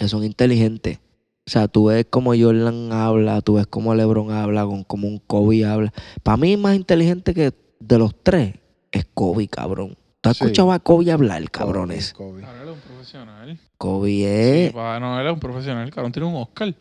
que 0.00 0.08
son 0.08 0.24
inteligentes. 0.24 0.98
O 1.46 1.50
sea, 1.50 1.68
tú 1.68 1.86
ves 1.86 2.06
como 2.08 2.30
Jordan 2.34 2.90
habla, 2.90 3.42
tú 3.42 3.54
ves 3.54 3.66
como 3.66 3.94
LeBron 3.94 4.30
habla, 4.32 4.64
con 4.64 4.82
como 4.82 5.06
un 5.08 5.18
Kobe 5.18 5.66
habla. 5.66 5.92
Para 6.22 6.38
mí, 6.38 6.56
más 6.56 6.74
inteligente 6.74 7.34
que 7.34 7.52
de 7.80 7.98
los 7.98 8.14
tres 8.22 8.54
es 8.92 9.04
Kobe, 9.12 9.46
cabrón. 9.46 9.94
¿Tú 10.22 10.30
has 10.30 10.38
Sí. 10.38 10.44
escuchado 10.44 10.72
a 10.72 10.78
Kobe 10.78 11.12
hablar, 11.12 11.50
cabrones? 11.50 12.14
Kobe. 12.14 12.40
Claro, 12.40 12.62
él 12.62 12.68
es 12.68 12.74
un 12.74 12.80
profesional. 12.80 13.58
Kobe 13.76 14.08
Sí, 14.10 14.24
es. 14.24 14.72
pa, 14.72 14.98
no, 15.00 15.20
él 15.20 15.26
es 15.26 15.32
un 15.34 15.40
profesional. 15.40 15.90
Cabrón, 15.90 16.12
tiene 16.12 16.28
un 16.28 16.36
Oscar. 16.36 16.74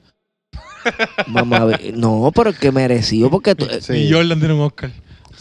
mamá, 1.28 1.68
no, 1.96 2.32
pero 2.34 2.54
que 2.54 2.72
merecido 2.72 3.30
porque 3.30 3.56
tú, 3.56 3.66
Sí. 3.82 3.94
Y 3.94 4.12
Jordan 4.14 4.40
tiene 4.40 4.54
un 4.54 4.62
Oscar. 4.62 4.92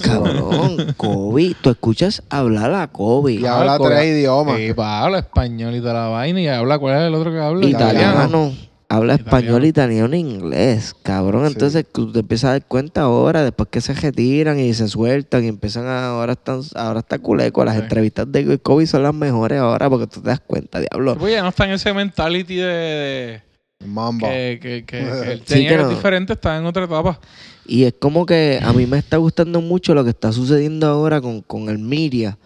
Cabrón, 0.02 0.94
Kobe, 0.96 1.54
tú 1.60 1.70
escuchas 1.70 2.22
hablar 2.30 2.74
a 2.74 2.86
Kobe. 2.88 3.34
Y 3.34 3.46
habla 3.46 3.78
Kobe. 3.78 3.94
tres 3.94 4.06
idiomas. 4.06 4.56
Sí, 4.58 4.72
pa, 4.74 5.00
habla 5.02 5.18
español 5.18 5.74
y 5.74 5.80
toda 5.80 5.94
la 5.94 6.06
vaina. 6.08 6.40
Y 6.40 6.48
habla, 6.48 6.78
¿cuál 6.78 6.96
es 6.96 7.02
el 7.08 7.14
otro 7.14 7.30
que 7.32 7.38
habla? 7.40 7.66
italiano. 7.66 8.52
Habla 8.90 9.16
español, 9.16 9.66
Italiano. 9.66 10.06
italiano 10.06 10.14
e 10.14 10.18
inglés, 10.18 10.94
cabrón. 11.02 11.46
Sí. 11.48 11.52
Entonces 11.52 11.84
tú 11.92 12.10
te 12.10 12.20
empiezas 12.20 12.48
a 12.48 12.52
dar 12.52 12.64
cuenta 12.64 13.02
ahora, 13.02 13.42
después 13.44 13.68
que 13.70 13.82
se 13.82 13.92
retiran 13.92 14.58
y 14.58 14.72
se 14.72 14.88
sueltan 14.88 15.44
y 15.44 15.48
empiezan 15.48 15.84
a, 15.84 16.08
ahora 16.08 16.32
están, 16.32 16.62
ahora 16.74 17.00
está 17.00 17.18
culeco. 17.18 17.62
Las 17.66 17.74
Sí. 17.76 17.82
entrevistas 17.82 18.32
de 18.32 18.56
Kobe 18.58 18.86
son 18.86 19.02
las 19.02 19.12
mejores 19.14 19.60
ahora 19.60 19.90
porque 19.90 20.06
tú 20.06 20.22
te 20.22 20.30
das 20.30 20.40
cuenta, 20.40 20.80
diablo. 20.80 21.16
Pues 21.18 21.34
ya 21.34 21.42
no 21.42 21.50
está 21.50 21.66
en 21.66 21.72
ese 21.72 21.92
mentality 21.92 22.56
de, 22.56 22.64
de- 22.64 23.42
Mamba. 23.86 24.26
que, 24.30 24.58
que, 24.62 24.84
que, 24.86 24.98
que 25.24 25.32
él 25.32 25.42
tenía 25.42 25.68
que 25.68 25.76
no. 25.76 25.88
diferente, 25.90 26.32
está 26.32 26.56
en 26.56 26.64
otra 26.64 26.84
etapa. 26.84 27.20
Y 27.68 27.84
es 27.84 27.94
como 28.00 28.24
que 28.26 28.58
a 28.62 28.72
mí 28.72 28.86
me 28.86 28.98
está 28.98 29.18
gustando 29.18 29.60
mucho 29.60 29.94
lo 29.94 30.02
que 30.02 30.10
está 30.10 30.32
sucediendo 30.32 30.86
ahora 30.88 31.20
con, 31.20 31.42
con 31.42 31.68
el 31.68 31.78
media, 31.78 32.38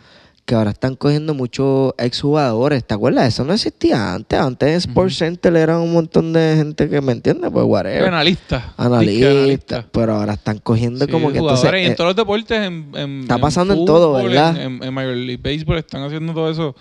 que 0.45 0.57
ahora 0.57 0.71
están 0.71 0.97
cogiendo 0.97 1.33
muchos 1.33 1.95
exjugadores. 1.97 2.85
¿Te 2.85 2.95
acuerdas? 2.95 3.29
Eso 3.29 3.45
no 3.45 3.53
existía 3.55 4.13
antes. 4.15 4.37
Antes 4.41 4.69
en 4.69 4.75
Sports 4.91 5.17
Center 5.19 5.55
eran 5.55 5.77
un 5.81 5.93
montón 5.93 6.33
de 6.33 6.55
gente 6.57 6.89
que 6.91 7.01
me 7.01 7.13
entiende, 7.13 7.49
pues 7.51 7.65
whatever. 7.65 8.09
Analista. 8.09 8.75
Analistas, 8.77 9.31
analista. 9.31 9.87
pero 9.93 10.15
ahora 10.17 10.33
están 10.33 10.59
cogiendo 10.59 11.05
Sí, 11.07 11.11
como 11.13 11.31
que 11.33 11.39
jugadores, 11.39 11.63
entonces, 11.65 11.83
y 11.83 11.87
en 11.87 11.93
eh, 11.93 11.95
todos 11.95 12.09
los 12.09 12.17
deportes, 12.17 12.59
en, 12.67 12.91
en- 12.95 13.21
está 13.21 13.39
pasando 13.39 13.75
en 13.75 13.85
todo, 13.85 14.13
¿verdad? 14.15 14.61
En, 14.61 14.83
en- 14.83 14.93
Major 14.93 15.15
League 15.17 15.41
Baseball 15.41 15.79
están 15.79 16.03
haciendo 16.03 16.35
todo 16.35 16.51
eso. 16.51 16.75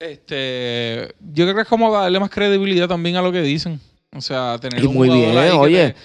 Este, 0.00 1.14
yo 1.32 1.44
creo 1.44 1.54
que 1.54 1.62
es 1.62 1.68
como 1.68 1.92
darle 1.92 2.18
más 2.18 2.30
credibilidad 2.30 2.88
también 2.88 3.14
a 3.16 3.22
lo 3.22 3.30
que 3.32 3.42
dicen. 3.42 3.80
O 4.14 4.20
sea, 4.20 4.58
tener 4.60 4.82
Y 4.82 4.86
un 4.86 4.94
muy 4.94 5.08
jugador 5.08 5.42
bien, 5.44 5.56
oye, 5.56 5.88
te- 5.90 5.96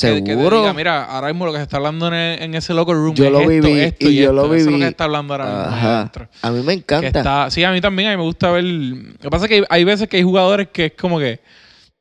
que- 0.00 0.14
que 0.14 0.22
te 0.22 0.26
seguro. 0.36 0.60
diga, 0.60 0.72
mira, 0.74 1.04
ahora 1.04 1.28
mismo 1.28 1.46
lo 1.46 1.52
que 1.52 1.58
se 1.58 1.62
está 1.64 1.76
hablando 1.78 2.08
en, 2.08 2.14
el- 2.14 2.42
en 2.42 2.54
ese 2.54 2.74
locker 2.74 2.94
room 2.94 3.14
Yo 3.14 3.24
es 3.26 3.30
lo 3.32 3.38
esto, 3.40 3.50
viví, 3.50 3.80
esto 3.80 4.08
y 4.10 4.16
yo 4.16 4.32
lo 4.32 4.42
esto. 4.44 4.54
Eso 4.54 4.60
es 4.60 4.64
lo 4.66 4.70
viví. 4.72 4.78
que 4.80 4.84
se 4.84 4.90
está 4.90 5.04
hablando 5.04 5.34
ahora 5.34 5.68
Ajá. 5.68 6.12
A 6.42 6.50
mí 6.50 6.62
me 6.62 6.72
encanta. 6.74 7.06
está- 7.18 7.50
sí, 7.50 7.62
a 7.64 7.70
mí 7.72 7.80
también, 7.80 8.08
a 8.08 8.12
mí 8.12 8.16
me 8.18 8.22
gusta 8.24 8.50
ver. 8.50 8.64
Lo 8.64 9.18
que 9.20 9.30
pasa 9.30 9.44
es 9.46 9.50
que 9.50 9.64
hay, 9.68 9.84
veces 9.84 10.08
que 10.08 10.16
hay 10.18 10.22
jugadores 10.22 10.68
que 10.72 10.86
es 10.86 10.92
como 10.92 11.18
que. 11.18 11.40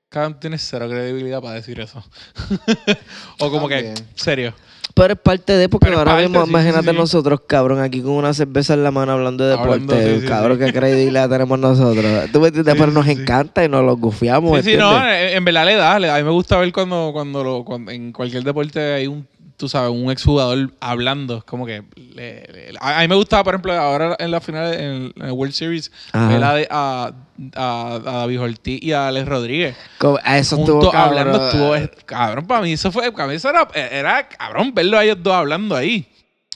Cabrón, 0.10 0.40
tienes 0.40 0.62
cero 0.70 0.88
credibilidad 0.88 1.42
para 1.42 1.56
decir 1.56 1.80
eso. 1.80 2.04
o 3.40 3.50
como 3.50 3.68
También. 3.68 3.96
que, 3.96 4.04
serio. 4.16 4.54
Pero 4.96 5.14
es 5.14 5.20
parte 5.20 5.54
de, 5.54 5.70
porque 5.70 5.88
Pero 5.88 6.00
ahora 6.00 6.12
parte, 6.12 6.28
mismo, 6.28 6.44
sí, 6.44 6.50
imagínate 6.52 6.92
sí, 6.92 6.96
nosotros, 6.96 7.42
cabrón, 7.48 7.80
aquí 7.80 8.02
con 8.02 8.12
una 8.12 8.34
cerveza 8.34 8.76
en 8.76 8.84
la 8.84 8.92
mano 8.92 9.14
hablando 9.14 9.44
de 9.44 9.52
deporte. 9.52 9.74
Hablando, 9.74 10.22
sí, 10.22 10.28
cabrón, 10.28 10.60
qué 10.60 10.72
credibilidad 10.72 11.28
tenemos 11.28 11.58
nosotros. 11.58 12.06
Tú 12.32 12.40
me 12.40 12.50
entiendes, 12.50 12.76
pero 12.78 12.92
nos 12.92 13.08
encanta 13.08 13.64
y 13.66 13.70
nos 13.70 13.84
lo 13.84 13.98
gufiamos. 13.98 14.64
Sí, 14.64 14.72
sí, 14.72 14.78
no, 14.78 14.96
en, 14.96 15.38
en 15.38 15.46
verdad 15.46 15.66
le 15.66 15.76
da, 15.76 15.98
le 15.98 16.08
da. 16.08 16.16
A 16.16 16.20
mí 16.20 16.24
me 16.24 16.32
gusta 16.32 16.58
ver 16.58 16.72
cuando, 16.72 17.10
cuando, 17.12 17.44
lo, 17.44 17.66
cuando 17.66 17.92
en 17.92 18.12
cualquier 18.12 18.44
deporte 18.44 18.80
hay 18.80 19.08
un, 19.08 19.28
tú 19.64 19.70
sabes, 19.70 19.92
un 19.92 20.12
exjugador 20.12 20.74
hablando. 20.82 21.42
Como 21.46 21.66
que. 21.66 21.84
le- 21.96 22.44
le- 22.52 22.74
a, 22.82 23.00
a 23.00 23.02
mí 23.02 23.08
me 23.08 23.16
gustaba, 23.16 23.46
por 23.46 23.54
ejemplo, 23.54 23.72
ahora 23.74 24.16
en 24.20 24.30
la 24.30 24.42
final, 24.42 24.74
en, 24.74 25.14
en 25.16 25.26
el 25.26 25.32
World 25.32 25.54
Series, 25.54 25.90
ver 26.12 26.44
a, 26.44 26.56
a, 26.70 27.14
a, 27.56 28.00
David 28.00 28.42
Ortiz 28.42 28.84
y 28.84 28.92
a 28.92 29.08
Alex 29.08 29.26
Rodríguez. 29.28 29.78
Como- 30.00 30.20
a 30.22 30.38
eso 30.38 30.58
juntos 30.58 30.76
estuvo 30.76 30.92
cabrón. 30.92 31.18
hablando, 31.20 31.48
estuvo. 31.48 31.76
es- 31.76 31.90
Cabrón, 32.06 32.46
para 32.46 32.62
mí 32.62 32.74
eso 32.74 32.92
fue. 32.92 33.10
Para 33.14 33.28
mí 33.28 33.36
eso 33.36 33.50
era, 33.50 33.68
era 33.74 34.28
cabrón 34.28 34.74
verlo 34.74 34.98
a 34.98 35.04
ellos 35.06 35.18
dos 35.24 35.34
hablando 35.34 35.76
ahí. 35.78 36.06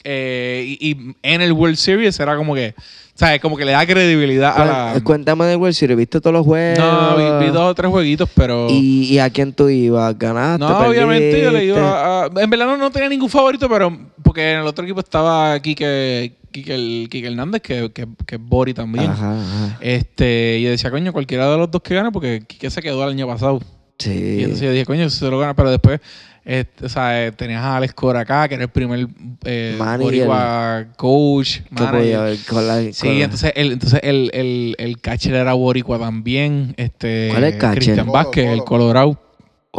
Eh, 0.04 0.78
y, 0.80 0.90
y 0.92 1.16
en 1.24 1.42
el 1.42 1.52
World 1.54 1.76
Series 1.78 2.20
era 2.20 2.36
como 2.38 2.54
que. 2.56 2.74
¿Sabes? 3.14 3.42
Como 3.42 3.58
que 3.58 3.66
le 3.66 3.72
da 3.72 3.84
credibilidad 3.84 4.54
a 4.56 4.66
la. 4.66 4.94
Cuen- 4.94 5.04
Cuéntame 5.04 5.46
del 5.46 5.58
World 5.58 5.74
Series, 5.74 5.98
¿viste 5.98 6.22
todos 6.22 6.34
los 6.36 6.46
juegos? 6.46 6.78
No, 6.78 7.18
vi, 7.18 7.46
vi 7.48 7.52
dos 7.52 7.72
o 7.72 7.74
tres 7.74 7.90
jueguitos, 7.90 8.30
pero. 8.36 8.68
¿Y, 8.70 9.06
y 9.12 9.18
a 9.18 9.28
quién 9.32 9.54
tú 9.54 9.68
ibas? 9.70 10.16
¿Ganaste? 10.20 10.60
No, 10.64 10.78
obviamente 10.88 11.42
yo 11.42 11.50
le 11.50 11.66
iba 11.66 12.26
a, 12.26 12.28
En 12.28 12.48
verdad 12.50 12.68
no, 12.68 12.78
no 12.78 12.92
tenía 12.92 13.10
ningún 13.10 13.28
favorito, 13.30 13.68
pero 13.68 13.92
porque 14.22 14.52
en 14.52 14.60
el 14.60 14.68
otro 14.68 14.86
equipo 14.86 15.00
estaba 15.00 15.60
Quique, 15.62 16.34
Quique, 16.52 16.76
el- 16.76 17.08
Quique 17.10 17.26
Hernández, 17.28 17.64
que, 17.64 17.92
que, 17.92 18.06
que 18.28 18.36
es 18.36 18.42
Bori 18.42 18.76
también. 18.76 19.10
Ajá, 19.10 19.32
ajá. 19.42 19.78
Este, 19.82 20.60
y 20.60 20.64
yo 20.66 20.70
decía, 20.70 20.92
coño, 20.92 21.12
cualquiera 21.12 21.50
de 21.50 21.58
los 21.58 21.72
dos 21.72 21.82
que 21.82 21.96
gane, 21.96 22.12
porque 22.12 22.44
Quique 22.46 22.70
se 22.70 22.84
quedó 22.84 23.04
el 23.04 23.10
año 23.10 23.26
pasado. 23.26 23.60
Y 24.00 24.04
Sí. 24.04 24.38
entonces 24.44 24.62
yo 24.62 24.72
dije, 24.72 24.86
coño, 24.86 25.10
se 25.10 25.30
lo 25.30 25.40
gana, 25.40 25.56
pero 25.56 25.72
después, 25.72 26.00
este, 26.46 26.86
o 26.86 26.90
sea, 26.90 27.26
eh, 27.28 27.32
tenías 27.32 27.62
a 27.64 27.78
Alex 27.78 27.94
Cora 27.94 28.22
acá, 28.22 28.48
que 28.48 28.56
era 28.56 28.64
el 28.66 28.70
primer 28.70 29.08
eh, 29.44 29.78
boricua 30.00 30.86
coach, 30.98 31.60
¿Qué 31.62 31.76
podía 31.76 31.92
manager. 31.92 32.16
haber 32.18 32.38
con 32.48 32.68
la- 32.68 32.94
Sí, 32.94 33.22
entonces 33.22 33.54
el, 33.56 33.72
entonces 33.74 34.00
el, 34.04 34.30
el, 34.34 34.76
el 34.78 35.00
catcher 35.02 35.34
era 35.34 35.54
boricua 35.54 35.98
también. 36.00 36.74
Este, 36.78 37.30
¿Cuál 37.32 37.44
es 37.46 37.54
el 37.54 37.60
catcher? 37.60 37.76
Cristian 37.84 38.06
Colo, 38.06 38.12
Vázquez, 38.14 38.46
el 38.46 38.60
Colo. 38.60 38.66
Colorado. 38.66 39.22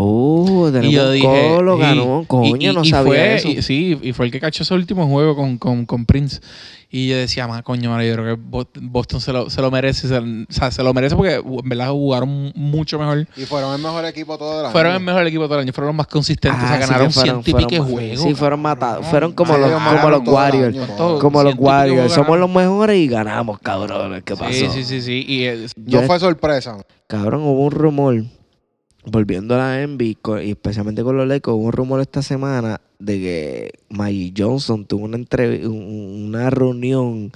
Oh, 0.00 0.66
tenemos 0.70 0.92
Y 0.92 0.96
yo 0.96 1.10
dije. 1.10 1.26
colo, 1.56 1.76
ganó. 1.78 2.24
Coño, 2.28 2.56
y- 2.56 2.66
y- 2.68 2.72
no 2.74 2.84
y 2.84 2.88
sabía 2.88 3.04
fue- 3.12 3.34
eso. 3.36 3.48
y- 3.48 3.62
sí, 3.62 3.98
y 4.02 4.12
fue 4.12 4.26
el 4.26 4.32
que 4.32 4.38
cachó 4.38 4.62
ese 4.62 4.74
último 4.74 5.06
juego 5.08 5.34
con, 5.34 5.58
con, 5.58 5.86
con 5.86 6.06
Prince. 6.06 6.40
Y 6.90 7.06
yo 7.08 7.18
decía, 7.18 7.46
más 7.46 7.62
coño, 7.64 8.00
yo 8.02 8.14
creo 8.14 8.24
que 8.34 8.42
Bo- 8.42 8.66
Boston 8.80 9.20
se 9.20 9.30
lo, 9.30 9.50
se 9.50 9.60
lo 9.60 9.70
merece. 9.70 10.08
Se, 10.08 10.16
o 10.18 10.24
sea, 10.48 10.70
se 10.70 10.82
lo 10.82 10.94
merece 10.94 11.14
porque 11.16 11.34
en 11.34 11.68
verdad 11.68 11.90
jugaron 11.90 12.50
mucho 12.54 12.98
mejor. 12.98 13.26
Y 13.36 13.42
fueron 13.44 13.74
el 13.74 13.82
mejor 13.82 14.06
equipo 14.06 14.38
todo 14.38 14.60
el 14.60 14.64
año. 14.66 14.72
Fueron 14.72 14.94
el 14.94 15.00
mejor 15.00 15.26
equipo 15.26 15.44
todo 15.44 15.56
el 15.56 15.60
año, 15.64 15.72
fueron 15.74 15.88
los 15.88 15.96
más 15.96 16.06
consistentes. 16.06 16.58
o 16.62 16.66
sea, 16.66 16.76
Ah, 16.76 16.76
sí 16.76 16.80
ganaron 16.88 17.12
fueron- 17.12 17.42
ciento 17.44 17.50
y 17.50 17.62
pique 17.64 17.78
juegos. 17.78 18.22
Sí, 18.22 18.34
fueron 18.34 18.60
matados. 18.62 18.94
cabrón. 19.04 19.10
Fueron 19.10 19.32
como 19.32 19.54
Sí, 19.54 19.60
los, 19.60 19.70
como 19.72 20.08
los 20.10 20.28
Warriors. 20.28 20.76
año, 20.78 20.86
todo. 20.96 21.18
Como 21.18 21.42
los 21.42 21.54
Warriors. 21.58 22.12
Somos 22.14 22.38
los 22.38 22.48
mejores 22.50 22.96
y 22.96 23.06
ganamos, 23.06 23.58
cabrones. 23.58 24.22
¿Qué 24.24 24.34
pasó? 24.34 24.50
Sí, 24.52 24.68
sí, 24.72 24.82
sí, 24.84 25.02
sí. 25.02 25.24
Y, 25.28 25.44
eh, 25.44 25.66
No 25.76 26.00
Yo- 26.00 26.02
fue 26.06 26.18
sorpresa. 26.18 26.78
Cabrón, 27.06 27.42
hubo 27.42 27.64
un 27.66 27.70
rumor. 27.72 28.24
Volviendo 29.10 29.54
a 29.54 29.58
la 29.58 29.74
co- 30.20 30.40
y 30.40 30.50
especialmente 30.50 31.02
con 31.02 31.16
los 31.16 31.26
Lakers, 31.26 31.54
hubo 31.54 31.64
un 31.64 31.72
rumor 31.72 32.00
esta 32.00 32.22
semana 32.22 32.80
de 32.98 33.18
que 33.18 33.72
Maggie 33.88 34.32
Johnson 34.36 34.84
tuvo 34.86 35.04
una, 35.04 35.18
una 35.68 36.50
reunión 36.50 37.32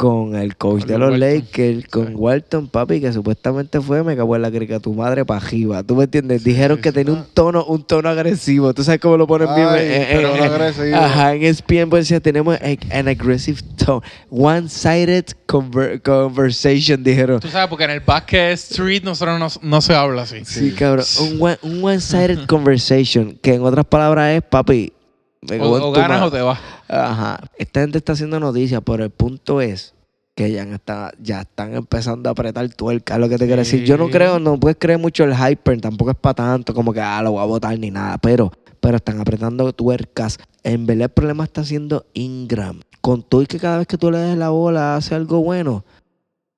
con 0.00 0.34
el 0.34 0.56
coach 0.56 0.80
Con 0.80 0.88
de 0.88 0.98
los 0.98 1.10
Walton. 1.10 1.20
Lakers, 1.34 1.88
con 1.88 2.06
Sí. 2.08 2.14
Walton, 2.14 2.68
papi, 2.68 3.02
que 3.02 3.12
supuestamente 3.12 3.82
fue, 3.82 4.02
me 4.02 4.16
cago 4.16 4.34
en 4.34 4.40
la 4.40 4.50
crica, 4.50 4.80
tu 4.80 4.94
madre 4.94 5.26
pa' 5.26 5.36
arriba. 5.36 5.82
¿Tú 5.82 5.94
me 5.94 6.04
entiendes? 6.04 6.42
Dijeron 6.42 6.78
sí, 6.78 6.82
que 6.84 6.90
tenía 6.90 7.12
un 7.12 7.26
tono, 7.34 7.66
un 7.66 7.82
tono 7.84 8.08
agresivo. 8.08 8.72
¿Tú 8.72 8.82
sabes 8.82 8.98
cómo 8.98 9.18
lo 9.18 9.26
ponen 9.26 9.48
bien? 9.54 9.68
Pero 10.08 10.34
en- 10.36 10.42
agresivo. 10.42 10.96
Ajá, 10.96 11.34
en 11.34 11.42
ESPN 11.42 11.90
pues, 11.90 12.04
decía, 12.08 12.18
tenemos 12.20 12.56
a- 12.56 12.98
an 12.98 13.08
aggressive 13.08 13.58
tone. 13.76 14.00
One-sided 14.30 15.26
conver- 15.46 16.00
conversation, 16.00 17.04
dijeron. 17.04 17.40
Tú 17.40 17.48
sabes, 17.48 17.68
porque 17.68 17.84
en 17.84 17.90
el 17.90 18.00
basket 18.00 18.52
street 18.52 19.02
nosotros 19.04 19.38
no, 19.38 19.48
no 19.68 19.80
se 19.82 19.94
habla 19.94 20.22
así. 20.22 20.46
Sí, 20.46 20.72
cabrón. 20.72 21.04
Un, 21.20 21.42
one- 21.42 21.58
un 21.60 21.84
one-sided 21.84 22.46
conversation, 22.46 23.38
que 23.42 23.52
en 23.54 23.62
otras 23.62 23.84
palabras 23.84 24.34
es, 24.34 24.42
papi, 24.42 24.94
me 25.42 25.60
O, 25.60 25.92
ganas 25.92 26.22
o 26.22 26.30
te 26.30 26.42
vas. 26.42 26.58
Ajá. 26.88 27.40
Esta 27.56 27.80
gente 27.80 27.98
está 27.98 28.12
haciendo 28.12 28.38
noticias, 28.40 28.82
pero 28.84 29.04
el 29.04 29.10
punto 29.10 29.60
es 29.60 29.94
que 30.34 30.50
ya, 30.50 30.62
está, 30.62 31.12
ya 31.20 31.42
están 31.42 31.74
empezando 31.74 32.28
a 32.28 32.32
apretar 32.32 32.68
tuerca, 32.70 33.18
lo 33.18 33.28
que 33.28 33.36
te 33.36 33.46
quiero 33.46 33.60
decir. 33.60 33.84
Yo 33.84 33.96
no 33.96 34.08
creo, 34.08 34.38
no 34.38 34.58
puedes 34.58 34.78
creer 34.78 34.98
mucho 34.98 35.24
el 35.24 35.34
hyper, 35.34 35.80
tampoco 35.80 36.12
es 36.12 36.16
para 36.16 36.34
tanto, 36.34 36.72
como 36.72 36.92
que, 36.92 37.00
ah, 37.00 37.22
lo 37.22 37.32
voy 37.32 37.42
a 37.42 37.46
votar 37.46 37.78
ni 37.78 37.90
nada, 37.90 38.18
pero, 38.18 38.52
pero 38.80 38.96
están 38.96 39.20
apretando 39.20 39.72
tuercas. 39.72 40.38
En 40.62 40.86
verdad 40.86 41.04
el 41.04 41.10
problema 41.10 41.44
está 41.44 41.64
siendo 41.64 42.06
Ingram. 42.14 42.80
Con 43.00 43.22
todo 43.22 43.42
y 43.42 43.46
que 43.46 43.58
cada 43.58 43.78
vez 43.78 43.86
que 43.86 43.96
tú 43.96 44.10
le 44.10 44.18
des 44.18 44.36
la 44.36 44.50
bola 44.50 44.96
hace 44.96 45.14
algo 45.14 45.40
bueno, 45.42 45.84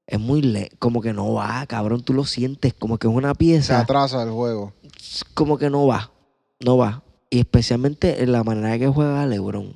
es 0.06 0.18
muy 0.18 0.42
le 0.42 0.70
como 0.78 1.00
que 1.00 1.12
no 1.12 1.32
va, 1.32 1.64
cabrón, 1.66 2.02
tú 2.02 2.12
lo 2.12 2.24
sientes, 2.24 2.74
como 2.74 2.98
que 2.98 3.06
es 3.06 3.12
una 3.14 3.30
Se 3.30 3.34
pieza 3.36 3.80
atrasa 3.80 4.22
el 4.22 4.30
juego. 4.30 4.72
como 5.34 5.56
que 5.56 5.70
no 5.70 5.86
va, 5.86 6.10
no 6.60 6.76
va. 6.76 7.02
Y 7.32 7.38
especialmente 7.38 8.22
en 8.22 8.30
la 8.30 8.44
manera 8.44 8.78
que 8.78 8.86
juega 8.88 9.24
LeBron. 9.26 9.72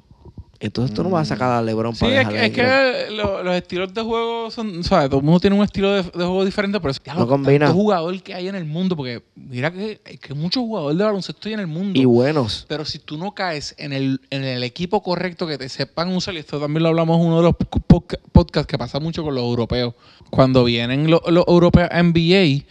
Entonces 0.60 0.94
tú 0.94 1.02
no 1.02 1.08
vas 1.10 1.30
a 1.30 1.34
sacar 1.34 1.52
a 1.52 1.62
LeBron 1.62 1.94
Sí, 1.94 2.00
para 2.04 2.20
es 2.22 2.28
que, 2.28 2.44
es 2.46 2.52
que 2.52 3.14
lo- 3.14 3.42
los 3.42 3.54
estilos 3.54 3.92
de 3.94 4.02
juego 4.02 4.50
son, 4.50 4.84
¿sabes? 4.84 5.08
Todo 5.08 5.20
el 5.20 5.24
mundo 5.24 5.40
tiene 5.40 5.56
un 5.56 5.62
estilo 5.64 5.90
de, 5.92 6.02
de 6.02 6.10
juego 6.10 6.44
diferente, 6.44 6.78
pero 6.80 6.90
es 6.90 7.00
ya 7.02 7.14
No 7.14 7.20
lo- 7.20 7.28
combina. 7.28 7.70
jugador 7.72 8.22
que 8.22 8.34
hay 8.34 8.48
en 8.48 8.54
el 8.56 8.66
mundo, 8.66 8.94
porque 8.94 9.22
mira 9.36 9.70
que, 9.70 10.00
que 10.20 10.34
muchos 10.34 10.62
jugadores 10.62 10.98
de 10.98 11.04
baloncesto 11.04 11.48
hay 11.48 11.54
en 11.54 11.60
el 11.60 11.66
mundo. 11.66 11.98
Y 11.98 12.04
buenos. 12.04 12.66
Pero 12.68 12.84
si 12.84 12.98
tú 12.98 13.16
no 13.16 13.32
caes 13.32 13.74
en 13.78 13.94
el, 13.94 14.20
en 14.28 14.44
el 14.44 14.62
equipo 14.64 15.02
correcto 15.02 15.46
que 15.46 15.56
te 15.56 15.68
sepan 15.70 16.14
usar, 16.14 16.34
y 16.34 16.38
esto 16.38 16.58
también 16.60 16.82
lo 16.82 16.90
hablamos 16.90 17.18
en 17.20 17.26
uno 17.26 17.36
de 17.38 17.42
los 17.42 17.54
podca- 17.54 18.18
podcasts 18.32 18.66
que 18.66 18.76
pasa 18.78 18.98
mucho 19.00 19.22
con 19.24 19.34
los 19.34 19.44
europeos, 19.44 19.94
cuando 20.30 20.64
vienen 20.64 21.10
los, 21.10 21.20
los 21.28 21.44
europeos 21.48 21.88
NBA, 21.90 22.64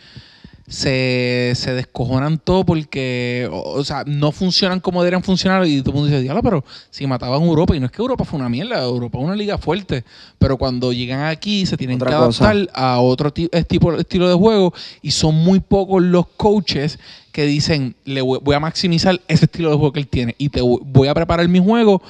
se, 0.68 1.52
se 1.56 1.74
descojonan 1.74 2.40
todo 2.40 2.66
porque, 2.66 3.48
o, 3.52 3.74
o 3.80 3.84
sea, 3.84 4.04
no 4.08 4.32
funcionan 4.32 4.80
como 4.80 5.02
deberían 5.04 5.22
funcionar 5.24 5.66
y 5.68 5.80
todo 5.82 5.92
el 5.92 5.96
mundo 5.96 6.10
dice, 6.10 6.22
diablo, 6.24 6.42
pero 6.42 6.66
si 6.90 7.06
mataban 7.06 7.42
a 7.42 7.46
Europa, 7.46 7.76
y 7.76 7.80
no 7.80 7.86
es 7.86 7.92
que 7.92 8.02
Europa 8.02 8.26
fue 8.26 8.40
una 8.40 8.50
mierda, 8.50 8.84
Europa 8.84 9.18
es 9.20 9.24
una 9.24 9.36
liga 9.36 9.58
fuerte, 9.58 10.04
pero 10.40 10.58
cuando 10.58 10.92
llegan 10.92 11.24
aquí 11.26 11.66
se 11.66 11.78
tienen 11.78 11.98
Otra 11.98 12.10
que 12.12 12.18
cosa. 12.18 12.50
adaptar 12.50 12.70
a 12.74 13.00
otro 13.00 13.32
tipo, 13.32 13.94
estilo 13.94 14.28
de 14.28 14.36
juego 14.36 14.74
y 15.02 15.12
son 15.12 15.36
muy 15.36 15.60
pocos 15.60 16.02
los 16.02 16.26
coaches 16.36 16.98
que 17.32 17.46
dicen, 17.46 17.96
le 18.06 18.22
voy, 18.22 18.40
voy 18.42 18.56
a 18.56 18.60
maximizar 18.60 19.20
ese 19.28 19.46
estilo 19.46 19.70
de 19.70 19.76
juego 19.76 19.92
que 19.94 20.00
él 20.00 20.08
tiene 20.08 20.36
y 20.38 20.50
te 20.50 20.62
voy- 20.62 21.08
a 21.08 21.14
preparar 21.14 21.48
mi 21.48 21.60
juego 21.60 22.02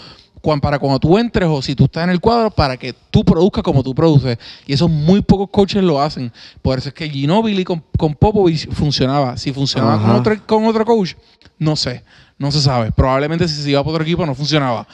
para 0.62 0.80
cuando 0.80 1.00
tú 1.00 1.18
entres 1.18 1.48
o 1.50 1.62
si 1.62 1.76
tú 1.76 1.86
estás 1.86 2.04
en 2.04 2.10
el 2.12 2.20
cuadro 2.20 2.52
para 2.52 2.78
que 2.78 2.94
tú 3.12 3.24
produzcas 3.26 3.64
como 3.64 3.82
tú 3.84 3.94
produces. 3.96 4.38
Y 4.68 4.74
eso 4.74 4.88
muy 4.88 5.22
pocos 5.22 5.50
coaches 5.50 5.84
lo 5.84 6.02
hacen. 6.02 6.32
Por 6.62 6.78
eso 6.80 6.90
es 6.90 6.94
que 6.96 7.10
Ginobili 7.10 7.64
con, 7.64 7.84
con 7.98 8.14
Popovich 8.16 8.70
funcionaba. 8.72 9.38
Si 9.38 9.52
funcionaba 9.52 10.00
con 10.02 10.12
otro, 10.12 10.38
con 10.46 10.66
otro 10.66 10.86
coach, 10.86 11.14
no 11.60 11.76
sé. 11.76 12.04
No 12.38 12.52
se 12.52 12.62
sabe. 12.62 12.92
Probablemente 12.92 13.48
si 13.48 13.62
se 13.62 13.70
iba 13.72 13.84
por 13.84 13.94
otro 13.94 14.04
equipo 14.04 14.26
no 14.26 14.36
funcionaba. 14.36 14.88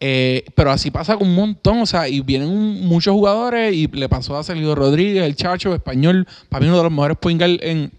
Eh, 0.00 0.44
pero 0.54 0.70
así 0.70 0.90
pasa 0.90 1.16
con 1.16 1.26
un 1.28 1.34
montón, 1.34 1.78
o 1.80 1.86
sea, 1.86 2.06
y 2.08 2.20
vienen 2.20 2.48
un- 2.48 2.86
muchos 2.86 3.14
jugadores 3.14 3.74
y 3.74 3.86
le 3.86 4.08
pasó 4.10 4.36
a 4.36 4.42
Sergio 4.42 4.74
Rodríguez, 4.74 5.24
el 5.24 5.36
Chacho, 5.36 5.74
español, 5.74 6.26
para 6.50 6.60
mí 6.62 6.68
uno 6.68 6.76
de 6.76 6.82
los 6.82 6.92
mejores 6.92 7.16
point 7.18 7.40
en 7.40 7.90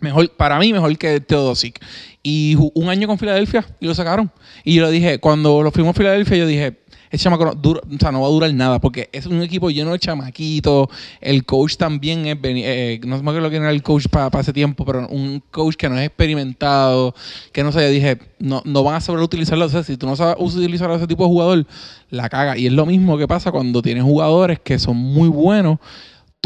mejor 0.00 0.30
para 0.30 0.58
mí 0.58 0.72
mejor 0.72 0.96
que 0.98 1.20
Teodosic. 1.20 1.80
Y 2.22 2.56
un 2.74 2.88
año 2.88 3.06
con 3.06 3.18
Filadelfia 3.18 3.64
y 3.78 3.86
lo 3.86 3.94
sacaron. 3.94 4.30
Y 4.64 4.74
yo 4.74 4.84
le 4.84 4.90
dije, 4.90 5.18
cuando 5.20 5.62
lo 5.62 5.70
fuimos 5.70 5.96
Filadelfia, 5.96 6.36
yo 6.36 6.46
dije, 6.46 6.80
ese 7.08 7.22
chamaco 7.22 7.44
no, 7.44 7.52
o 7.52 7.98
sea, 8.00 8.10
no 8.10 8.20
va 8.20 8.26
a 8.26 8.30
durar 8.30 8.52
nada 8.52 8.80
porque 8.80 9.08
es 9.12 9.26
un 9.26 9.40
equipo 9.42 9.70
lleno 9.70 9.92
de 9.92 10.00
chamaquitos. 10.00 10.88
El 11.20 11.44
coach 11.44 11.76
también 11.76 12.26
es, 12.26 12.36
veni- 12.36 12.64
eh, 12.64 13.00
no 13.06 13.16
sé 13.16 13.22
más 13.22 13.32
lo 13.36 13.48
que 13.48 13.56
era 13.56 13.70
el 13.70 13.80
coach 13.80 14.08
para 14.08 14.40
ese 14.40 14.52
tiempo, 14.52 14.84
pero 14.84 15.06
un 15.06 15.40
coach 15.52 15.76
que 15.76 15.88
no 15.88 15.96
es 15.96 16.06
experimentado, 16.06 17.14
que 17.52 17.62
no 17.62 17.70
sé, 17.70 17.82
yo 17.82 17.90
dije, 17.90 18.18
no, 18.40 18.60
no 18.64 18.82
van 18.82 18.96
a 18.96 19.00
saber 19.00 19.22
utilizarlo. 19.22 19.66
O 19.66 19.68
sea, 19.68 19.84
si 19.84 19.96
tú 19.96 20.06
no 20.06 20.16
sabes 20.16 20.34
utilizar 20.40 20.90
a 20.90 20.96
ese 20.96 21.06
tipo 21.06 21.22
de 21.22 21.28
jugador, 21.28 21.64
la 22.10 22.28
caga. 22.28 22.58
Y 22.58 22.66
es 22.66 22.72
lo 22.72 22.86
mismo 22.86 23.16
que 23.18 23.28
pasa 23.28 23.52
cuando 23.52 23.82
tienes 23.82 24.02
jugadores 24.02 24.58
que 24.58 24.80
son 24.80 24.96
muy 24.96 25.28
buenos 25.28 25.78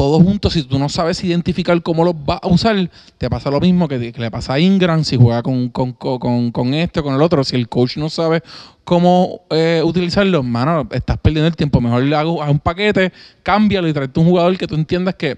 todos 0.00 0.22
juntos, 0.22 0.54
si 0.54 0.62
tú 0.62 0.78
no 0.78 0.88
sabes 0.88 1.22
identificar 1.24 1.82
cómo 1.82 2.06
los 2.06 2.14
vas 2.24 2.40
a 2.42 2.48
usar, 2.48 2.90
te 3.18 3.28
pasa 3.28 3.50
lo 3.50 3.60
mismo 3.60 3.86
que, 3.86 3.98
le 3.98 4.30
pasa 4.30 4.54
a 4.54 4.58
Ingram 4.58 5.04
si 5.04 5.18
juega 5.18 5.42
con, 5.42 5.68
con, 5.68 5.92
con, 5.92 6.50
con 6.52 6.72
este 6.72 7.02
con 7.02 7.14
el 7.14 7.20
otro. 7.20 7.44
Si 7.44 7.54
el 7.54 7.68
coach 7.68 7.98
no 7.98 8.08
sabe 8.08 8.42
cómo 8.84 9.42
eh, 9.50 9.82
utilizarlo, 9.84 10.42
mano, 10.42 10.88
estás 10.90 11.18
perdiendo 11.18 11.48
el 11.48 11.54
tiempo. 11.54 11.82
Mejor 11.82 12.04
le 12.04 12.16
hago 12.16 12.42
a 12.42 12.48
un 12.48 12.60
paquete, 12.60 13.12
cámbialo 13.42 13.88
y 13.88 13.92
tráete 13.92 14.18
un 14.18 14.24
jugador 14.24 14.56
que 14.56 14.66
tú 14.66 14.74
entiendas 14.74 15.16
que 15.16 15.36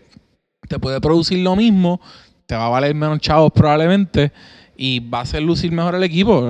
te 0.68 0.78
puede 0.78 1.00
producir 1.00 1.40
lo 1.40 1.56
mismo, 1.56 2.00
te 2.46 2.54
va 2.54 2.66
a 2.66 2.68
valer 2.68 2.94
menos 2.94 3.18
chavos 3.18 3.50
probablemente 3.52 4.30
y 4.76 5.00
va 5.00 5.18
a 5.18 5.22
hacer 5.22 5.42
lucir 5.42 5.72
mejor 5.72 5.96
el 5.96 6.04
equipo. 6.04 6.48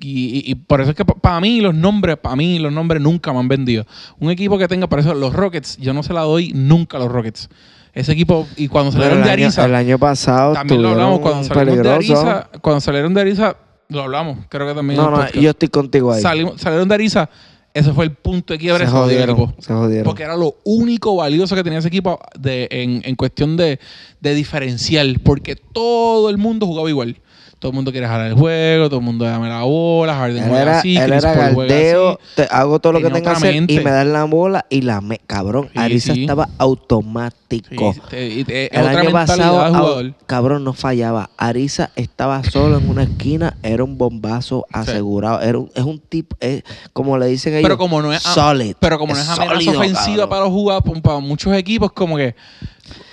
Y, 0.00 0.42
y- 0.46 0.50
y 0.50 0.54
por 0.56 0.80
eso 0.80 0.90
es 0.90 0.96
que 0.96 1.04
para 1.04 1.40
mí 1.40 1.60
los 1.60 1.74
nombres, 1.74 2.16
para 2.18 2.36
mí 2.36 2.58
los 2.58 2.72
nombres 2.72 3.00
nunca 3.00 3.32
me 3.32 3.38
han 3.38 3.48
vendido. 3.48 3.86
Un 4.18 4.30
equipo 4.30 4.58
que 4.58 4.68
tenga, 4.68 4.88
por 4.88 4.98
eso 4.98 5.14
los 5.14 5.32
Rockets, 5.32 5.76
yo 5.78 5.94
no 5.94 6.02
se 6.02 6.12
la 6.12 6.22
doy 6.22 6.52
nunca 6.54 6.96
a 6.96 7.00
los 7.00 7.10
Rockets. 7.10 7.48
Ese 7.92 8.12
equipo, 8.12 8.46
y 8.56 8.66
cuando 8.68 8.90
salieron 8.90 9.18
de 9.22 9.30
año, 9.30 9.44
Ariza, 9.46 9.64
el 9.66 9.74
año 9.76 9.98
pasado 10.00 10.52
también 10.52 10.82
lo 10.82 10.88
hablamos, 10.90 11.20
cuando 11.20 11.44
salieron 11.44 11.82
de. 11.82 11.90
Ariza, 11.90 12.48
cuando 12.60 12.80
salieron 12.80 13.14
de 13.14 13.20
Ariza, 13.20 13.56
lo 13.88 14.02
hablamos, 14.02 14.38
creo 14.48 14.66
que 14.66 14.74
también. 14.74 14.98
No, 14.98 15.10
no, 15.12 15.30
yo 15.30 15.50
estoy 15.50 15.68
contigo 15.68 16.10
ahí. 16.12 16.20
Salimos- 16.20 16.60
salieron 16.60 16.88
de 16.88 16.94
Ariza, 16.96 17.30
ese 17.72 17.92
fue 17.92 18.04
el 18.04 18.10
punto 18.12 18.52
de 18.52 18.58
quiebre 18.58 18.84
se 18.86 18.90
jodieron, 18.90 19.36
equipo. 19.40 19.54
se 19.62 19.72
jodieron. 19.72 20.04
Porque 20.06 20.24
era 20.24 20.36
lo 20.36 20.56
único 20.64 21.14
valioso 21.14 21.54
que 21.54 21.62
tenía 21.62 21.78
ese 21.78 21.86
equipo 21.88 22.18
de, 22.38 22.66
en, 22.72 23.00
en 23.04 23.14
cuestión 23.14 23.56
de, 23.56 23.78
de 24.20 24.34
diferencial. 24.34 25.20
Porque 25.22 25.54
todo 25.54 26.30
el 26.30 26.38
mundo 26.38 26.66
jugaba 26.66 26.90
igual. 26.90 27.16
Todo 27.64 27.70
el 27.70 27.76
mundo 27.76 27.92
quiere 27.92 28.06
jalar 28.06 28.26
el 28.26 28.34
juego, 28.34 28.90
todo 28.90 28.98
el 29.00 29.06
mundo 29.06 29.24
dame 29.24 29.48
la 29.48 29.62
bola, 29.62 30.14
Harden 30.16 30.42
Él 30.42 30.48
juega 30.50 30.62
era, 30.62 30.78
así, 30.80 30.98
él 30.98 31.10
Chris 31.10 31.24
era 31.24 31.32
Paul 31.34 31.56
galdeo, 31.66 32.10
así. 32.10 32.18
te 32.36 32.42
hago 32.50 32.78
todo 32.78 32.92
lo 32.92 32.98
que 33.00 33.06
tenga 33.06 33.20
que 33.22 33.36
hacer 33.38 33.54
y 33.70 33.80
me 33.80 33.90
dan 33.90 34.12
la 34.12 34.24
bola 34.24 34.66
y 34.68 34.82
la 34.82 35.00
me... 35.00 35.16
Cabrón, 35.26 35.70
Sí, 35.72 35.78
Ariza 35.78 36.12
sí. 36.12 36.20
estaba 36.20 36.50
automático. 36.58 37.94
Sí, 37.94 38.00
te- 38.10 38.28
y 38.28 38.44
te- 38.44 38.64
es 38.66 38.70
El 38.78 38.86
otra 38.86 39.00
año 39.00 39.12
pasado, 39.12 40.14
cabrón, 40.26 40.62
no 40.64 40.74
fallaba. 40.74 41.30
Ariza 41.38 41.88
estaba 41.96 42.44
solo 42.44 42.76
en 42.76 42.86
una 42.90 43.04
esquina, 43.04 43.56
era 43.62 43.82
un 43.82 43.96
bombazo 43.96 44.66
asegurado. 44.70 45.40
Era 45.40 45.56
un- 45.58 45.70
es 45.74 45.84
un 45.84 45.98
tipo, 46.00 46.36
es, 46.40 46.64
como 46.92 47.16
le 47.16 47.28
dicen 47.28 47.54
ellos, 47.54 47.62
Pero 47.62 47.78
como 47.78 48.02
no 48.02 48.12
es, 48.12 48.20
solid. 48.22 48.76
pero 48.78 48.98
como 48.98 49.14
no 49.14 49.20
es 49.20 49.26
amenaza 49.26 49.54
sólido, 49.54 49.78
ofensiva 49.78 50.04
cabrón. 50.04 50.28
para 50.28 50.40
los 50.42 50.50
jugadores, 50.50 51.00
para 51.02 51.18
muchos 51.20 51.54
equipos, 51.54 51.92
como 51.92 52.18
que, 52.18 52.34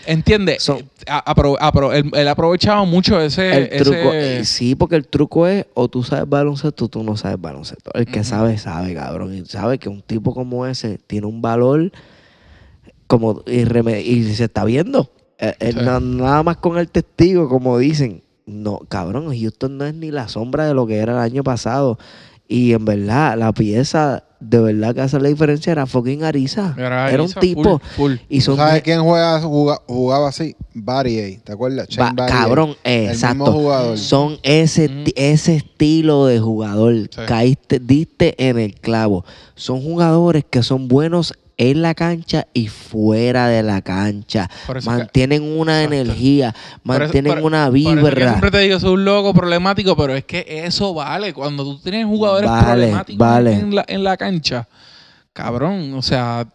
¿entiendes? 0.06 0.68
Apro- 0.70 1.58
apro- 1.60 1.94
él, 1.94 2.10
él 2.14 2.28
aprovechaba 2.28 2.84
mucho 2.86 3.20
ese... 3.22 3.76
El 3.76 3.84
truco, 3.84 4.14
ese- 4.14 4.40
eh, 4.40 4.46
sí, 4.46 4.76
porque 4.76 4.96
el 4.96 5.08
truco 5.08 5.48
es 5.48 5.66
o 5.74 5.88
tú 5.90 6.04
sabes 6.04 6.28
baloncesto 6.30 6.86
o 6.86 6.88
tú 6.88 7.04
no 7.04 7.18
sabes 7.18 7.40
baloncesto. 7.40 7.92
El 7.94 8.06
que 8.06 8.24
sabe, 8.24 8.58
sabe, 8.58 8.94
cabrón. 8.94 9.34
Y 9.36 9.46
sabe 9.46 9.78
que 9.78 9.90
un 9.90 10.02
tipo 10.02 10.34
como 10.34 10.66
ese 10.66 10.98
tiene 11.08 11.28
un 11.28 11.42
valor 11.42 11.92
como 13.08 13.44
y 13.48 14.24
se 14.34 14.44
está 14.46 14.64
viendo. 14.66 15.12
Eh, 15.38 15.56
eh, 15.60 15.72
Sí. 15.74 15.80
nada 15.82 16.44
más 16.44 16.58
con 16.58 16.78
el 16.78 16.90
testigo, 16.90 17.50
como 17.50 17.78
dicen. 17.78 18.24
No, 18.48 18.80
cabrón, 18.90 19.28
Houston 19.40 19.78
no 19.78 19.86
es 19.86 19.94
ni 19.94 20.12
la 20.12 20.28
sombra 20.28 20.66
de 20.66 20.74
lo 20.74 20.86
que 20.88 20.98
era 20.98 21.14
el 21.14 21.20
año 21.20 21.44
pasado. 21.44 21.98
Y 22.52 22.74
en 22.74 22.84
verdad, 22.84 23.38
la 23.38 23.54
pieza 23.54 24.26
de 24.42 24.60
verdad 24.60 24.94
que 24.94 25.02
hace 25.02 25.20
la 25.22 25.30
diferencia 25.30 25.72
era 25.72 25.86
fucking 25.86 26.24
Ariza. 26.24 26.74
Era 26.78 27.10
Era, 27.10 27.24
un 27.24 27.32
tipo. 27.32 27.80
full, 27.80 27.90
full. 27.96 28.14
Y 28.28 28.40
¿Tú 28.40 28.46
son 28.46 28.58
¿Sabes 28.58 28.82
quién 28.82 29.02
juega, 29.02 29.40
juga- 29.40 29.80
jugaba 29.88 30.28
así? 30.30 30.56
Barry 30.74 31.40
¿te 31.44 31.54
acuerdas? 31.54 31.88
Battier. 31.96 32.28
cabrón, 32.28 32.72
eh, 32.84 33.06
El 33.06 33.12
exacto. 33.12 33.36
mismo 33.46 33.52
jugador. 33.60 33.98
Son 33.98 34.38
ese, 34.44 34.90
ese 35.16 35.56
estilo 35.58 36.26
de 36.26 36.40
jugador. 36.40 36.94
Sí. 36.96 37.22
Caíste, 37.26 37.80
diste 37.80 38.36
en 38.50 38.60
el 38.60 38.74
clavo. 38.76 39.24
Son 39.56 39.80
jugadores 39.82 40.44
que 40.50 40.62
son 40.64 40.88
buenos 40.90 41.34
en 41.70 41.82
la 41.84 41.94
cancha 41.94 42.48
y 42.54 42.68
fuera 42.68 43.48
de 43.48 43.62
la 43.62 43.82
cancha. 43.82 44.50
Es 44.68 44.84
que- 44.84 44.90
Mantienen 44.90 45.44
una 45.44 45.84
energía, 45.84 46.50
eso- 46.50 46.80
mantienen 46.84 47.34
por- 47.36 47.44
una 47.44 47.66
es 47.66 47.70
que 47.70 47.74
vibra. 47.74 48.30
siempre 48.30 48.50
te 48.52 48.60
digo, 48.60 48.80
soy 48.80 48.94
un 48.94 49.06
loco 49.06 49.34
problemático, 49.34 49.96
pero 49.96 50.16
es 50.16 50.26
que 50.26 50.44
eso 50.66 50.94
vale. 50.94 51.34
Cuando 51.34 51.64
tú 51.64 51.80
tienes 51.80 52.06
jugadores 52.08 52.50
Vale, 52.50 52.66
problemáticos 52.66 53.18
vale. 53.20 53.54
En, 53.54 53.76
la, 53.76 53.86
en 53.88 54.04
la 54.04 54.18
cancha, 54.18 54.68
cabrón, 55.34 55.94
o 55.94 56.02
sea, 56.02 56.48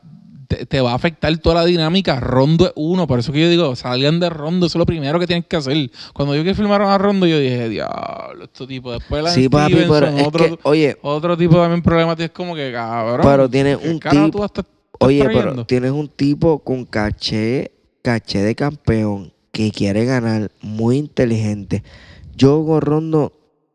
te, 0.48 0.64
te 0.64 0.80
va 0.80 0.92
a 0.92 0.94
afectar 0.94 1.36
toda 1.38 1.56
la 1.56 1.64
dinámica. 1.64 2.20
Rondo 2.20 2.66
es 2.66 2.72
uno, 2.76 3.06
por 3.08 3.18
eso 3.18 3.32
que 3.32 3.40
yo 3.40 3.48
digo, 3.48 3.74
salgan 3.74 4.20
de 4.20 4.30
Rondo, 4.30 4.66
eso 4.66 4.78
es 4.78 4.80
lo 4.80 4.86
primero 4.86 5.18
que 5.18 5.26
tienen 5.26 5.42
que 5.42 5.56
hacer. 5.56 5.90
Cuando 6.12 6.36
yo 6.36 6.44
que 6.44 6.54
filmaron 6.54 6.88
a 6.88 6.96
Rondo, 6.98 7.26
yo 7.26 7.38
dije, 7.38 7.68
diablo, 7.68 8.44
este 8.44 8.66
tipo. 8.66 8.92
Después 8.92 9.24
la 9.24 9.30
Sí, 9.30 9.48
papi, 9.48 9.74
pero 9.88 10.06
es 10.06 10.26
otro, 10.26 10.44
que, 10.44 10.58
oye, 10.62 10.96
otro 11.02 11.36
tipo 11.36 11.56
también 11.56 11.82
problemático 11.82 12.24
es 12.26 12.30
como 12.30 12.54
que, 12.54 12.70
cabrón. 12.72 13.26
Pero 13.26 13.48
tiene 13.48 13.76
¿qué 13.76 13.88
un 13.88 13.98
tipo- 13.98 14.30
tú 14.30 14.38
vas 14.38 14.50
a 14.50 14.52
estar- 14.60 14.64
estás 14.64 14.75
oye, 15.00 15.22
trayendo? 15.22 15.50
pero 15.50 15.66
tienes 15.66 15.90
un 15.92 16.08
tipo 16.08 16.58
con 16.60 16.84
caché, 16.84 17.72
caché 18.02 18.42
de 18.42 18.54
campeón 18.54 19.32
que 19.52 19.70
quiere 19.70 20.04
ganar, 20.04 20.50
muy 20.60 20.98
inteligente. 20.98 21.82
Yo 22.36 22.64
con 22.66 22.80
Rondo, 22.82 23.32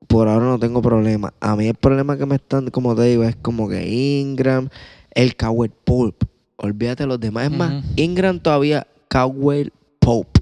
por 0.07 0.27
ahora 0.27 0.45
no 0.45 0.59
tengo 0.59 0.81
problema. 0.81 1.33
A 1.39 1.55
mí 1.55 1.67
el 1.67 1.75
problema 1.75 2.17
que 2.17 2.25
me 2.25 2.35
están, 2.35 2.69
como 2.69 2.95
te 2.95 3.03
digo, 3.03 3.23
es 3.23 3.35
como 3.35 3.67
que 3.67 3.87
Ingram, 3.87 4.69
el 5.15 5.35
Cowell 5.35 5.71
Pope. 5.71 6.27
Olvídate 6.57 7.03
de 7.03 7.07
los 7.07 7.19
demás. 7.19 7.45
Es 7.45 7.51
más. 7.51 7.83
Ingram 7.95 8.39
todavía, 8.39 8.85
Cowell 9.09 9.73
Pope. 9.99 10.41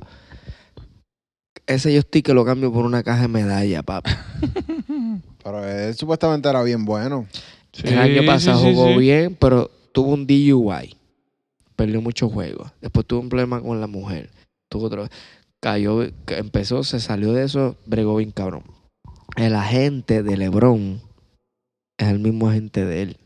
Ese 1.66 1.94
yo 1.94 2.00
estoy 2.00 2.22
que 2.22 2.34
lo 2.34 2.44
cambio 2.44 2.74
por 2.74 2.84
una 2.84 3.04
caja 3.04 3.22
de 3.22 3.28
medalla, 3.28 3.84
papi. 3.84 4.12
Pero 5.44 5.64
él 5.64 5.96
supuestamente 5.96 6.50
era 6.50 6.62
bien 6.64 6.84
bueno. 6.84 7.28
Sí, 7.72 7.84
el 7.88 7.98
año 8.00 8.22
sí, 8.22 8.28
pasado 8.28 8.62
sí, 8.62 8.74
jugó 8.74 8.88
sí. 8.90 8.98
bien, 8.98 9.38
pero 9.40 9.70
tuvo 9.92 10.14
un 10.14 10.28
DUI. 10.28 10.96
Perdió 11.76 12.02
muchos 12.02 12.32
juegos. 12.32 12.72
Después 12.82 13.06
tuvo 13.06 13.22
un 13.22 13.30
problema 13.30 13.62
con 13.62 13.80
la 13.80 13.88
mujer. 13.88 14.30
Tuvo 14.70 14.86
otro. 14.86 15.08
Cayó, 15.60 16.04
empezó, 16.28 16.84
se 16.84 17.00
salió 17.00 17.34
de 17.34 17.44
eso, 17.44 17.76
bregó 17.86 18.16
bien 18.16 18.32
cabrón. 18.32 18.64
El 19.36 19.56
agente 19.56 20.24
de 20.24 20.38
LeBron 20.38 21.02
es 21.98 22.08
el 22.08 22.20
mismo 22.20 22.50
agente 22.50 22.86
de 22.86 23.02
él. 23.02 23.18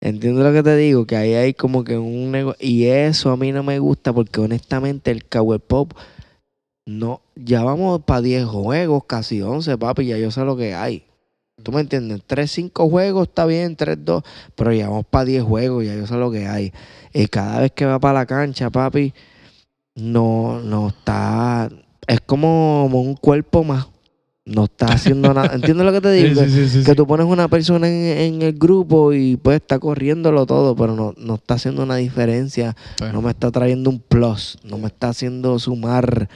Entiendo 0.00 0.42
lo 0.42 0.52
que 0.52 0.62
te 0.62 0.76
digo, 0.76 1.06
que 1.06 1.16
ahí 1.16 1.34
hay 1.34 1.54
como 1.54 1.82
que 1.82 1.96
un 1.96 2.30
negocio. 2.30 2.66
Y 2.66 2.84
eso 2.84 3.30
a 3.30 3.36
mí 3.36 3.50
no 3.52 3.62
me 3.62 3.78
gusta 3.78 4.12
porque 4.12 4.40
honestamente 4.40 5.10
el 5.10 5.24
Cowboy 5.24 5.58
Pop 5.58 5.94
no. 6.86 7.22
Ya 7.34 7.64
vamos 7.64 8.02
para 8.04 8.20
10 8.20 8.44
juegos, 8.44 9.04
casi 9.06 9.42
11, 9.42 9.76
papi, 9.78 10.06
ya 10.06 10.18
yo 10.18 10.30
sé 10.30 10.44
lo 10.44 10.56
que 10.56 10.74
hay. 10.74 11.04
¿Tú 11.62 11.72
me 11.72 11.80
entiendes? 11.80 12.20
3, 12.26 12.50
5 12.50 12.88
juegos 12.88 13.28
está 13.28 13.46
bien, 13.46 13.76
3, 13.76 13.98
2, 14.04 14.22
pero 14.54 14.72
ya 14.72 14.88
vamos 14.88 15.06
para 15.06 15.24
10 15.24 15.42
juegos, 15.42 15.84
ya 15.84 15.94
yo 15.94 16.06
sé 16.06 16.14
lo 16.14 16.30
que 16.30 16.46
hay. 16.46 16.72
Y 17.14 17.26
cada 17.28 17.60
vez 17.60 17.72
que 17.72 17.86
va 17.86 17.98
para 17.98 18.20
la 18.20 18.26
cancha, 18.26 18.70
papi, 18.70 19.14
no, 19.94 20.60
no 20.60 20.88
está. 20.88 21.70
Es 22.06 22.20
como 22.20 22.84
un 22.84 23.14
cuerpo 23.14 23.64
más. 23.64 23.88
No 24.44 24.64
está 24.64 24.86
haciendo 24.86 25.34
nada. 25.34 25.54
¿Entiendes 25.54 25.84
lo 25.84 25.92
que 25.92 26.00
te 26.00 26.12
digo? 26.12 26.44
Sí, 26.44 26.50
sí, 26.50 26.68
sí, 26.68 26.84
que 26.84 26.94
tú 26.94 27.04
pones 27.04 27.26
una 27.26 27.48
persona 27.48 27.88
en, 27.88 28.34
en 28.34 28.42
el 28.42 28.52
grupo 28.52 29.12
y 29.12 29.36
pues 29.36 29.56
está 29.56 29.80
corriéndolo 29.80 30.46
todo, 30.46 30.76
pero 30.76 30.94
no, 30.94 31.14
no 31.16 31.34
está 31.34 31.54
haciendo 31.54 31.82
una 31.82 31.96
diferencia, 31.96 32.76
no 33.12 33.22
me 33.22 33.30
está 33.30 33.50
trayendo 33.50 33.90
un 33.90 33.98
plus, 33.98 34.58
no 34.62 34.78
me 34.78 34.86
está 34.86 35.08
haciendo 35.08 35.58
sumar. 35.58 36.28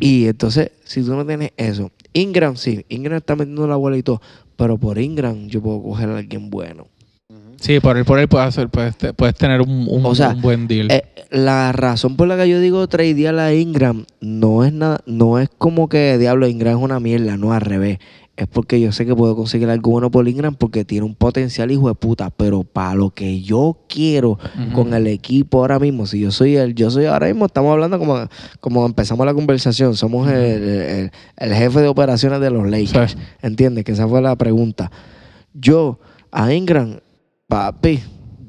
Y 0.00 0.26
entonces, 0.28 0.70
si 0.84 1.02
tú 1.02 1.14
no 1.14 1.26
tienes 1.26 1.50
eso, 1.58 1.90
Ingram 2.14 2.56
sí, 2.56 2.86
Ingram 2.88 3.18
está 3.18 3.36
metiendo 3.36 3.66
la 3.66 3.76
bola 3.76 3.98
y 3.98 4.02
todo, 4.02 4.22
pero 4.56 4.78
por 4.78 4.98
Ingram 4.98 5.46
yo 5.48 5.62
puedo 5.62 5.82
coger 5.82 6.08
a 6.10 6.18
alguien 6.18 6.50
bueno. 6.50 6.86
Sí, 7.60 7.80
por 7.80 7.96
él, 7.96 8.04
por 8.04 8.18
él 8.18 8.28
puedes, 8.28 8.48
hacer, 8.48 8.68
puedes, 8.68 8.94
puedes 9.16 9.34
tener 9.36 9.60
un, 9.62 9.86
un- 9.88 10.04
O 10.04 10.14
sea, 10.14 10.30
un 10.30 10.42
buen 10.42 10.66
deal. 10.68 10.90
Eh, 10.90 11.04
la 11.30 11.72
razón 11.72 12.16
por 12.16 12.28
la 12.28 12.36
que 12.36 12.48
yo 12.48 12.60
digo 12.60 12.86
tradear 12.88 13.38
a 13.38 13.54
Ingram 13.54 14.04
no 14.20 14.64
es 14.64 14.72
nada, 14.72 15.00
no 15.06 15.38
es 15.38 15.48
como 15.56 15.88
que 15.88 16.18
diablo 16.18 16.46
Ingram 16.46 16.76
es 16.76 16.82
una 16.82 17.00
mierda, 17.00 17.36
no 17.36 17.52
al 17.52 17.62
revés. 17.62 17.98
Es 18.36 18.48
porque 18.48 18.80
yo 18.80 18.90
sé 18.90 19.06
que 19.06 19.14
puedo 19.14 19.36
conseguir 19.36 19.70
algo 19.70 19.92
bueno 19.92 20.10
por 20.10 20.26
Ingram 20.26 20.56
porque 20.56 20.84
tiene 20.84 21.06
un 21.06 21.14
potencial 21.14 21.70
hijo 21.70 21.86
de 21.86 21.94
puta, 21.94 22.30
pero 22.30 22.64
para 22.64 22.96
lo 22.96 23.10
que 23.10 23.42
yo 23.42 23.78
quiero 23.88 24.38
con 24.74 24.92
el 24.92 25.06
equipo 25.06 25.58
ahora 25.60 25.78
mismo, 25.78 26.04
si 26.06 26.18
yo 26.18 26.32
soy 26.32 26.56
el, 26.56 26.74
yo 26.74 26.90
soy 26.90 27.04
ahora 27.06 27.28
mismo, 27.28 27.46
estamos 27.46 27.70
hablando 27.72 27.96
como, 27.98 28.26
como 28.58 28.84
empezamos 28.86 29.24
la 29.24 29.34
conversación, 29.34 29.94
somos 29.94 30.28
el, 30.28 30.34
el- 30.34 31.10
el 31.36 31.54
jefe 31.54 31.80
de 31.80 31.86
operaciones 31.86 32.40
de 32.40 32.50
los 32.50 32.68
Lakers. 32.68 33.12
Sí. 33.12 33.18
¿Entiendes? 33.40 33.84
Que 33.84 33.92
esa 33.92 34.08
fue 34.08 34.20
la 34.20 34.34
pregunta. 34.34 34.90
Yo, 35.52 36.00
a 36.32 36.52
Ingram, 36.52 36.98
papi, 37.46 38.00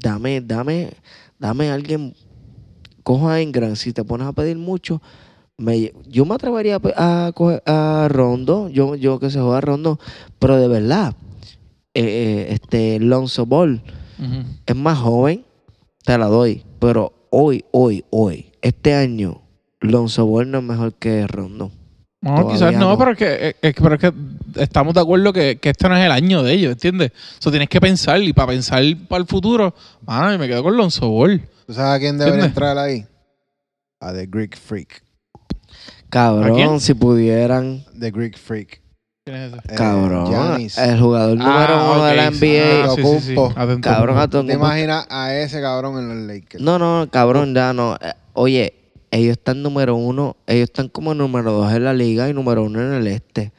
dame, 0.01 0.41
dame, 0.41 0.89
dame 1.37 1.69
a 1.69 1.75
alguien, 1.75 2.15
cojo 3.03 3.29
a 3.29 3.39
Ingram, 3.39 3.75
si 3.75 3.93
te 3.93 4.03
pones 4.03 4.25
a 4.25 4.33
pedir 4.33 4.57
mucho, 4.57 4.99
me, 5.57 5.93
yo 6.07 6.25
me 6.25 6.35
atrevería 6.35 6.79
a, 6.95 7.31
coger 7.33 7.63
a 7.65 8.07
Rondo, 8.09 8.69
yo, 8.69 8.95
yo 8.95 9.19
que 9.19 9.29
se 9.29 9.39
juega 9.39 9.57
a 9.59 9.61
Rondo, 9.61 9.99
pero 10.39 10.57
de 10.57 10.67
verdad, 10.67 11.15
eh, 11.93 12.03
eh, 12.03 12.47
este 12.53 12.99
Lonzo 12.99 13.45
Ball 13.45 13.81
es 14.65 14.75
más 14.75 14.97
joven, 14.99 15.45
te 16.03 16.17
la 16.17 16.25
doy, 16.27 16.63
pero 16.79 17.13
hoy, 17.29 17.63
hoy, 17.71 18.03
hoy, 18.09 18.51
este 18.61 18.93
año, 18.93 19.41
Lonzo 19.81 20.25
Ball 20.25 20.49
no 20.51 20.59
es 20.59 20.63
mejor 20.63 20.93
que 20.95 21.25
Rondo. 21.27 21.71
No, 22.21 22.31
Todavía 22.37 22.53
quizás 22.53 22.73
no, 22.73 22.89
no. 22.91 22.97
pero 22.97 23.11
es 23.11 23.17
que, 23.17 23.55
es- 23.61 23.73
que- 23.75 23.81
pero 23.81 23.95
es 23.95 24.01
que 24.01 24.13
estamos 24.61 24.93
de 24.95 24.99
acuerdo 25.01 25.31
que, 25.31 25.57
que 25.57 25.69
este 25.69 25.87
no 25.87 25.95
es 25.95 26.03
el 26.05 26.11
año 26.11 26.41
de 26.43 26.53
ellos, 26.53 26.71
¿entiendes? 26.71 27.11
Eso 27.39 27.51
tienes 27.51 27.69
que 27.69 27.79
pensar 27.79 28.21
y 28.23 28.33
para 28.33 28.47
pensar 28.47 28.81
para 29.07 29.21
el 29.21 29.27
futuro, 29.27 29.75
mano, 30.05 30.37
me 30.39 30.47
quedo 30.47 30.63
con 30.63 30.75
Lonzo 30.75 31.07
Ball. 31.09 31.41
¿Tú 31.67 31.73
sabes 31.73 31.95
a 31.95 31.99
quién 31.99 32.15
¿Entiendes? 32.19 32.45
entrar 32.47 32.77
ahí? 32.77 33.05
A 33.99 34.11
The 34.11 34.25
Greek 34.25 34.57
Freak. 34.57 35.03
Cabrón, 36.09 36.79
si 36.79 36.93
pudieran, 36.93 37.83
The 37.99 38.11
Greek 38.11 38.37
Freak. 38.37 38.81
¿Quién 39.25 39.37
es 39.37 39.53
ese? 39.53 39.73
Eh, 39.73 39.75
cabrón, 39.75 40.27
Giannis. 40.27 40.77
el 40.77 40.99
jugador 40.99 41.37
número 41.37 41.93
uno 41.93 42.05
de 42.05 42.15
la 42.15 42.29
NBA. 42.29 42.85
ah, 42.85 42.95
sí, 42.95 43.01
sí, 43.03 43.19
sí. 43.21 43.81
Cabrón, 43.81 44.19
a 44.19 44.27
todo 44.27 44.45
¿Te 44.45 44.53
imaginas 44.53 45.07
a 45.09 45.33
ese 45.33 45.61
cabrón 45.61 45.97
en 45.97 46.07
los 46.09 46.27
Lakers? 46.27 46.63
No, 46.63 46.77
no, 46.77 47.09
cabrón, 47.09 47.55
ya 47.55 47.73
no. 47.73 47.95
Eh, 47.95 48.13
Oye, 48.33 48.73
ellos 49.11 49.31
están 49.31 49.63
número 49.63 49.95
uno, 49.95 50.35
ellos 50.45 50.65
están 50.65 50.89
como 50.89 51.13
número 51.13 51.53
dos 51.53 51.73
en 51.73 51.85
la 51.85 51.93
liga 51.93 52.27
y 52.29 52.33
número 52.33 52.63
uno 52.63 52.81
en 52.81 52.93
el 52.93 53.07
este. 53.07 53.53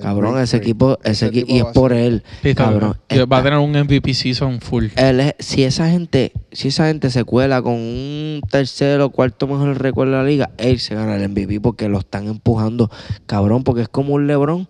Cabrón, 0.00 0.38
ese 0.40 0.56
equipo, 0.58 0.98
ese 1.04 1.28
equi- 1.28 1.40
tipo 1.46 1.52
y 1.52 1.58
es 1.58 1.64
por 1.66 1.92
él. 1.92 2.22
Sí, 2.42 2.54
cabrón. 2.54 2.96
Va 3.32 3.38
a 3.38 3.42
tener 3.42 3.58
un 3.58 3.72
MVP 3.76 4.14
season 4.14 4.60
full. 4.60 4.86
Él 4.96 5.20
es- 5.20 5.34
si 5.38 5.62
esa 5.64 5.88
gente, 5.90 6.32
si 6.52 6.68
esa 6.68 6.86
gente 6.88 7.10
se 7.10 7.24
cuela 7.24 7.62
con 7.62 7.74
un 7.74 8.40
tercero 8.50 9.06
o 9.06 9.10
cuarto 9.10 9.46
mejor 9.46 9.80
récord 9.80 10.08
de 10.08 10.16
la 10.16 10.24
liga, 10.24 10.50
él 10.58 10.78
se 10.80 10.94
gana 10.94 11.16
el 11.16 11.22
MVP 11.28 11.60
porque 11.60 11.88
lo 11.88 11.98
están 11.98 12.26
empujando, 12.26 12.90
cabrón, 13.26 13.62
porque 13.64 13.82
es 13.82 13.88
como 13.88 14.14
un 14.14 14.26
LeBron, 14.26 14.68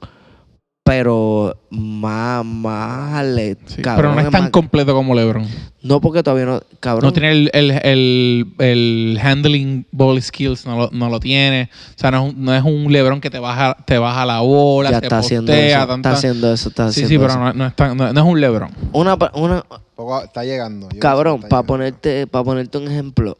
pero 0.85 1.57
más, 1.71 2.45
más 2.45 3.15
ale- 3.15 3.57
Sí, 3.67 3.81
cabrón, 3.81 4.13
pero 4.13 4.15
no 4.15 4.21
es 4.21 4.31
tan 4.31 4.43
más- 4.43 4.51
completo 4.51 4.93
como 4.95 5.15
LeBron. 5.15 5.47
no 5.83 5.99
porque 6.03 6.23
todavía 6.23 6.45
no, 6.45 6.61
cabrón. 6.79 7.07
No 7.09 7.13
tiene 7.13 7.33
el, 7.33 7.51
el, 7.55 7.71
el, 7.83 8.47
el 8.59 9.19
handling 9.23 9.87
ball 9.93 10.21
skills, 10.21 10.67
no 10.67 10.77
lo, 10.79 10.91
no 10.93 11.09
lo 11.09 11.21
tiene. 11.21 11.71
O 11.97 11.99
sea, 11.99 12.11
no 12.11 12.27
es 12.27 12.35
un, 12.35 12.45
no 12.45 12.55
es 12.55 12.63
un 12.63 12.93
LeBron 12.93 13.23
que 13.23 13.31
te 13.31 13.39
baja, 13.39 13.77
te 13.87 13.97
baja 13.97 14.27
la 14.27 14.41
bola, 14.41 14.91
ya 14.91 15.01
te 15.01 15.07
está 15.07 15.19
haciendo 15.19 15.53
eso, 15.55 15.79
tanta- 15.87 15.95
está 15.95 16.11
haciendo 16.13 16.53
eso, 16.53 16.69
está 16.69 16.93
Sí, 16.93 17.03
haciendo 17.03 17.09
sí, 17.09 17.19
pero 17.19 17.31
eso. 17.31 17.39
no, 17.41 17.53
no 17.55 17.67
es 17.67 17.75
tan- 17.77 17.97
no- 17.97 18.13
no 18.13 18.21
es 18.21 18.27
un 18.27 18.41
LeBron. 18.43 18.71
Una, 18.93 19.17
una, 19.35 19.65
Poco- 19.95 20.23
está 20.23 20.45
llegando. 20.45 20.91
yo 20.93 21.01
Cabrón, 21.01 21.41
para 21.49 21.63
ponerte, 21.63 22.27
para 22.27 22.45
ponerte 22.45 22.77
un 22.77 22.89
ejemplo, 22.89 23.39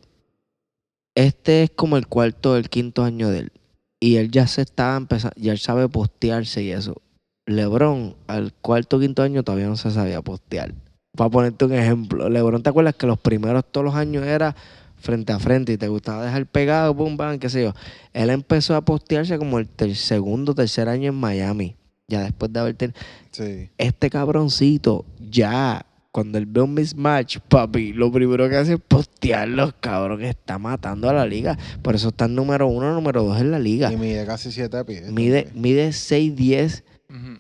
este 1.15 1.65
es 1.65 1.71
como 1.77 1.99
el 1.99 2.07
cuarto 2.07 2.53
o 2.53 2.57
el 2.57 2.71
quinto 2.71 3.05
año 3.05 3.29
de 3.29 3.41
él. 3.41 3.53
Y 4.01 4.17
él 4.17 4.31
ya 4.31 4.47
se 4.47 4.63
está 4.63 4.97
empezando, 4.97 5.35
ya 5.39 5.53
él 5.53 5.59
sabe 5.59 5.89
postearse 5.91 6.63
y 6.63 6.71
eso. 6.73 7.03
Lebron, 7.47 8.17
al 8.27 8.53
cuarto 8.55 8.97
o 8.97 9.01
quinto 9.01 9.23
año 9.23 9.43
todavía 9.43 9.67
no 9.67 9.77
se 9.77 9.91
sabía 9.91 10.23
postear. 10.23 10.75
Para 11.17 11.31
ponerte 11.31 11.65
un 11.65 11.73
ejemplo, 11.75 12.29
Lebron, 12.29 12.63
¿te 12.63 12.71
acuerdas 12.71 12.95
que 12.95 13.07
los 13.07 13.19
primeros 13.19 13.65
todos 13.71 13.85
los 13.85 13.95
años 13.95 14.25
era 14.27 14.57
frente 14.97 15.33
a 15.33 15.39
frente 15.39 15.73
y 15.73 15.77
te 15.77 15.89
gustaba 15.89 16.25
dejar 16.25 16.47
pegado, 16.47 16.97
pum, 16.97 17.17
bam, 17.17 17.39
qué 17.39 17.49
sé 17.51 17.63
yo? 17.63 17.75
Él 18.13 18.31
empezó 18.31 18.75
a 18.75 18.85
postearse 18.85 19.39
como 19.39 19.59
el 19.59 19.69
ter- 19.69 19.95
segundo, 19.95 20.55
tercer 20.55 20.89
año 20.89 21.11
en 21.11 21.15
Miami. 21.17 21.77
Ya 22.09 22.23
después 22.23 22.53
de 22.53 22.61
haber 22.61 22.75
tenido 22.75 22.99
Sí. 23.31 23.71
este 23.79 24.11
cabroncito 24.11 25.05
ya, 25.31 25.87
cuando 26.13 26.39
él 26.39 26.47
ve 26.47 26.61
un 26.63 26.75
mismatch, 26.75 27.39
papi, 27.49 27.93
lo 27.93 28.11
primero 28.13 28.49
que 28.49 28.57
hace 28.57 28.75
es 28.75 28.81
postearlo, 28.81 29.73
cabrón, 29.81 30.19
que 30.21 30.29
está 30.29 30.59
matando 30.59 31.09
a 31.09 31.13
la 31.13 31.27
liga. 31.27 31.59
Por 31.83 31.95
eso 31.95 32.09
está 32.09 32.25
en 32.27 32.35
número 32.35 32.67
uno, 32.69 32.93
número 32.95 33.23
dos 33.25 33.41
en 33.41 33.51
la 33.51 33.59
liga. 33.59 33.93
Y 33.93 33.97
mide 33.97 34.25
casi 34.27 34.51
7 34.53 34.85
pies. 34.85 35.11
Mide, 35.11 35.49
mide 35.55 35.89
6'10. 35.93 36.85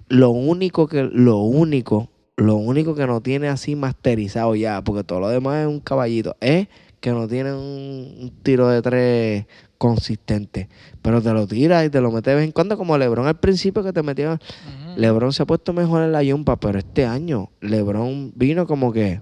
Lo 0.09 0.31
único 0.31 0.87
que, 0.87 1.03
lo 1.03 1.39
único, 1.39 2.11
lo 2.37 2.57
único 2.57 2.95
que 2.95 3.07
no 3.07 3.21
tiene 3.21 3.49
así 3.49 3.77
masterizado 3.77 4.55
ya, 4.55 4.83
porque 4.83 5.05
todo 5.05 5.21
lo 5.21 5.29
demás 5.29 5.63
es 5.63 5.67
un 5.67 5.81
caballito, 5.81 6.37
es 6.41 6.69
que 7.01 7.11
no 7.11 7.29
tiene 7.29 7.53
un, 7.53 8.15
un 8.21 8.33
tiro 8.43 8.69
de 8.69 8.81
tres 8.83 9.47
consistente. 9.79 10.69
Pero 11.03 11.21
te 11.21 11.33
lo 11.33 11.47
tira 11.47 11.85
y 11.85 11.91
te 11.91 12.01
lo 12.01 12.11
mete 12.11 12.31
de 12.31 12.37
vez 12.37 12.45
en 12.47 12.53
cuando, 12.53 12.79
como 12.79 12.97
Lebron 12.97 13.27
al 13.27 13.39
principio 13.39 13.83
que 13.83 13.93
te 13.93 14.03
metía 14.03 14.33
Ujú. 14.33 15.01
LeBron 15.01 15.33
se 15.33 15.43
ha 15.43 15.47
puesto 15.47 15.73
mejor 15.73 16.03
en 16.03 16.13
la 16.13 16.23
yumpa, 16.23 16.57
pero 16.57 16.79
este 16.79 17.05
año 17.05 17.51
LeBron 17.61 18.33
vino 18.35 18.67
como 18.67 18.93
que 18.93 19.21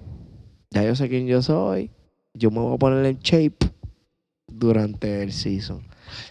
ya 0.69 0.83
yo 0.83 0.95
sé 0.95 1.09
quién 1.09 1.27
yo 1.27 1.41
soy, 1.41 1.91
yo 2.33 2.51
me 2.51 2.59
voy 2.59 2.75
a 2.75 2.77
poner 2.77 3.05
en 3.05 3.19
shape 3.19 3.71
durante 4.47 5.23
el 5.23 5.31
season. 5.33 5.81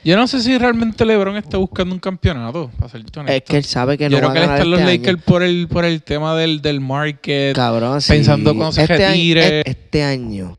Yo 0.05 0.17
no 0.17 0.27
sé 0.27 0.41
si 0.43 0.57
realmente 0.59 1.05
LeBron 1.05 1.37
está 1.37 1.59
buscando 1.59 1.95
un 1.95 2.01
campeonato, 2.01 2.71
para 2.79 2.91
ser 2.91 3.01
honesto. 3.01 3.33
Es 3.33 3.43
que 3.43 3.57
él 3.57 3.65
sabe 3.65 3.97
que 3.99 4.05
Yo 4.05 4.11
no 4.11 4.17
creo 4.19 4.29
va 4.29 4.33
a 4.33 4.35
que 4.35 4.41
él 4.41 4.47
ganar 4.47 4.57
está 4.59 4.65
en 4.65 4.71
los 4.71 4.81
este 4.81 4.93
Lakers 4.93 5.17
año. 5.19 5.25
por 5.27 5.43
el, 5.43 5.69
por 5.69 5.85
el 5.85 6.03
tema 6.03 6.37
del, 6.37 6.61
del 6.63 6.81
market. 6.81 7.55
Cabrón, 7.55 8.01
sí. 8.01 8.13
pensando 8.13 8.55
cuando 8.55 8.73
se 8.73 8.83
este 8.83 8.97
retire. 8.99 9.45
Año, 9.45 9.63
este 9.67 10.03
año, 10.03 10.59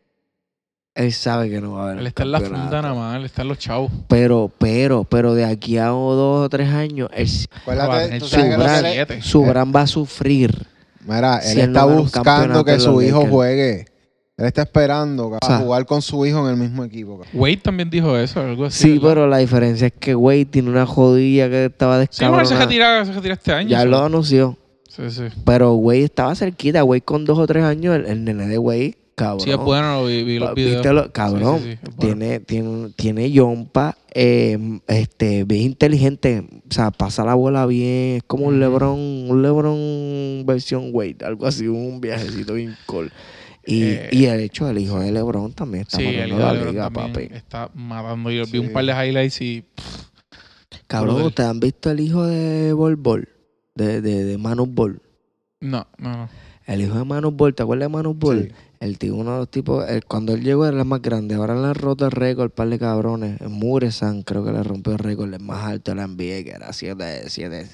él 0.95 1.11
sabe 1.13 1.49
que 1.49 1.59
no 1.59 1.73
va 1.73 1.81
a 1.81 1.85
haber 1.87 1.99
Él 1.99 2.07
está 2.07 2.23
en 2.23 2.31
la 2.31 2.39
funda 2.41 2.81
nada 2.81 2.93
más, 2.93 3.15
él 3.17 3.25
está 3.25 3.41
en 3.41 3.47
los 3.47 3.57
chavos. 3.57 3.91
Pero, 4.07 4.51
pero, 4.59 5.03
pero 5.05 5.33
de 5.33 5.43
aquí 5.45 5.77
a 5.77 5.87
dos 5.87 6.45
o 6.45 6.49
tres 6.49 6.69
años, 6.69 7.09
él, 7.13 7.27
Acuérdate, 7.61 8.19
Su 8.19 8.37
gran- 8.37 9.21
su 9.21 9.41
gran 9.43 9.73
va 9.75 9.81
a 9.81 9.87
sufrir. 9.87 10.67
Mira, 11.05 11.41
Si 11.41 11.53
él 11.53 11.59
él 11.61 11.71
no 11.73 11.79
está 11.79 11.85
buscando 11.85 12.63
que 12.63 12.79
su 12.79 13.01
hijo 13.01 13.25
juegue. 13.27 13.85
Él 14.35 14.45
está 14.45 14.63
esperando 14.63 15.27
O 15.27 15.35
a 15.39 15.45
sea, 15.45 15.57
jugar 15.59 15.85
con 15.85 16.01
su 16.01 16.25
hijo 16.25 16.39
en 16.43 16.51
el 16.55 16.57
mismo 16.59 16.83
equipo. 16.83 17.19
cabrón. 17.19 17.39
Wade 17.39 17.57
también 17.57 17.89
dijo 17.91 18.17
eso, 18.17 18.39
algo 18.41 18.65
así. 18.65 18.81
Sí, 18.83 18.89
¿verdad? 18.93 19.09
pero 19.09 19.27
la 19.27 19.37
diferencia 19.37 19.87
es 19.87 19.93
que 19.93 20.15
Wade 20.15 20.45
tiene 20.45 20.69
una 20.71 20.85
jodilla 20.87 21.47
que 21.49 21.65
estaba 21.65 22.01
Sí, 22.09 22.25
bueno, 22.25 22.43
se 22.45 22.55
descabronada. 22.55 22.65
retira, 22.65 23.05
se 23.05 23.11
retira 23.13 23.33
este 23.35 23.51
año. 23.51 23.69
ya 23.69 23.85
lo 23.85 24.03
anunció. 24.03 24.57
Sí, 24.89 25.03
sí. 25.09 25.23
Pero 25.45 25.73
Wade 25.75 26.03
estaba 26.05 26.33
cerquita. 26.35 26.83
Wade 26.83 27.01
con 27.01 27.25
dos 27.25 27.37
o 27.37 27.45
tres 27.45 27.63
años, 27.63 27.95
el, 27.95 28.05
el 28.07 28.23
nene 28.23 28.47
de 28.47 28.57
Wade, 28.57 28.97
cabrón. 29.15 29.41
Sí, 29.41 29.51
es 29.51 29.57
bueno, 29.57 30.01
lo 30.01 30.07
vi, 30.07 30.23
vi 30.23 30.39
los 30.39 30.53
¿Viste 30.55 30.79
videos. 30.79 30.95
lo- 30.95 31.11
cabrón, 31.11 31.57
Sí, 31.59 31.63
sí, 31.63 31.69
sí, 31.73 31.79
es 31.83 31.95
bueno. 31.95 32.15
tiene, 32.17 32.39
tiene, 32.39 32.89
tiene 32.95 33.31
yompa, 33.31 33.97
eh, 34.15 34.79
este, 34.87 35.43
bien 35.43 35.61
inteligente, 35.63 36.43
o 36.69 36.73
sea, 36.73 36.89
pasa 36.89 37.23
la 37.23 37.35
bola 37.35 37.65
bien, 37.67 38.17
es 38.17 38.23
como 38.25 38.45
un. 38.47 38.59
Lebron, 38.59 38.97
un 38.99 39.41
Lebron 39.43 40.43
versión 40.45 40.89
Wade, 40.91 41.17
algo 41.23 41.45
así, 41.45 41.67
un 41.67 42.01
viajecito 42.01 42.53
bien 42.55 42.75
cool. 42.87 43.11
Y, 43.65 43.83
Eh, 43.83 44.09
y 44.11 44.25
el 44.25 44.39
hecho 44.41 44.65
del 44.65 44.77
hijo 44.79 44.99
de 44.99 45.11
Lebron 45.11 45.53
también 45.53 45.83
está 45.83 45.97
Sí, 45.97 46.03
matando 46.05 46.37
la 46.39 46.53
LeBron 46.53 46.71
liga, 46.73 46.89
también 46.89 47.13
papi. 47.13 47.29
está 47.37 47.69
matando. 47.73 48.31
Yo 48.31 48.45
vi 48.45 48.57
un 48.59 48.71
par 48.73 48.85
de 48.85 48.91
highlights 48.91 49.41
y... 49.41 49.63
Cabrón. 50.87 51.21
¿ustedes 51.23 51.49
han 51.49 51.59
visto 51.59 51.89
el 51.91 51.99
hijo 51.99 52.23
de 52.25 52.73
Bol 52.73 52.95
Bol? 52.95 53.29
De, 53.75 54.01
de, 54.01 54.25
de 54.25 54.37
Manu 54.37 54.65
Bol. 54.65 55.01
No, 55.59 55.87
no, 55.97 56.11
no. 56.17 56.29
El 56.65 56.81
hijo 56.81 56.97
de 56.97 57.03
Manu 57.03 57.31
Bol, 57.31 57.53
¿te 57.53 57.63
acuerdas 57.63 57.89
de 57.89 57.93
Manu 57.93 58.13
Bol? 58.13 58.47
Sí. 58.49 58.55
El 58.79 58.97
tío, 58.97 59.15
uno 59.15 59.33
de 59.33 59.37
los 59.39 59.49
tipos, 59.51 59.87
él- 59.89 60.03
cuando 60.05 60.33
él 60.33 60.41
llegó 60.43 60.65
era 60.65 60.77
el 60.79 60.85
más 60.85 61.01
grande, 61.01 61.35
ahora 61.35 61.55
le 61.55 61.67
han 61.67 61.75
roto 61.75 62.05
el 62.05 62.11
récord, 62.11 62.51
par 62.51 62.67
de 62.69 62.77
cabrones. 62.79 63.39
Muresan 63.41 64.23
creo 64.23 64.43
que 64.43 64.51
le 64.51 64.61
rompió 64.63 64.93
el 64.93 64.99
récord, 64.99 65.33
el 65.33 65.39
más 65.41 65.63
alto 65.65 65.91
de 65.91 65.95
la 65.95 66.03
NBA, 66.07 66.43
que 66.43 66.51
era 66.51 66.73
7, 66.73 67.23
7, 67.29 67.67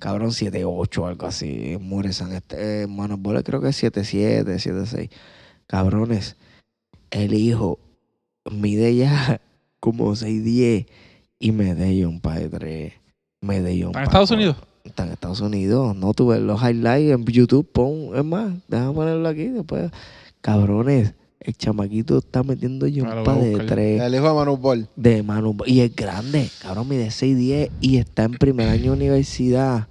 cabrón, 0.00 0.32
7, 0.32 0.64
8, 0.64 1.06
algo 1.06 1.26
así. 1.26 1.76
Muresan, 1.80 2.32
este, 2.32 2.82
eh, 2.82 2.86
Manu 2.88 3.16
Bol 3.18 3.42
creo 3.44 3.60
que 3.60 3.68
es 3.68 3.76
7, 3.76 4.04
7, 4.04 4.58
7, 4.58 4.86
6. 4.86 5.10
Cabrones, 5.68 6.36
el 7.10 7.34
hijo 7.34 7.78
mide 8.50 8.96
ya 8.96 9.40
como 9.80 10.16
6, 10.16 10.42
10 10.44 10.86
y 11.38 11.52
mede 11.52 12.04
un 12.06 12.20
pa' 12.20 12.34
de 12.36 12.48
3. 12.48 12.92
Mede 13.40 13.84
un 13.84 13.90
¿Está 13.90 14.00
en 14.00 14.04
Estados 14.06 14.30
Unidos? 14.32 14.56
Está 14.88 15.04
en 15.04 15.12
Estados 15.12 15.40
Unidos. 15.40 15.94
No 15.96 16.12
tuve 16.14 16.40
los 16.40 16.60
highlights 16.62 17.12
en 17.12 17.24
YouTube. 17.24 17.66
Pon, 17.70 18.10
es 18.16 18.24
más, 18.24 18.52
déjame 18.68 18.92
ponerlo 18.94 19.28
aquí 19.28 19.46
después. 19.48 19.90
Cabrones, 20.40 21.14
el 21.40 21.54
chamaquito 21.56 22.18
está 22.18 22.42
metiendo 22.42 22.86
Ah, 22.86 22.88
lo 22.88 22.94
yumpa 22.94 23.32
voy 23.34 23.42
a 23.42 23.58
de 23.58 23.64
tres 23.66 24.02
El 24.02 24.14
hijo 24.14 24.28
de 24.28 24.34
Manu 24.34 24.56
Ball. 24.56 24.88
de 24.96 25.22
Manu. 25.22 25.56
Y 25.66 25.80
es 25.80 25.94
grande, 25.94 26.48
cabrón, 26.62 26.88
mide 26.88 27.08
6'10 27.10 27.70
y 27.80 27.96
está 27.98 28.24
en 28.24 28.32
primer 28.32 28.68
año 28.68 28.92
de 28.92 28.96
universidad. 28.98 29.88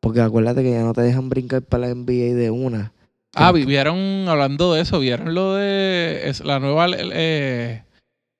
Porque 0.00 0.20
acuérdate 0.20 0.62
que 0.62 0.70
ya 0.72 0.82
no 0.82 0.92
te 0.92 1.00
dejan 1.00 1.28
brincar 1.28 1.62
para 1.62 1.86
la 1.88 1.94
NBA 1.94 2.34
de 2.34 2.50
una. 2.50 2.92
Ah, 3.34 3.50
vi- 3.52 3.64
vieron, 3.64 3.96
hablando 4.28 4.74
de 4.74 4.82
eso, 4.82 5.00
vieron 5.00 5.34
lo 5.34 5.54
de 5.54 6.28
es 6.28 6.44
la 6.44 6.60
nueva, 6.60 6.86
eh, 6.96 7.82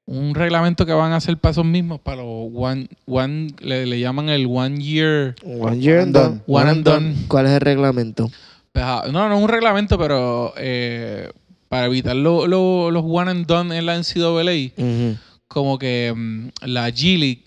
un 0.06 0.34
reglamento 0.34 0.84
que 0.84 0.92
van 0.92 1.12
a 1.12 1.16
hacer 1.16 1.38
para 1.38 1.52
esos 1.52 1.64
mismos, 1.64 1.98
para 2.00 2.18
los 2.18 2.50
one, 2.54 2.88
one 3.06 3.54
le, 3.60 3.86
le 3.86 3.98
llaman 4.00 4.28
el 4.28 4.46
one 4.46 4.76
year. 4.82 5.34
One 5.42 5.80
year 5.80 6.00
and 6.00 6.14
done. 6.14 6.40
One 6.46 6.70
and 6.70 6.84
done. 6.84 7.14
¿Cuál 7.28 7.46
es 7.46 7.52
el 7.52 7.60
reglamento? 7.60 8.30
Pues, 8.72 8.84
ah, 8.86 9.04
No, 9.10 9.28
no 9.28 9.36
es 9.36 9.42
un 9.42 9.48
reglamento, 9.48 9.96
pero 9.98 10.52
eh, 10.58 11.30
para 11.68 11.86
evitar 11.86 12.14
lo- 12.16 12.46
lo- 12.46 12.90
los 12.90 13.02
one 13.06 13.30
and 13.30 13.46
done 13.46 13.76
en 13.76 13.86
la 13.86 13.94
NCAA, 13.96 14.72
Ujú. 14.76 15.16
como 15.48 15.78
que 15.78 16.12
mm, 16.14 16.48
la 16.66 16.90
G 16.90 17.18
League 17.18 17.42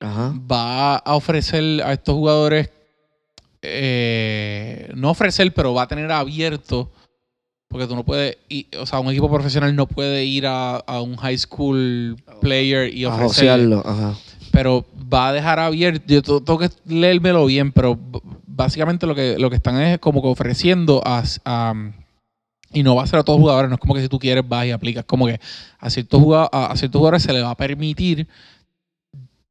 Ajá. 0.00 0.34
va 0.50 0.96
a 0.96 1.14
ofrecer 1.14 1.82
a 1.82 1.92
estos 1.92 2.14
jugadores, 2.16 2.70
eh, 3.62 4.90
no 4.94 5.10
ofrecer, 5.10 5.52
pero 5.54 5.74
va 5.74 5.82
a 5.82 5.86
tener 5.88 6.10
abierto, 6.10 6.90
porque 7.70 7.86
tú 7.86 7.94
no 7.94 8.04
puedes, 8.04 8.36
ir- 8.48 8.66
o 8.80 8.84
sea, 8.84 8.98
un 8.98 9.08
equipo 9.10 9.30
profesional 9.30 9.74
no 9.76 9.86
puede 9.86 10.24
ir 10.24 10.44
a, 10.46 10.76
a 10.76 11.00
un 11.00 11.16
high 11.16 11.38
school 11.38 12.16
player 12.40 12.92
y 12.92 13.04
Ajá. 13.04 13.14
pero 14.50 14.84
va 15.12 15.28
a 15.28 15.32
dejar 15.32 15.60
abierto, 15.60 16.04
yo 16.08 16.20
tengo 16.22 16.58
que 16.58 16.68
leérmelo 16.86 17.46
bien, 17.46 17.70
pero 17.70 17.96
básicamente 18.46 19.06
lo 19.06 19.14
que, 19.14 19.38
lo 19.38 19.48
que 19.50 19.56
están 19.56 19.80
es 19.80 19.98
como 20.00 20.20
que 20.20 20.26
ofreciendo 20.28 21.00
a, 21.04 21.22
a- 21.44 21.74
y 22.72 22.82
no 22.82 22.96
va 22.96 23.04
a 23.04 23.06
ser 23.06 23.20
a 23.20 23.22
todos 23.22 23.38
los 23.38 23.42
jugadores, 23.44 23.68
no 23.68 23.76
es 23.76 23.80
como 23.80 23.94
que 23.94 24.02
si 24.02 24.08
tú 24.08 24.18
quieres 24.18 24.46
vas 24.48 24.66
y 24.66 24.72
aplicas, 24.72 25.04
como 25.04 25.26
que 25.26 25.40
a 25.78 25.90
ciertos 25.90 26.20
jugadores, 26.20 26.50
a 26.52 26.76
ciertos 26.76 26.98
jugadores 26.98 27.22
se 27.22 27.32
les 27.32 27.44
va 27.44 27.50
a 27.50 27.56
permitir 27.56 28.26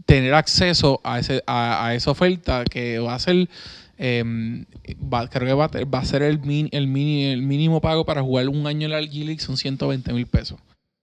tener 0.09 0.33
acceso 0.33 0.99
a 1.03 1.19
ese 1.19 1.43
a, 1.47 1.85
a 1.85 1.95
esa 1.95 2.11
oferta 2.11 2.63
que 2.65 2.99
va 2.99 3.15
a 3.15 3.19
ser 3.19 3.47
eh, 3.97 4.23
va- 5.13 5.27
creo 5.29 5.47
que 5.47 5.53
va 5.53 5.65
a, 5.65 5.85
va 5.85 5.99
a 5.99 6.05
ser 6.05 6.21
el, 6.23 6.39
min- 6.39 6.69
el, 6.71 6.87
mini, 6.87 7.25
el 7.25 7.41
mínimo 7.41 7.81
pago 7.81 8.05
para 8.05 8.21
jugar 8.21 8.47
un 8.49 8.65
año 8.65 8.85
en 8.85 8.91
la 8.91 9.01
G 9.01 9.25
League 9.25 9.39
son 9.39 9.57
120 9.57 10.13
mil 10.13 10.25
pesos 10.25 10.57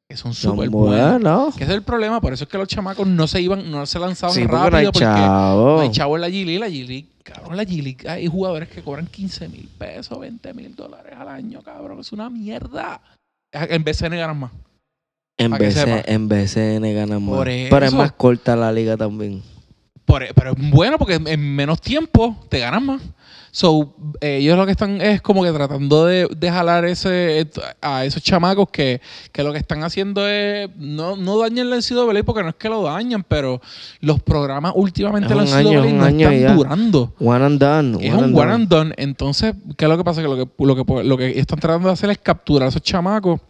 que 0.08 0.16
son 0.16 0.32
súper 0.34 0.70
No, 0.70 0.78
buenos 0.78 1.10
bueno. 1.20 1.52
que 1.56 1.64
ese 1.64 1.72
es 1.72 1.76
el 1.78 1.82
problema, 1.82 2.20
por 2.20 2.32
eso 2.32 2.44
es 2.44 2.50
que 2.50 2.56
los 2.58 2.68
chamacos 2.68 3.06
no 3.08 3.26
se 3.26 3.40
iban, 3.42 3.68
no 3.70 3.84
se 3.86 3.98
lanzaban 3.98 4.34
Sí, 4.36 4.42
porque 4.42 4.56
no 4.56 4.62
hay 4.62 4.70
rápido 4.70 4.92
porque 4.92 5.04
chavo. 5.04 5.76
no 5.76 5.80
hay 5.80 5.90
chavo 5.90 6.14
en 6.16 6.20
la 6.20 6.28
G 6.28 6.44
League, 6.44 6.58
la 6.60 6.68
G 6.68 6.86
League, 6.86 7.06
cabrón, 7.24 7.56
la 7.56 7.64
G 7.64 7.82
League, 7.82 8.08
hay 8.08 8.28
jugadores 8.28 8.68
que 8.68 8.82
cobran 8.82 9.06
15 9.08 9.48
mil 9.48 9.68
pesos, 9.76 10.18
20 10.20 10.54
mil 10.54 10.76
dólares 10.76 11.12
al 11.18 11.28
año, 11.28 11.60
cabrón, 11.62 11.98
es 12.00 12.12
una 12.12 12.30
mierda. 12.30 13.00
En 13.52 13.82
BCN 13.82 14.10
ganan 14.16 14.38
más. 14.38 14.52
En 15.38 15.50
BC, 15.52 16.04
en 16.06 16.28
BCN 16.28 16.94
ganan 16.94 17.22
más. 17.24 17.44
Pero 17.44 17.84
es 17.86 17.92
más 17.92 18.12
corta 18.12 18.56
la 18.56 18.72
liga 18.72 18.96
también. 18.96 19.42
Por- 20.04 20.22
e, 20.22 20.32
pero 20.34 20.52
es 20.52 20.70
bueno 20.70 20.98
porque 20.98 21.14
en- 21.14 21.26
en 21.26 21.54
menos 21.54 21.80
tiempo 21.80 22.36
te 22.48 22.60
ganan 22.60 22.86
más. 22.86 23.02
So, 23.50 23.94
eh, 24.20 24.36
ellos 24.36 24.56
lo 24.58 24.66
que 24.66 24.72
están 24.72 25.00
es 25.00 25.22
como 25.22 25.42
que 25.42 25.50
tratando 25.50 26.04
de, 26.04 26.28
de 26.36 26.50
jalar 26.50 26.84
ese, 26.84 27.48
a 27.80 28.04
esos 28.04 28.22
chamacos 28.22 28.68
que, 28.70 29.00
que 29.32 29.42
lo 29.42 29.50
que 29.52 29.58
están 29.58 29.82
haciendo 29.82 30.28
es 30.28 30.68
no, 30.76 31.16
no 31.16 31.38
dañan 31.38 31.70
la 31.70 31.76
NCAA 31.76 32.22
porque 32.22 32.42
no 32.42 32.50
es 32.50 32.54
que 32.56 32.68
lo 32.68 32.82
dañan, 32.82 33.24
pero 33.26 33.62
los 34.00 34.20
programas 34.22 34.72
últimamente 34.76 35.34
la 35.34 35.44
NCAA 35.44 35.62
no 35.90 36.06
están 36.06 36.18
ya. 36.38 36.52
durando. 36.54 37.14
One 37.18 37.44
and 37.46 37.58
done. 37.60 38.06
Es 38.06 38.12
un 38.12 38.34
one 38.38 38.52
and 38.52 38.68
done. 38.68 38.94
Entonces, 38.98 39.54
¿qué 39.78 39.86
es 39.86 39.88
lo 39.90 39.96
que 39.96 40.04
pasa? 40.04 40.20
Que 40.20 40.28
lo 40.28 40.36
que, 40.36 40.46
lo 40.64 40.76
que, 40.84 41.04
lo 41.04 41.16
que 41.16 41.38
están 41.38 41.58
tratando 41.58 41.88
de 41.88 41.94
hacer 41.94 42.10
es 42.10 42.18
capturar 42.18 42.66
a 42.66 42.68
esos 42.68 42.82
chamacos 42.82 43.40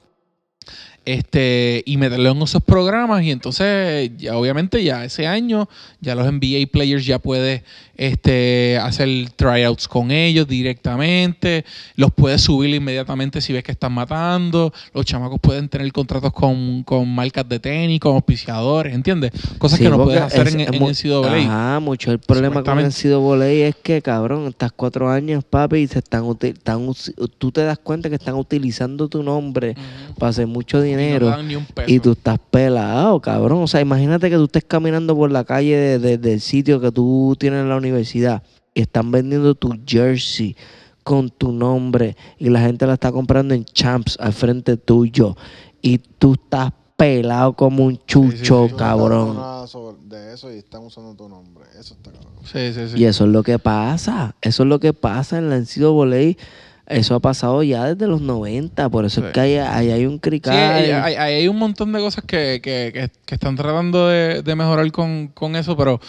este, 1.07 1.83
y 1.87 1.97
meterlos 1.97 2.37
en 2.37 2.43
esos 2.43 2.63
programas. 2.63 3.23
Y 3.23 3.31
entonces, 3.31 4.11
ya, 4.19 4.37
obviamente, 4.37 4.85
ya 4.85 5.05
ese 5.05 5.27
año, 5.27 5.69
ya 6.01 6.15
los 6.15 6.27
NBA 6.31 6.67
players 6.71 7.07
ya 7.07 7.19
puede 7.19 7.65
este, 7.97 8.77
hacer 8.83 9.09
tryouts 9.37 9.89
con 9.89 10.11
ellos 10.11 10.47
directamente. 10.47 11.65
Los 11.95 12.13
puedes 12.13 12.43
subir 12.43 12.75
inmediatamente 12.75 13.41
si 13.41 13.53
ves 13.53 13.65
que 13.65 13.73
están 13.73 13.93
matando. 13.93 14.73
Los 14.93 15.05
chamacos 15.07 15.41
pueden 15.41 15.69
tener 15.69 15.91
contratos 15.93 16.33
con, 16.33 16.83
con 16.83 17.09
marcas 17.09 17.49
de 17.49 17.59
tenis, 17.61 18.01
con 18.01 18.15
auspiciadores, 18.15 18.95
¿entiendes? 18.95 19.31
Cosas 19.59 19.79
Sí, 19.79 19.85
que 19.85 19.91
no 19.91 20.03
puedes 20.03 20.21
hacer 20.21 20.49
es- 20.49 20.55
en, 20.55 20.61
en 20.75 20.79
mu- 20.81 20.89
NCAA. 20.91 21.37
Ajá, 21.39 21.81
mucho 21.81 22.13
el 22.13 22.19
problema 22.19 22.63
con. 22.63 22.79
NCAA 22.85 23.47
es 23.69 23.77
que, 23.77 24.03
cabrón, 24.03 24.47
estás 24.49 24.73
cuatro 24.73 25.09
años, 25.09 25.45
papi, 25.45 25.79
y 25.79 25.87
se 25.87 26.01
están, 26.01 26.25
están 26.43 26.91
tú 27.39 27.53
te 27.53 27.63
das 27.63 27.79
cuenta 27.79 28.09
que 28.09 28.17
están 28.17 28.35
utilizando 28.35 29.09
tu 29.09 29.23
nombre 29.23 29.75
para 30.19 30.31
hacer 30.31 30.47
mucho 30.47 30.79
no 30.81 30.83
dinero 30.97 31.27
dan 31.29 31.47
ni 31.49 31.57
un 31.57 31.65
peso. 31.67 31.91
y 31.93 32.01
tú 32.01 32.13
estás 32.13 32.39
pelado, 32.51 33.21
cabrón. 33.21 33.63
O 33.63 33.67
sea, 33.67 33.81
imagínate 33.81 34.29
que 34.31 34.37
tú 34.37 34.45
estés 34.45 34.65
caminando 34.65 35.15
por 35.17 35.31
la 35.31 35.45
calle 35.45 35.77
de- 35.77 35.99
de- 35.99 36.19
del 36.19 36.41
sitio 36.41 36.81
que 36.81 36.91
tú 36.93 37.37
tienes 37.39 37.61
en 37.63 37.69
la 37.69 37.77
universidad 37.77 38.43
y 38.75 38.81
están 38.83 39.11
vendiendo 39.11 39.55
tu 39.55 39.73
jersey 39.87 40.57
con 41.03 41.31
tu 41.31 41.53
nombre 41.53 42.17
y 42.39 42.49
la 42.51 42.61
gente 42.61 42.87
la 42.87 42.95
está 42.95 43.13
comprando 43.13 43.55
en 43.55 43.65
champs 43.65 44.17
al 44.21 44.33
frente 44.33 44.77
tuyo 44.77 45.37
y 45.81 45.99
tú 45.99 46.33
estás 46.35 46.73
pelado 46.97 47.53
como 47.53 47.85
un 47.85 47.99
chucho, 48.07 48.69
sí. 48.69 48.75
cabrón. 48.75 49.37
de 50.09 50.33
eso 50.33 50.51
y 50.53 50.57
están 50.59 50.83
usando 50.83 51.15
tu 51.15 51.29
nombre. 51.29 51.65
Eso 51.79 51.95
está 51.95 52.11
cabrón. 52.11 52.33
Sí, 52.45 52.73
sí, 52.73 52.89
sí. 52.89 52.99
Y 52.99 53.05
eso 53.05 53.25
es 53.27 53.31
lo 53.31 53.43
que 53.43 53.59
pasa. 53.59 54.35
Eso 54.41 54.63
es 54.63 54.69
lo 54.69 54.81
que 54.81 54.93
pasa 54.95 55.37
en 55.39 55.51
la 55.51 55.57
NCAA. 55.59 56.37
Eso 56.89 57.17
ha 57.17 57.21
pasado 57.21 57.63
ya 57.65 57.85
desde 57.95 58.07
los 58.07 58.21
90. 58.21 58.89
Por 58.91 59.05
eso 59.05 59.21
Sí. 59.21 59.27
es 59.27 59.33
que 59.33 59.41
ahí, 59.41 59.57
ahí 59.57 59.91
hay 59.91 60.07
un 60.07 60.15
Sí, 60.15 60.21
crical. 60.21 60.55
hay, 60.57 60.91
hay- 60.91 61.15
hay 61.17 61.49
un 61.49 61.59
montón 61.59 61.93
de 61.93 61.99
cosas 61.99 62.23
que, 62.25 62.61
que- 62.63 62.91
que- 62.95 63.11
que 63.25 63.35
están 63.35 63.57
tratando 63.57 64.07
de, 64.09 64.43
de 64.43 64.55
mejorar 64.55 64.91
con, 64.93 65.29
con 65.29 65.57
eso, 65.57 65.77
pero 65.77 66.01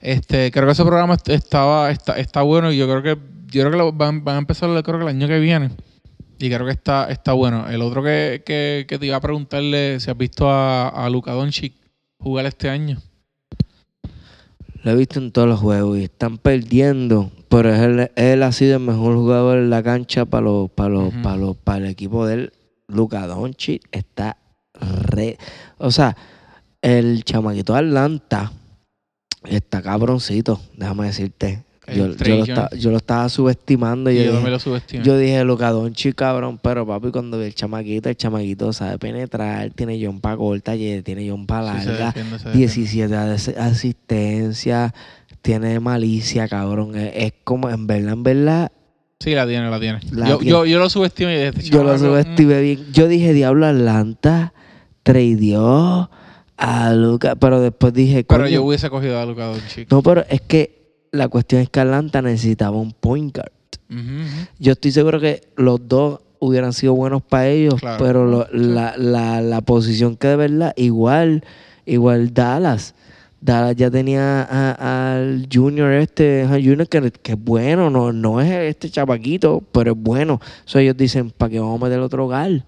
este 0.00 0.50
creo 0.50 0.66
que 0.66 0.72
ese 0.72 0.84
programa 0.84 1.14
est- 1.14 1.28
estaba 1.30 1.90
está, 1.90 2.18
está 2.18 2.42
bueno 2.42 2.72
y 2.72 2.76
yo 2.76 2.86
creo 2.88 3.02
que 3.02 3.20
yo 3.52 3.62
creo 3.62 3.70
que 3.72 3.76
lo 3.78 3.92
van, 3.92 4.22
van 4.22 4.36
a 4.36 4.38
empezar 4.38 4.68
creo 4.84 4.98
que 4.98 5.02
el 5.04 5.08
año 5.08 5.26
que 5.26 5.40
viene 5.40 5.70
y 6.38 6.48
creo 6.48 6.64
que 6.64 6.72
está 6.72 7.10
está 7.10 7.32
bueno. 7.32 7.68
El 7.68 7.82
otro 7.82 8.02
que, 8.02 8.42
que, 8.46 8.86
que 8.88 8.98
te 8.98 9.06
iba 9.06 9.16
a 9.16 9.20
preguntarle 9.20 9.98
si 9.98 10.10
has 10.10 10.16
visto 10.16 10.48
a, 10.48 10.88
a 10.88 11.10
Luka 11.10 11.32
Doncic 11.32 11.74
jugar 12.18 12.46
este 12.46 12.68
año. 12.70 12.98
Lo 14.82 14.92
he 14.92 14.94
visto 14.94 15.18
en 15.18 15.30
todos 15.30 15.48
los 15.48 15.60
juegos 15.60 15.98
y 15.98 16.04
están 16.04 16.38
perdiendo. 16.38 17.30
Pero 17.48 17.74
él, 17.74 18.10
él 18.16 18.42
ha 18.42 18.52
sido 18.52 18.76
el 18.76 18.82
mejor 18.82 19.14
jugador 19.16 19.58
en 19.58 19.70
la 19.70 19.82
cancha 19.82 20.24
para 20.24 20.44
los, 20.44 20.70
para 20.70 20.88
los, 20.88 21.14
para 21.22 21.36
los, 21.36 21.56
para 21.56 21.78
el 21.78 21.86
equipo 21.86 22.26
de 22.26 22.34
él. 22.34 22.52
Luka 22.88 23.26
Doncic 23.26 23.82
está 23.92 24.36
re... 24.80 25.36
O 25.78 25.90
sea, 25.90 26.16
el 26.82 27.24
chamaquito 27.24 27.74
de 27.74 27.80
Atlanta 27.80 28.52
está 29.44 29.82
cabroncito, 29.82 30.60
déjame 30.76 31.06
decirte. 31.06 31.64
Yo, 31.94 32.14
yo, 32.16 32.36
lo 32.36 32.42
estaba, 32.44 32.70
yo 32.70 32.90
lo 32.90 32.96
estaba 32.96 33.28
subestimando. 33.28 34.10
Y 34.10 34.16
yo, 34.16 34.22
yo 34.24 34.30
dije, 34.32 34.44
me 34.44 34.50
lo 34.50 34.58
subestimé. 34.58 35.04
yo 35.04 35.16
dije, 35.18 35.44
Luca 35.44 35.70
Doncic, 35.70 36.14
cabrón, 36.14 36.58
pero 36.62 36.86
papi, 36.86 37.10
cuando 37.10 37.38
vi 37.38 37.46
el 37.46 37.54
chamaquito, 37.54 38.08
el 38.08 38.16
chamaquito 38.16 38.72
sabe 38.72 38.98
penetrar, 38.98 39.70
tiene 39.70 40.04
jumpa 40.04 40.36
corta, 40.36 40.74
tiene 40.74 41.02
Sí, 41.02 41.26
se 41.26 41.90
larga, 41.90 42.06
defiende. 42.06 42.38
17 42.52 43.14
as- 43.16 43.48
asistencias, 43.56 44.92
tiene 45.42 45.80
malicia, 45.80 46.48
cabrón. 46.48 46.96
Es, 46.96 47.12
es 47.14 47.32
como, 47.44 47.70
en 47.70 47.86
verdad, 47.86 48.12
en 48.12 48.22
verdad, 48.22 48.72
Sí, 49.22 49.34
la 49.34 49.46
tiene, 49.46 49.68
la 49.68 49.78
tiene. 49.78 50.00
La 50.12 50.28
yo, 50.30 50.38
tiene. 50.38 50.50
Yo, 50.50 50.64
yo 50.64 50.78
lo 50.78 50.88
subestimé 50.88 51.48
este 51.48 51.60
yo 51.64 51.84
lo 51.84 51.94
mm, 51.94 51.98
subestimé 51.98 52.60
bien. 52.62 52.86
Yo 52.90 53.06
dije, 53.06 53.34
diablo, 53.34 53.66
Atlanta 53.66 54.54
tradeó 55.02 56.10
a 56.56 56.92
Luca, 56.94 57.36
pero 57.36 57.60
después 57.60 57.92
dije, 57.92 58.24
Pero 58.24 58.48
yo 58.48 58.62
hubiese 58.64 58.88
cogido 58.88 59.18
a 59.20 59.26
Luka 59.26 59.44
Doncic. 59.46 59.90
no, 59.90 60.02
pero 60.02 60.24
es 60.28 60.40
que 60.40 60.79
la 61.12 61.28
cuestión 61.28 61.60
es 61.62 61.70
que 61.70 61.80
Atlanta 61.80 62.22
necesitaba 62.22 62.76
un 62.78 62.92
point 62.92 63.34
guard. 63.36 63.52
Yo 64.58 64.72
estoy 64.72 64.92
seguro 64.92 65.18
que 65.20 65.42
los 65.56 65.80
dos 65.88 66.20
hubieran 66.38 66.72
sido 66.72 66.94
buenos 66.94 67.22
para 67.22 67.48
ellos, 67.48 67.74
Claro. 67.80 68.02
pero 68.04 68.24
lo- 68.24 68.46
la, 68.52 68.94
la, 68.96 69.40
la 69.40 69.60
posición 69.62 70.16
que 70.16 70.28
de 70.28 70.36
verdad, 70.36 70.72
igual, 70.76 71.44
igual 71.86 72.32
Dallas. 72.32 72.94
Dallas 73.40 73.74
ya 73.74 73.90
tenía 73.90 74.42
al 74.42 75.48
Junior 75.52 75.90
este, 75.92 76.42
a 76.44 76.50
Junior 76.50 76.86
que, 76.88 77.10
que 77.10 77.32
es 77.32 77.38
bueno, 77.42 77.90
no, 77.90 78.12
no 78.12 78.40
es 78.40 78.50
este 78.50 78.90
chapaquito, 78.90 79.62
pero 79.72 79.92
es 79.92 79.98
bueno. 79.98 80.40
So 80.66 80.78
ellos 80.78 80.96
dicen, 80.96 81.30
¿para 81.30 81.50
qué 81.50 81.58
vamos 81.58 81.80
a 81.80 81.84
meter 81.86 81.98
otro 82.00 82.28
gal? 82.28 82.64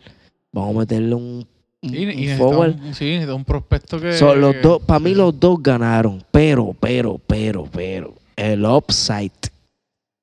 Vamos 0.53 0.75
a 0.75 0.79
meterle 0.81 1.15
un, 1.15 1.47
un- 1.83 1.95
Y, 1.95 2.25
y 2.25 2.29
un 2.33 2.39
forward. 2.39 2.75
un, 2.81 2.95
sí, 2.95 3.17
un 3.17 3.45
prospecto 3.45 4.01
que... 4.01 4.13
So, 4.15 4.35
los 4.35 4.55
que- 4.55 4.61
dos, 4.63 4.83
para 4.83 4.99
mí 4.99 5.15
los 5.15 5.39
dos 5.39 5.63
ganaron, 5.63 6.25
pero, 6.31 6.75
pero, 6.81 7.21
pero, 7.27 7.65
pero, 7.71 8.15
el 8.43 8.65
upside 8.65 9.31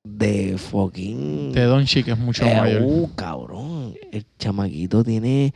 de 0.03 0.57
fucking... 0.57 1.51
De 1.51 1.63
Doncic 1.63 2.07
es 2.07 2.17
mucho 2.17 2.45
Eh, 2.45 2.55
mayor. 2.59 2.81
uh, 2.83 3.09
cabrón. 3.15 3.93
El 4.11 4.25
chamaquito 4.37 5.03
tiene. 5.03 5.53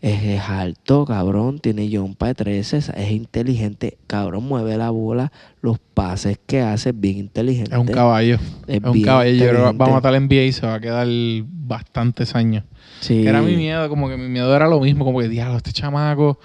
Es, 0.00 0.20
es 0.24 0.40
alto, 0.48 1.04
cabrón. 1.04 1.60
Tiene 1.60 1.88
jumpa 1.94 2.26
de 2.26 2.34
13. 2.34 2.78
Es, 2.78 3.10
inteligente. 3.12 3.98
Cabrón, 4.08 4.44
mueve 4.44 4.76
la 4.76 4.90
bola. 4.90 5.30
Los 5.60 5.78
pases 5.78 6.40
que 6.44 6.60
hace 6.60 6.88
es 6.90 7.00
bien 7.00 7.18
inteligente. 7.18 7.70
Es 7.72 7.78
un 7.78 7.86
caballo. 7.86 8.34
Es 8.66 8.78
Es 8.78 8.84
un 8.84 9.02
caballo. 9.02 9.30
Yo 9.32 9.48
creo 9.48 9.70
que 9.70 9.76
va 9.78 9.86
a 9.86 9.90
matar 9.90 10.12
la 10.12 10.20
NBA 10.20 10.42
y 10.42 10.52
se 10.52 10.66
va 10.66 10.74
a 10.74 10.80
quedar 10.80 11.06
bastantes 11.46 12.34
años. 12.34 12.64
Sí. 13.00 13.26
Era 13.26 13.42
mi 13.42 13.56
miedo, 13.56 13.88
como 13.88 14.08
que 14.08 14.16
mi 14.16 14.28
miedo 14.28 14.54
era 14.54 14.68
lo 14.68 14.80
mismo, 14.80 15.04
como 15.04 15.20
que, 15.20 15.28
diablo, 15.28 15.56
este 15.56 15.72
chamaco, 15.72 16.38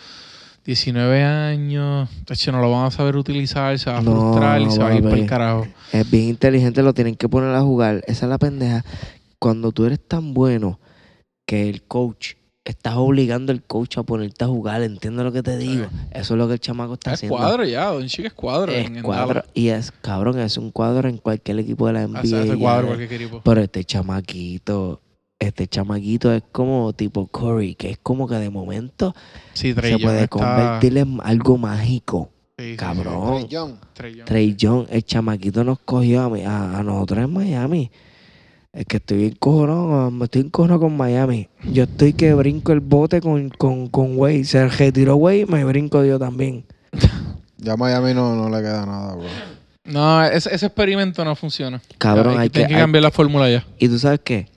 19 0.68 1.24
años, 1.24 2.10
tacho, 2.26 2.52
no 2.52 2.60
lo 2.62 2.70
van 2.70 2.86
a 2.88 2.92
saber 2.92 3.16
utilizar, 3.16 3.80
se 3.80 3.90
va 3.90 4.00
a 4.00 4.02
No, 4.02 4.12
frustrar 4.12 4.62
y 4.62 4.70
se 4.70 4.80
va 4.80 4.90
a 4.90 4.96
ir 4.96 5.02
para 5.04 5.16
el 5.16 5.26
carajo. 5.26 5.66
Es 5.94 6.12
bien 6.12 6.26
inteligente. 6.26 6.84
Lo 6.84 6.94
tienen 6.94 7.16
que 7.16 7.30
poner 7.30 7.56
a 7.56 7.62
jugar. 7.62 8.04
Esa 8.06 8.26
es 8.26 8.30
la 8.30 8.38
pendeja. 8.38 8.84
Cuando 9.40 9.72
tú 9.72 9.86
eres 9.86 10.00
tan 10.06 10.34
bueno 10.34 10.80
que 11.48 11.70
el 11.70 11.84
coach. 11.84 12.34
Estás 12.66 12.96
obligando 12.98 13.54
al 13.54 13.64
coach 13.64 13.98
a 13.98 14.04
ponerte 14.04 14.44
a 14.44 14.48
jugar, 14.48 14.82
entiendo 14.84 15.24
lo 15.24 15.32
que 15.32 15.42
te 15.42 15.56
digo. 15.58 15.86
Eso 16.12 16.34
es 16.34 16.38
lo 16.38 16.48
que 16.50 16.56
el 16.56 16.60
chamaco 16.60 16.96
está 16.96 17.12
Es 17.12 17.20
haciendo. 17.20 17.38
cuadro 17.38 17.64
ya, 17.64 17.86
Don 17.86 18.06
Chico 18.08 18.28
es 18.28 18.34
cuadro. 18.34 18.74
Es 18.74 18.88
en- 18.88 19.02
cuadro. 19.04 19.42
Y 19.54 19.70
es, 19.70 19.94
cabrón, 20.02 20.38
es 20.40 20.58
un 20.58 20.72
cuadro 20.72 21.08
en 21.08 21.16
cualquier 21.18 21.60
equipo 21.60 21.88
de 21.88 21.94
la 21.94 22.02
NBA. 22.02 22.24
Ya 22.44 22.58
cuadro 22.58 22.88
cualquier 22.88 23.22
equipo. 23.22 23.40
Pero 23.42 23.62
este 23.62 23.86
chamaquito, 23.86 25.00
este 25.40 25.68
chamaquito 25.68 26.32
es 26.34 26.44
como 26.52 26.94
tipo 26.94 27.28
Curry, 27.28 27.76
que 27.76 27.92
es 27.92 27.98
como 28.02 28.28
que 28.28 28.36
de 28.36 28.50
momento 28.50 29.14
Sí, 29.54 29.74
Trey 29.74 29.94
se 29.94 30.00
Young 30.00 30.02
puede 30.04 30.24
está- 30.24 30.28
convertir 30.30 30.98
en 30.98 31.20
algo 31.24 31.58
mágico. 31.58 32.30
sí, 32.58 32.72
sí, 32.72 32.76
cabrón. 32.78 33.36
Trey 33.38 33.48
Young. 33.48 33.74
Trey 33.94 34.16
Young. 34.16 34.26
Trey 34.26 34.56
Young, 34.56 34.86
el 34.90 35.04
chamaquito 35.06 35.64
nos 35.64 35.80
cogió 35.80 36.22
a, 36.24 36.30
mí- 36.30 36.44
a, 36.44 36.80
a 36.80 36.84
nosotros 36.84 37.24
en 37.26 37.34
Miami. 37.34 37.92
Es 38.74 38.86
que 38.86 38.98
estoy 38.98 39.18
bien 39.18 39.36
cojonado, 39.40 40.12
me 40.12 40.26
estoy 40.26 40.42
encojonado 40.42 40.82
con 40.82 40.96
Miami. 40.96 41.50
Yo 41.72 41.84
estoy 41.84 42.14
que 42.14 42.34
brinco 42.34 42.74
el 42.74 42.80
bote 42.80 43.22
con, 43.22 43.50
con, 43.50 43.88
con 43.88 44.18
Wade. 44.18 44.44
Se 44.44 44.68
retiró 44.68 45.16
Wade, 45.16 45.46
me 45.48 45.64
brinco 45.64 46.04
yo 46.04 46.18
también. 46.20 46.66
Ya 47.60 47.74
a 47.74 47.76
Miami 47.78 48.14
no, 48.14 48.36
no 48.36 48.50
le 48.56 48.62
queda 48.62 48.86
nada, 48.86 49.16
bro. 49.16 49.26
No, 49.84 50.24
ese, 50.24 50.54
ese 50.54 50.68
experimento 50.68 51.26
no 51.26 51.36
funciona. 51.36 51.82
Cabrón, 51.98 52.34
hay, 52.34 52.44
hay 52.44 52.50
que, 52.52 52.60
hay 52.60 52.68
que- 52.68 52.74
que 52.76 52.80
cambiar 52.80 53.02
la 53.04 53.10
fórmula 53.10 53.50
ya. 53.50 53.66
Y 53.80 53.88
tú 53.90 53.98
sabes 53.98 54.20
qué? 54.24 54.48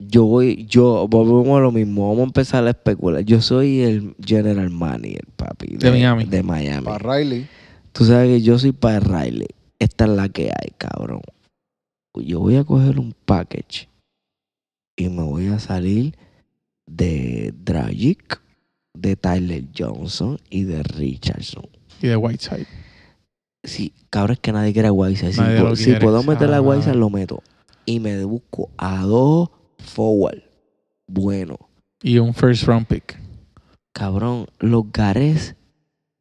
Yo 0.00 0.24
voy, 0.24 0.64
yo, 0.66 1.08
volvemos 1.08 1.58
a 1.58 1.62
lo 1.62 1.72
mismo, 1.72 2.08
vamos 2.08 2.20
a 2.20 2.26
empezar 2.26 2.64
a 2.66 2.70
especular. 2.70 3.22
Yo 3.24 3.40
soy 3.40 3.80
el 3.80 4.14
general 4.24 4.70
manager, 4.70 5.26
papi. 5.36 5.76
De 5.76 5.90
Miami. 5.90 6.24
De 6.24 6.42
Miami. 6.42 6.84
Para 6.84 7.16
Riley. 7.18 7.48
Tú 7.92 8.04
sabes 8.04 8.28
que 8.28 8.42
yo 8.42 8.58
soy 8.58 8.70
para 8.72 9.00
Riley. 9.00 9.48
Esta 9.80 10.04
es 10.04 10.10
la 10.10 10.28
que 10.28 10.44
hay, 10.50 10.70
cabrón. 10.78 11.20
Yo 12.14 12.40
voy 12.40 12.56
a 12.56 12.64
coger 12.64 12.98
un 13.00 13.12
package 13.24 13.88
y 14.96 15.08
me 15.08 15.22
voy 15.22 15.46
a 15.48 15.58
salir 15.58 16.14
de 16.86 17.52
Dragic, 17.64 18.40
de 18.94 19.14
Tyler 19.16 19.64
Johnson 19.76 20.38
y 20.50 20.62
de 20.64 20.82
Richardson. 20.82 21.66
Y 22.02 22.06
de 22.08 22.16
Whiteside. 22.16 22.66
Sí, 23.64 23.92
cabrón, 24.10 24.34
es 24.34 24.40
que 24.40 24.52
nadie 24.52 24.72
quiere 24.72 24.88
a 24.88 24.92
Whiteside. 24.92 25.32
Si, 25.32 25.40
Nadie 25.40 25.60
po- 25.60 25.68
lo 25.70 25.76
si 25.76 25.84
quiere. 25.84 26.00
puedo 26.00 26.22
meter 26.22 26.52
a. 26.54 26.60
Whiteside, 26.60 26.94
lo 26.96 27.10
meto. 27.10 27.42
Y 27.84 28.00
me 28.00 28.22
busco 28.24 28.70
a 28.78 29.02
dos 29.02 29.50
forward. 29.88 30.42
Bueno, 31.06 31.56
Y 32.02 32.18
un 32.18 32.34
first 32.34 32.64
round 32.64 32.86
pick. 32.86 33.18
cabrón, 33.92 34.46
los 34.58 34.84
Gares, 34.92 35.54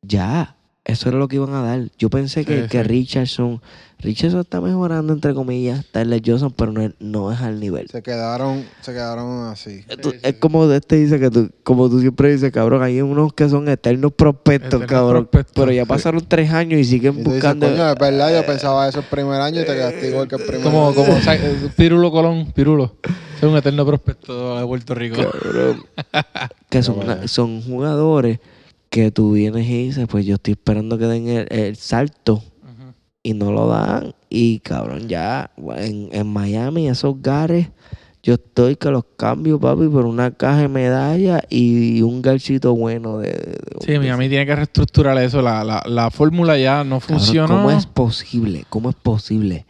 ya. 0.02 0.54
Eso 0.86 1.10
era 1.10 1.18
lo 1.18 1.28
que 1.28 1.36
iban 1.36 1.54
a 1.54 1.62
dar. 1.62 1.90
Yo 1.98 2.10
pensé 2.10 2.46
que, 2.46 2.62
Sí, 2.64 2.68
que 2.70 2.78
sí. 2.82 2.88
Richardson, 2.88 3.62
Richardson 4.00 4.40
está 4.40 4.62
mejorando, 4.62 5.12
entre 5.12 5.34
comillas, 5.34 5.86
Tyler 5.92 6.22
Johnson, 6.26 6.54
pero 6.56 6.72
no 6.72 6.82
es, 6.82 6.94
no 7.02 7.30
es 7.30 7.42
al 7.42 7.60
nivel. 7.60 7.90
Se 7.90 8.02
quedaron, 8.02 8.64
se 8.80 8.94
quedaron 8.94 9.48
así. 9.48 9.84
Tú- 10.02 10.12
sí, 10.12 10.18
es 10.24 10.32
sí. 10.36 10.40
como 10.40 10.72
este 10.72 10.96
dice 10.96 11.20
que 11.20 11.30
tú, 11.30 11.52
como 11.64 11.90
tú 11.90 12.00
siempre 12.00 12.32
dices, 12.32 12.54
cabrón, 12.54 12.84
hay 12.84 13.02
unos 13.02 13.34
que 13.34 13.50
son 13.50 13.68
eternos 13.68 14.14
prospectos, 14.14 14.68
Eternos 14.82 14.88
cabrón. 14.90 15.26
prospectos, 15.26 15.54
pero 15.62 15.74
ya 15.74 15.84
sí. 15.84 15.90
pasaron 15.90 16.24
tres 16.26 16.54
años 16.54 16.80
y 16.80 16.86
siguen 16.86 17.16
Y 17.20 17.24
tú 17.24 17.32
dices, 17.32 17.34
buscando. 17.34 17.68
coño, 17.68 17.90
es 17.92 17.96
verdad, 18.00 18.34
yo 18.40 18.46
pensaba 18.46 18.88
eso 18.88 19.00
el 19.00 19.06
primer 19.08 19.42
año 19.42 19.60
y 19.64 19.66
te 19.66 19.74
quedaste 19.74 20.08
igual 20.08 20.30
que 20.30 20.36
el 20.38 20.44
primer 20.44 20.64
Como, 20.64 20.88
año. 20.88 20.96
como 20.96 21.18
eh, 21.18 21.70
Pirulo 21.76 22.12
Colón, 22.12 22.54
Pirulo. 22.54 22.96
Es 23.38 23.44
un 23.44 23.56
eterno 23.56 23.86
prospecto 23.86 24.58
de 24.60 24.66
Puerto 24.66 24.96
Rico. 24.96 25.18
Cabrón. 25.22 25.84
que 26.70 26.84
son, 26.84 27.00
una- 27.00 27.28
son 27.28 27.62
jugadores 27.62 28.40
que 28.90 29.12
tú 29.12 29.34
vienes 29.34 29.66
y 29.68 29.86
dices, 29.88 30.08
pues 30.10 30.26
yo 30.26 30.36
estoy 30.36 30.54
esperando 30.54 30.98
que 30.98 31.06
den 31.06 31.28
el, 31.28 31.48
el 31.50 31.76
salto 31.76 32.44
y 33.24 33.34
no 33.34 33.52
lo 33.52 33.68
dan. 33.68 34.14
Y 34.30 34.60
cabrón, 34.60 35.08
ya 35.08 35.52
en, 35.78 36.10
en 36.12 36.28
Miami, 36.28 36.88
esos 36.90 37.22
gares, 37.22 37.68
yo 38.24 38.34
estoy 38.36 38.76
que 38.76 38.90
los 38.90 39.04
cambio, 39.18 39.60
papi, 39.60 39.88
por 39.88 40.06
una 40.06 40.32
caja 40.32 40.62
de 40.62 40.68
medalla 40.70 41.42
y 41.50 42.02
un 42.02 42.22
garcito 42.22 42.74
bueno 42.76 43.20
de. 43.20 43.30
de- 43.30 43.36
de- 43.36 43.58
Sí, 43.86 44.00
Miami 44.00 44.30
tiene 44.30 44.46
que 44.46 44.56
reestructurar 44.56 45.18
eso. 45.20 45.42
La, 45.42 45.64
la, 45.64 45.84
la 45.86 46.10
fórmula 46.12 46.58
ya 46.58 46.84
no 46.84 47.00
Cabrón, 47.00 47.20
funcionó. 47.20 47.48
¿Cómo 47.48 47.72
es 47.72 47.86
posible? 47.86 48.66
¿Cómo 48.70 48.90
es 48.90 48.96
posible 48.96 49.66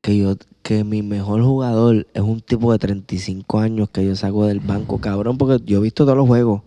que 0.00 0.16
yo 0.16 0.36
que 0.62 0.84
mi 0.84 1.02
mejor 1.02 1.42
jugador 1.42 2.06
es 2.12 2.20
un 2.20 2.40
tipo 2.40 2.72
de 2.72 2.78
35 2.78 3.58
años 3.58 3.88
que 3.90 4.04
yo 4.04 4.14
saco 4.16 4.46
del 4.46 4.60
banco, 4.60 4.98
cabrón? 4.98 5.38
Porque 5.38 5.64
yo 5.64 5.78
he 5.78 5.82
visto 5.82 6.04
todos 6.04 6.18
los 6.18 6.26
juegos. 6.26 6.62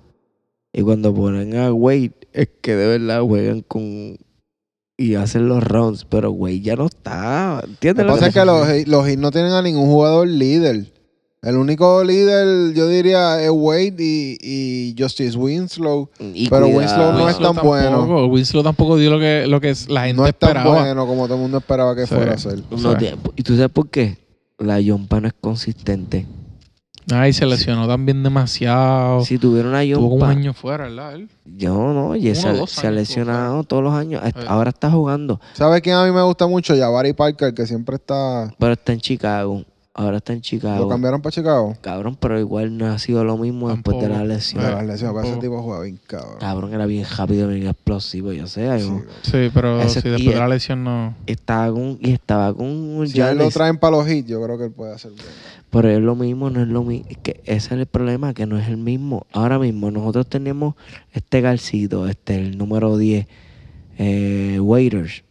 Y 0.74 0.82
cuando 0.82 1.14
ponen 1.14 1.56
a 1.56 1.72
Wade, 1.72 2.14
es 2.34 2.50
que 2.62 2.76
de 2.76 2.98
verdad 2.98 3.22
juegan 3.22 3.62
con 3.62 4.18
y 4.98 5.16
hacen 5.16 5.48
los 5.48 5.64
rounds, 5.64 6.06
pero 6.06 6.32
Wade 6.32 6.62
ya 6.62 6.76
no 6.76 6.86
está. 6.86 7.62
Lo 7.62 7.70
¿Entiendes 7.70 8.04
que 8.04 8.08
lo 8.08 8.14
pasa 8.14 8.28
es 8.28 8.34
que 8.34 8.40
que 8.40 8.46
los, 8.46 8.88
los 8.88 9.18
no 9.18 9.32
tienen 9.32 9.52
a 9.52 9.62
ningún 9.62 9.86
jugador 9.86 10.28
líder. 10.28 10.92
El 11.44 11.58
único 11.58 12.04
líder, 12.04 12.72
yo 12.76 12.88
diría, 12.88 13.42
es 13.42 13.50
Wade 13.52 13.96
y, 13.98 14.38
y 14.40 14.96
Justice 14.96 15.36
Winslow. 15.36 16.08
Y 16.20 16.48
pero 16.50 16.68
cuidado. 16.70 16.80
Winslow 16.80 17.14
no 17.14 17.30
es 17.30 17.40
tan 17.40 17.56
bueno. 17.66 18.28
Winslow 18.28 18.62
tampoco 18.62 18.96
dio 18.98 19.10
lo 19.10 19.20
que, 19.20 19.48
lo 19.48 19.60
que 19.60 19.74
la 19.88 20.06
gente 20.06 20.22
No 20.22 20.28
es 20.28 20.36
tan 20.36 20.50
esperaba. 20.50 20.82
bueno 20.84 21.08
como 21.08 21.26
todo 21.26 21.36
el 21.36 21.42
mundo 21.42 21.58
esperaba 21.58 21.96
que 21.96 22.06
Sí. 22.06 22.14
fuera 22.14 22.34
a 22.34 22.38
ser. 22.38 22.60
No 22.70 22.96
¿Y 23.36 23.42
tú 23.42 23.56
sabes 23.56 23.72
por 23.72 23.90
qué? 23.90 24.20
La 24.60 24.80
Yompa 24.80 25.20
no 25.20 25.30
es 25.30 25.34
consistente. 25.34 26.28
Ay, 27.12 27.34
se 27.34 27.48
lesionó 27.48 27.88
también 27.88 28.22
demasiado. 28.22 29.26
Si 29.26 29.40
tuviera 29.40 29.68
una 29.68 29.82
Tuvo 29.82 29.96
como 29.96 30.14
un 30.14 30.20
Yompa, 30.20 30.30
año 30.30 30.54
fuera, 30.54 30.84
¿verdad? 30.84 31.16
Él? 31.16 31.30
yo 31.44 31.74
no, 31.74 32.16
y 32.16 32.36
se, 32.36 32.48
ha 32.88 32.92
lesionado 32.92 33.64
todos 33.64 33.82
los 33.84 33.96
años. 33.96 34.22
Ahora 34.48 34.70
está 34.70 34.92
jugando. 34.92 35.42
¿Sabes 35.54 35.82
quién 35.82 35.96
a 35.96 36.06
mí 36.06 36.12
me 36.12 36.22
gusta 36.22 36.46
mucho? 36.46 36.78
Jabari 36.78 37.14
Parker, 37.14 37.52
que 37.56 37.66
siempre 37.66 37.96
está... 37.96 38.54
Pero 38.60 38.74
está 38.74 38.94
en 38.94 39.00
Chicago. 39.02 39.66
Ahora 39.94 40.18
está 40.18 40.34
en 40.34 40.40
¿Lo 40.40 40.44
Chicago. 40.44 40.88
cambiaron 40.90 41.22
para 41.22 41.32
Chicago? 41.34 41.76
Cabrón, 41.82 42.18
pero 42.20 42.40
igual 42.40 42.78
no 42.78 42.88
ha 42.88 42.98
sido 43.00 43.24
lo 43.24 43.38
mismo 43.38 43.70
después 43.70 44.00
de 44.00 44.08
la 44.10 44.24
lesión. 44.24 44.64
De 44.64 44.86
lesiones, 44.88 45.16
pero 45.22 45.34
ese 45.34 45.42
tipo 45.42 45.62
juega 45.62 45.82
bien 45.82 46.00
cabrón. 46.08 46.38
Cabrón, 46.40 46.74
era 46.74 46.86
bien 46.86 47.06
rápido, 47.18 47.48
bien 47.50 47.68
explosivo, 47.68 48.32
yo 48.32 48.48
sé. 48.48 48.80
Sí, 49.24 49.50
pero 49.54 49.82
Ese- 49.82 50.02
sí, 50.02 50.08
y 50.08 50.12
después 50.12 50.34
de 50.36 50.40
la 50.40 50.48
lesión 50.48 50.84
no. 50.84 51.14
estaba 51.28 51.72
con, 51.74 51.98
y 52.02 52.12
estaba 52.12 52.54
con 52.54 52.66
un 52.68 53.08
Si 53.08 53.20
él 53.20 53.38
lo 53.38 53.50
traen 53.50 53.78
para 53.78 53.98
los 53.98 54.10
hits, 54.10 54.28
yo 54.30 54.42
creo 54.44 54.58
que 54.58 54.66
él 54.66 54.72
puede 54.72 54.94
hacer 54.94 55.12
bien. 55.12 55.26
pero 55.70 55.90
es 55.90 56.00
lo 56.00 56.16
mismo, 56.16 56.50
no 56.50 56.62
es 56.62 56.68
lo 56.68 56.84
mismo. 56.84 57.08
Que 57.24 57.42
ese 57.46 57.56
es 57.76 57.80
el 57.80 57.86
problema, 57.86 58.34
que 58.34 58.46
no 58.46 58.58
es 58.58 58.68
el 58.70 58.78
mismo. 58.78 59.26
Ahora 59.34 59.60
mismo 59.60 59.92
nosotros 59.92 60.28
tenemos 60.28 60.76
este 61.14 61.42
Garcito, 61.42 62.08
este, 62.08 62.36
el 62.36 62.58
número 62.58 62.98
10, 62.98 63.28
eh, 63.98 64.58
Waiters. 64.62 65.24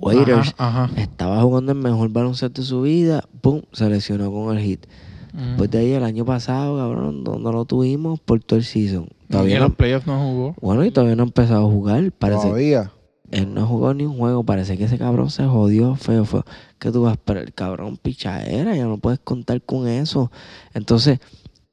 Waiters 0.00 0.54
Ajá, 0.58 0.84
ajá. 0.84 1.00
estaba 1.00 1.40
jugando 1.42 1.72
el 1.72 1.78
mejor 1.78 2.08
baloncesto 2.10 2.60
de 2.62 2.66
su 2.66 2.82
vida, 2.82 3.24
pum, 3.40 3.62
se 3.72 3.88
lesionó 3.88 4.30
con 4.32 4.56
el 4.56 4.62
hit. 4.62 4.86
Mm. 5.32 5.46
Después 5.48 5.70
de 5.70 5.78
ahí, 5.78 5.92
el 5.92 6.04
año 6.04 6.24
pasado, 6.24 6.76
cabrón, 6.78 7.24
no, 7.24 7.38
no 7.38 7.52
lo 7.52 7.64
tuvimos 7.64 8.20
por 8.20 8.40
todo 8.42 8.58
el 8.58 8.64
season. 8.64 9.08
y 9.28 9.32
Todavía 9.32 9.54
en 9.56 9.62
no, 9.62 9.68
los 9.68 9.76
playoffs 9.76 10.06
no 10.06 10.18
jugó. 10.18 10.54
bueno, 10.60 10.84
y 10.84 10.90
todavía 10.90 11.16
no 11.16 11.22
ha 11.24 11.26
empezado 11.26 11.66
a 11.66 11.70
jugar. 11.70 12.12
Parece, 12.12 12.42
Todavía. 12.42 12.92
Él 13.30 13.52
no 13.52 13.66
jugó 13.66 13.92
ni 13.94 14.04
un 14.04 14.16
juego. 14.16 14.44
Parece 14.44 14.78
que 14.78 14.84
ese 14.84 14.96
cabrón 14.96 15.30
se 15.30 15.44
jodió 15.46 15.96
feo, 15.96 16.24
feo. 16.24 16.44
Que 16.78 16.92
tú 16.92 17.02
vas, 17.02 17.16
pero 17.24 17.40
el 17.40 17.52
cabrón 17.52 17.96
pichadera, 17.96 18.76
ya 18.76 18.84
no 18.84 18.98
puedes 18.98 19.18
contar 19.18 19.60
con 19.62 19.88
eso. 19.88 20.30
Entonces, 20.72 21.18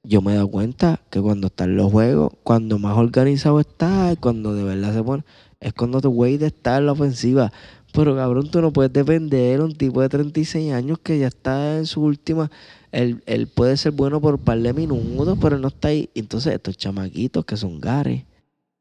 yo 0.04 0.22
me 0.24 0.32
he 0.32 0.36
dado 0.36 0.48
cuenta 0.48 1.02
que 1.12 1.22
cuando 1.22 1.48
están 1.48 1.76
los 1.76 1.92
juegos, 1.92 2.32
cuando 2.42 2.80
más 2.80 2.98
organizado 2.98 3.60
está, 3.60 4.16
cuando 4.20 4.56
de 4.56 4.64
verdad 4.64 4.92
se 4.94 5.04
pone, 5.04 5.24
es 5.60 5.74
cuando 5.74 6.02
tu 6.02 6.10
Wade 6.10 6.48
está 6.48 6.78
en 6.78 6.88
la 6.88 6.94
ofensiva. 6.94 7.52
Pero 7.94 8.16
cabrón, 8.16 8.50
tú 8.50 8.62
no 8.62 8.72
puedes 8.72 8.94
depender 8.94 9.60
de 9.60 9.66
un 9.66 9.76
tipo 9.76 10.02
de 10.02 10.10
36 10.10 10.72
años 10.72 11.00
que 11.00 11.20
ya 11.20 11.28
está 11.28 11.78
en 11.78 11.86
su 11.86 12.02
última. 12.02 12.50
Él, 12.92 13.22
él 13.26 13.48
puede 13.48 13.78
ser 13.78 13.92
bueno 13.92 14.22
por 14.22 14.36
un 14.36 14.40
par 14.40 14.60
de 14.60 14.74
minutos, 14.74 15.38
pero 15.42 15.56
él 15.56 15.62
no 15.62 15.68
está 15.70 15.90
ahí. 15.90 16.10
Entonces, 16.16 16.54
estos 16.54 16.78
chamaquitos 16.78 17.46
que 17.46 17.58
son 17.58 17.80
gares 17.80 18.24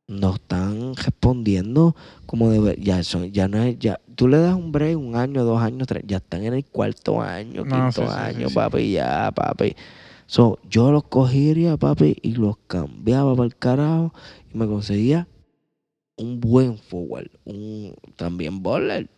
no 0.07 0.35
están 0.35 0.95
respondiendo 0.97 1.95
como 2.27 2.51
debe. 2.51 2.77
Ya, 2.81 3.03
son, 3.03 3.31
ya 3.33 3.49
no 3.49 3.63
es. 3.63 3.79
Ya, 3.79 4.01
tú 4.17 4.29
le 4.29 4.39
das 4.39 4.55
un 4.55 4.73
break, 4.73 4.99
un 4.99 5.17
año, 5.17 5.45
dos 5.45 5.61
años, 5.63 5.87
tres. 5.87 6.05
Ya 6.07 6.19
están 6.19 6.45
en 6.45 6.55
el 6.55 6.65
cuarto 6.65 7.21
año, 7.21 7.65
No, 7.65 7.75
quinto 7.77 8.03
sí, 8.03 8.09
sí, 8.09 8.13
sí, 8.13 8.37
año, 8.37 8.49
sí. 8.49 8.55
papi, 8.55 8.93
ya, 8.93 9.33
papi. 9.35 9.75
So, 10.27 10.59
yo 10.69 10.93
los 10.93 11.05
cogería, 11.05 11.77
papi, 11.77 12.17
y 12.23 12.35
los 12.35 12.57
cambiaba 12.69 13.35
para 13.35 13.47
el 13.47 13.57
carajo 13.57 14.13
y 14.53 14.59
me 14.59 14.67
conseguía 14.67 15.27
un 16.21 16.41
buen 16.41 16.77
forward, 16.79 17.31
un 17.45 17.95
también 18.17 18.63
bowler. 18.63 19.09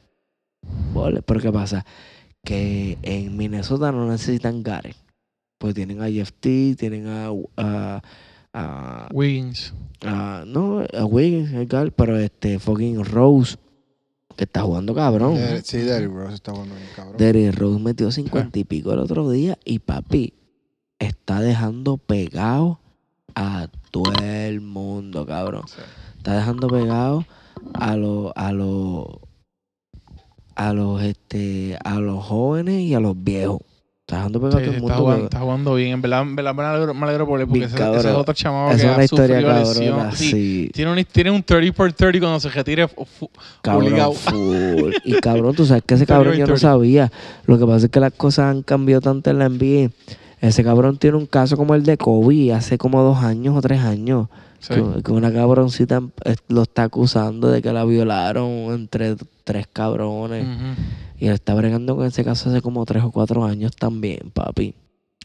Bowler. 0.93 1.23
Pero 1.23 1.41
¿qué 1.41 1.53
pasa? 1.53 1.85
Que 2.45 2.99
en 3.03 3.37
Minnesota 3.37 3.93
no 3.93 4.09
necesitan 4.11 4.63
Garen. 4.63 4.95
Pues 5.59 5.75
tienen 5.75 6.01
a 6.03 6.09
Jeff 6.11 6.33
T, 6.41 6.75
tienen 6.79 7.07
a, 7.07 7.31
a, 7.57 8.03
a- 8.53 9.09
Wiggins. 9.13 9.75
a- 10.05 10.45
no, 10.47 10.81
a 10.81 11.05
Wiggins, 11.05 11.53
el 11.53 11.93
pero 11.93 12.19
este 12.19 12.59
fucking 12.59 13.05
Rose, 13.05 13.57
que 14.37 14.45
está 14.45 14.63
jugando 14.63 14.95
cabrón. 14.95 15.35
Der- 15.35 15.63
sí, 15.63 15.79
Derrick 15.79 16.13
Rose 16.13 16.35
está 16.35 16.53
jugando 16.53 16.75
bien 16.75 16.89
cabrón. 16.97 17.17
Derrick 17.17 17.55
Rose 17.57 17.81
metió 17.81 18.11
50 18.11 18.59
y 18.59 18.65
pico 18.65 18.93
el 18.93 18.99
otro 19.01 19.31
día 19.31 19.59
y 19.65 19.79
papi 19.81 20.35
está 20.99 21.41
dejando 21.41 21.97
pegado 21.97 22.81
a 23.35 23.69
todo 23.91 24.13
el 24.23 24.61
mundo, 24.61 25.27
cabrón. 25.27 25.63
Está 26.23 26.37
dejando 26.37 26.69
pegado 26.69 27.25
a 27.75 27.97
los 27.97 28.31
a 28.37 28.53
los 28.53 29.09
a 30.55 30.73
los 30.73 31.03
este 31.03 31.77
a 31.85 31.99
los 31.99 32.25
jóvenes 32.25 32.81
y 32.83 32.95
a 32.95 33.01
los 33.01 33.21
viejos. 33.25 33.59
Está 34.07 34.19
dejando 34.19 34.41
pegado 34.41 34.59
Sí, 34.61 34.63
a 34.63 34.67
todo 34.67 34.77
el 34.77 34.83
está, 34.85 34.95
jugando, 34.95 35.05
cabrón. 35.11 35.25
está 35.25 35.41
jugando 35.41 35.75
bien. 35.75 35.91
En 35.95 36.03
verdad, 36.03 36.23
en 36.23 36.37
verdad 36.37 36.55
me, 36.55 36.63
alegro, 36.63 36.95
me 36.95 37.07
alegro 37.07 37.27
por 37.27 37.41
él, 37.41 37.49
porque 37.49 37.65
ese, 37.65 37.75
ese 37.75 38.09
es 38.11 38.15
otro 38.15 38.35
chamado 38.35 38.71
Esa 38.71 38.77
que 38.77 38.83
es 38.83 38.93
una 38.93 39.01
ha 39.01 39.05
historia 39.05 39.41
sufrido 39.41 39.53
cabrona, 39.53 40.05
lesión. 40.05 40.13
Sí, 40.13 40.31
sí. 40.31 40.71
Tiene, 40.73 40.93
un, 40.93 41.05
tiene 41.07 41.31
un 41.33 41.43
30 41.43 41.77
por 41.77 41.93
30 41.93 42.21
cuando 42.21 42.39
se 42.39 42.49
retire. 42.51 42.87
obligado. 43.67 44.15
Y 45.05 45.15
cabrón, 45.15 45.57
tú 45.57 45.67
sabes 45.67 45.83
que 45.83 45.95
ese 45.95 46.07
cabrón 46.07 46.37
yo 46.37 46.47
no 46.47 46.57
sabía. 46.57 47.11
Lo 47.47 47.59
que 47.59 47.67
pasa 47.67 47.87
es 47.87 47.91
que 47.91 47.99
las 47.99 48.13
cosas 48.13 48.45
han 48.47 48.63
cambiado 48.63 49.01
tanto 49.01 49.29
en 49.29 49.41
la 49.41 49.49
NBA. 49.49 49.91
Ese 50.41 50.63
cabrón 50.63 50.99
tiene 50.99 51.17
un 51.17 51.27
caso 51.27 51.57
como 51.57 51.75
el 51.75 51.83
de 51.83 51.97
Kobe 51.97 52.53
hace 52.53 52.79
como 52.79 53.03
dos 53.03 53.19
años 53.25 53.57
o 53.57 53.61
tres 53.61 53.81
años. 53.81 54.29
Sí. 54.63 54.75
Que, 54.75 55.03
que 55.03 55.13
una 55.13 55.33
cabroncita 55.33 56.01
eh, 56.25 56.37
lo 56.49 56.63
está 56.63 56.85
acusando 56.85 57.49
de 57.49 57.61
que 57.61 57.73
la 57.73 57.85
violaron 57.85 58.49
entre 58.73 59.17
tres 59.43 59.67
cabrones. 59.67 60.47
Y 61.19 61.27
él 61.27 61.35
está 61.35 61.55
bregando 61.55 61.97
con 61.97 62.07
ese 62.07 62.25
caso 62.25 62.49
hace 62.49 62.63
como 62.63 62.85
tres 62.85 63.03
o 63.03 63.11
cuatro 63.11 63.45
años 63.45 63.75
también, 63.75 64.31
papi. 64.33 64.75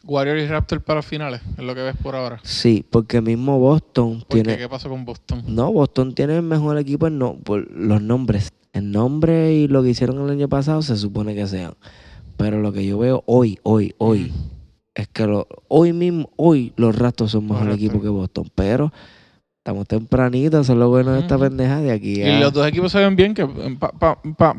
Warriors 0.04 0.42
y 0.42 0.48
Raptors 0.48 0.84
para 0.84 1.02
finales, 1.02 1.42
es 1.56 1.64
lo 1.64 1.76
que 1.76 1.82
ves 1.82 1.96
por 2.02 2.16
ahora. 2.16 2.40
Sí, 2.44 2.84
porque 2.90 3.22
mismo 3.22 3.60
Boston 3.60 4.20
¿Por 4.20 4.38
qué? 4.38 4.44
tiene... 4.44 4.58
¿Qué 4.58 4.70
pasó 4.70 4.90
con 4.90 5.06
Boston? 5.06 5.44
No, 5.48 5.72
Boston 5.72 6.16
tiene 6.16 6.38
el 6.38 6.44
mejor 6.44 6.78
equipo 6.78 7.08
en 7.08 7.20
no, 7.20 7.36
por 7.36 7.70
los 7.72 8.02
nombres. 8.02 8.52
El 8.74 8.92
nombre 8.92 9.54
y 9.54 9.68
lo 9.68 9.84
que 9.84 9.90
hicieron 9.90 10.20
el 10.22 10.30
año 10.32 10.48
pasado 10.48 10.82
se 10.82 10.96
supone 10.98 11.36
que 11.36 11.46
sean. 11.46 11.76
Pero 12.38 12.62
lo 12.62 12.72
que 12.72 12.86
yo 12.86 12.98
veo 12.98 13.24
hoy, 13.26 13.60
hoy, 13.64 13.94
hoy, 13.98 14.32
es 14.96 15.08
que 15.08 15.28
lo, 15.28 15.48
hoy 15.68 15.94
mismo, 15.94 16.30
hoy 16.38 16.74
los 16.76 16.96
Raptors 16.96 17.32
son 17.32 17.48
mejor 17.48 17.70
equipo 17.72 18.02
que 18.02 18.10
Boston. 18.10 18.50
Pero 18.56 18.92
estamos 19.68 19.86
tempranitos, 19.86 20.62
eso 20.62 20.72
es 20.74 20.80
lo 20.80 20.88
bueno 20.88 21.12
de 21.12 21.20
esta 21.20 21.38
pendeja 21.38 21.82
de 21.82 21.92
aquí. 21.92 22.22
Y 22.22 22.40
los 22.40 22.54
dos 22.54 22.66
equipos 22.66 22.90
se 22.90 23.00
ven 23.00 23.18
bien, 23.18 23.34
que 23.34 23.46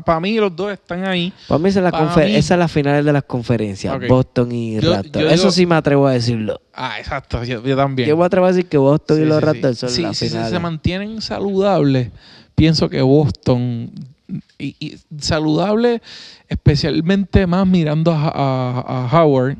para 0.05 0.19
mí 0.19 0.37
los 0.37 0.55
dos 0.55 0.71
están 0.71 1.03
ahí. 1.03 1.33
Para 1.47 1.57
mí, 1.57 1.69
esa 1.69 1.79
es, 1.79 1.83
la 1.83 1.89
pa' 1.91 2.15
mí- 2.15 2.35
esa 2.35 2.53
es 2.53 2.59
la 2.59 2.67
final 2.67 3.03
de 3.03 3.11
las 3.13 3.23
conferencias. 3.23 3.97
Boston 4.07 4.51
y 4.51 4.79
Yo- 4.79 4.93
Raptors. 4.93 5.23
yo 5.25 5.29
eso 5.31 5.35
digo- 5.45 5.51
sí 5.51 5.65
me 5.65 5.75
atrevo 5.75 6.05
a 6.05 6.11
decirlo. 6.11 6.61
Ah, 6.75 6.99
exacto, 6.99 7.43
yo, 7.43 7.63
yo 7.63 7.75
también. 7.75 8.07
Yo 8.07 8.17
me 8.17 8.23
atrevo 8.25 8.45
a 8.45 8.49
decir 8.49 8.67
que 8.67 8.77
Boston 8.77 9.17
Sí, 9.17 9.23
y 9.23 9.25
los 9.25 9.37
sí, 9.37 9.41
sí. 9.41 9.45
Raptors 9.47 9.77
son 9.79 9.89
Sí, 9.89 10.01
las 10.03 10.17
sí, 10.17 10.25
si 10.25 10.29
finales. 10.31 10.51
se 10.53 10.59
mantienen 10.59 11.21
saludables, 11.23 12.11
pienso 12.53 12.87
que 12.87 13.01
Boston, 13.01 13.89
y, 14.59 14.75
y 14.79 14.99
saludable 15.19 16.03
especialmente 16.49 17.47
más 17.47 17.65
mirando 17.65 18.11
a, 18.11 18.27
a- 18.27 19.07
a 19.07 19.23
Howard, 19.23 19.57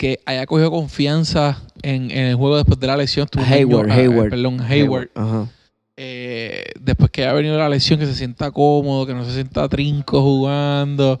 que 0.00 0.18
haya 0.24 0.46
cogido 0.46 0.70
confianza 0.70 1.60
en, 1.82 2.10
en 2.10 2.24
el 2.28 2.34
juego 2.34 2.56
después 2.56 2.80
de 2.80 2.86
la 2.86 2.96
lesión. 2.96 3.28
Hayward, 3.36 3.90
ah, 3.90 3.94
Hayward. 3.96 4.30
Perdón, 4.30 4.58
Hayward. 4.62 5.10
Ajá. 5.14 5.46
Eh, 5.94 6.64
después 6.80 7.10
que 7.10 7.24
haya 7.24 7.34
venido 7.34 7.58
la 7.58 7.68
lesión, 7.68 8.00
que 8.00 8.06
se 8.06 8.14
sienta 8.14 8.50
cómodo, 8.50 9.04
que 9.04 9.12
no 9.12 9.26
se 9.26 9.34
sienta 9.34 9.68
trinco 9.68 10.22
jugando. 10.22 11.20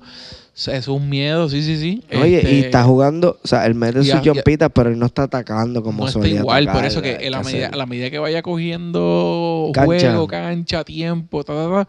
sea, 0.54 0.78
es 0.78 0.88
un 0.88 1.10
miedo, 1.10 1.50
sí, 1.50 1.62
sí, 1.62 1.76
sí. 1.76 2.02
Oye, 2.18 2.38
Este, 2.38 2.54
y 2.54 2.60
está 2.60 2.82
jugando, 2.84 3.38
o 3.44 3.46
sea, 3.46 3.66
él 3.66 3.74
mete 3.74 4.02
sus 4.02 4.18
jompitas, 4.24 4.70
pero 4.74 4.88
él 4.88 4.98
no 4.98 5.04
está 5.04 5.24
atacando 5.24 5.82
como 5.82 6.04
no 6.04 6.06
está 6.08 6.18
solía 6.20 6.38
igual, 6.40 6.72
por 6.72 6.82
eso 6.86 7.02
que 7.02 7.16
a 7.16 7.30
la, 7.30 7.42
medida, 7.42 7.66
hacer- 7.66 7.74
a 7.74 7.76
la 7.76 7.84
medida 7.84 8.08
que 8.08 8.18
vaya 8.18 8.40
cogiendo 8.40 9.70
Cancha. 9.74 9.84
juego, 9.84 10.26
cancha, 10.26 10.84
tiempo, 10.84 11.44
ta, 11.44 11.52
ta, 11.52 11.68
ta, 11.84 11.88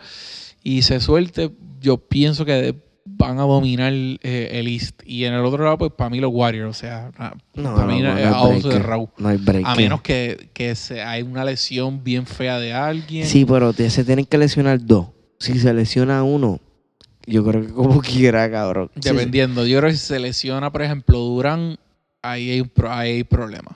y 0.61 0.81
se 0.81 0.99
suelte, 0.99 1.51
yo 1.79 1.95
pienso 1.95 2.43
que 2.43 2.75
van 3.13 3.37
a 3.39 3.43
dominar 3.43 3.93
eh, 3.93 4.49
el 4.53 4.67
East. 4.67 5.01
Y 5.05 5.25
en 5.25 5.33
el 5.33 5.45
otro 5.45 5.63
lado, 5.63 5.77
pues 5.77 5.91
para 5.91 6.09
mí 6.09 6.19
los 6.19 6.31
Warriors, 6.33 6.69
o 6.69 6.79
sea, 6.79 7.11
No, 7.53 7.75
para 7.75 7.85
no, 7.87 7.93
mí 7.93 8.01
no, 8.01 8.13
no, 8.15 8.19
no 8.47 8.51
es 8.53 8.63
break. 8.63 8.73
de 8.75 8.79
Raúl. 8.79 9.09
No 9.17 9.29
hay 9.29 9.37
break. 9.37 9.65
A 9.65 9.75
menos 9.75 10.01
que, 10.01 10.49
que 10.53 10.75
se, 10.75 11.01
hay 11.03 11.21
una 11.21 11.43
lesión 11.45 12.03
bien 12.03 12.25
fea 12.25 12.59
de 12.59 12.73
alguien. 12.73 13.25
Sí, 13.27 13.45
pero 13.45 13.73
te- 13.73 13.89
se 13.89 14.03
tienen 14.03 14.25
que 14.25 14.37
lesionar 14.37 14.83
dos. 14.85 15.07
Si 15.39 15.59
se 15.59 15.73
lesiona 15.73 16.23
uno, 16.23 16.59
yo 17.25 17.43
creo 17.45 17.61
que 17.61 17.73
como 17.73 17.99
quiera, 18.01 18.49
cabrón. 18.49 18.89
Dependiendo. 18.95 19.65
Yo 19.65 19.79
creo 19.79 19.89
que 19.91 19.97
si 19.97 20.05
se 20.05 20.19
lesiona, 20.19 20.71
por 20.71 20.81
ejemplo, 20.81 21.17
Durán, 21.19 21.77
ahí 22.21 22.49
hay, 22.51 22.71
ahí 22.89 23.11
hay 23.11 23.23
problema. 23.23 23.75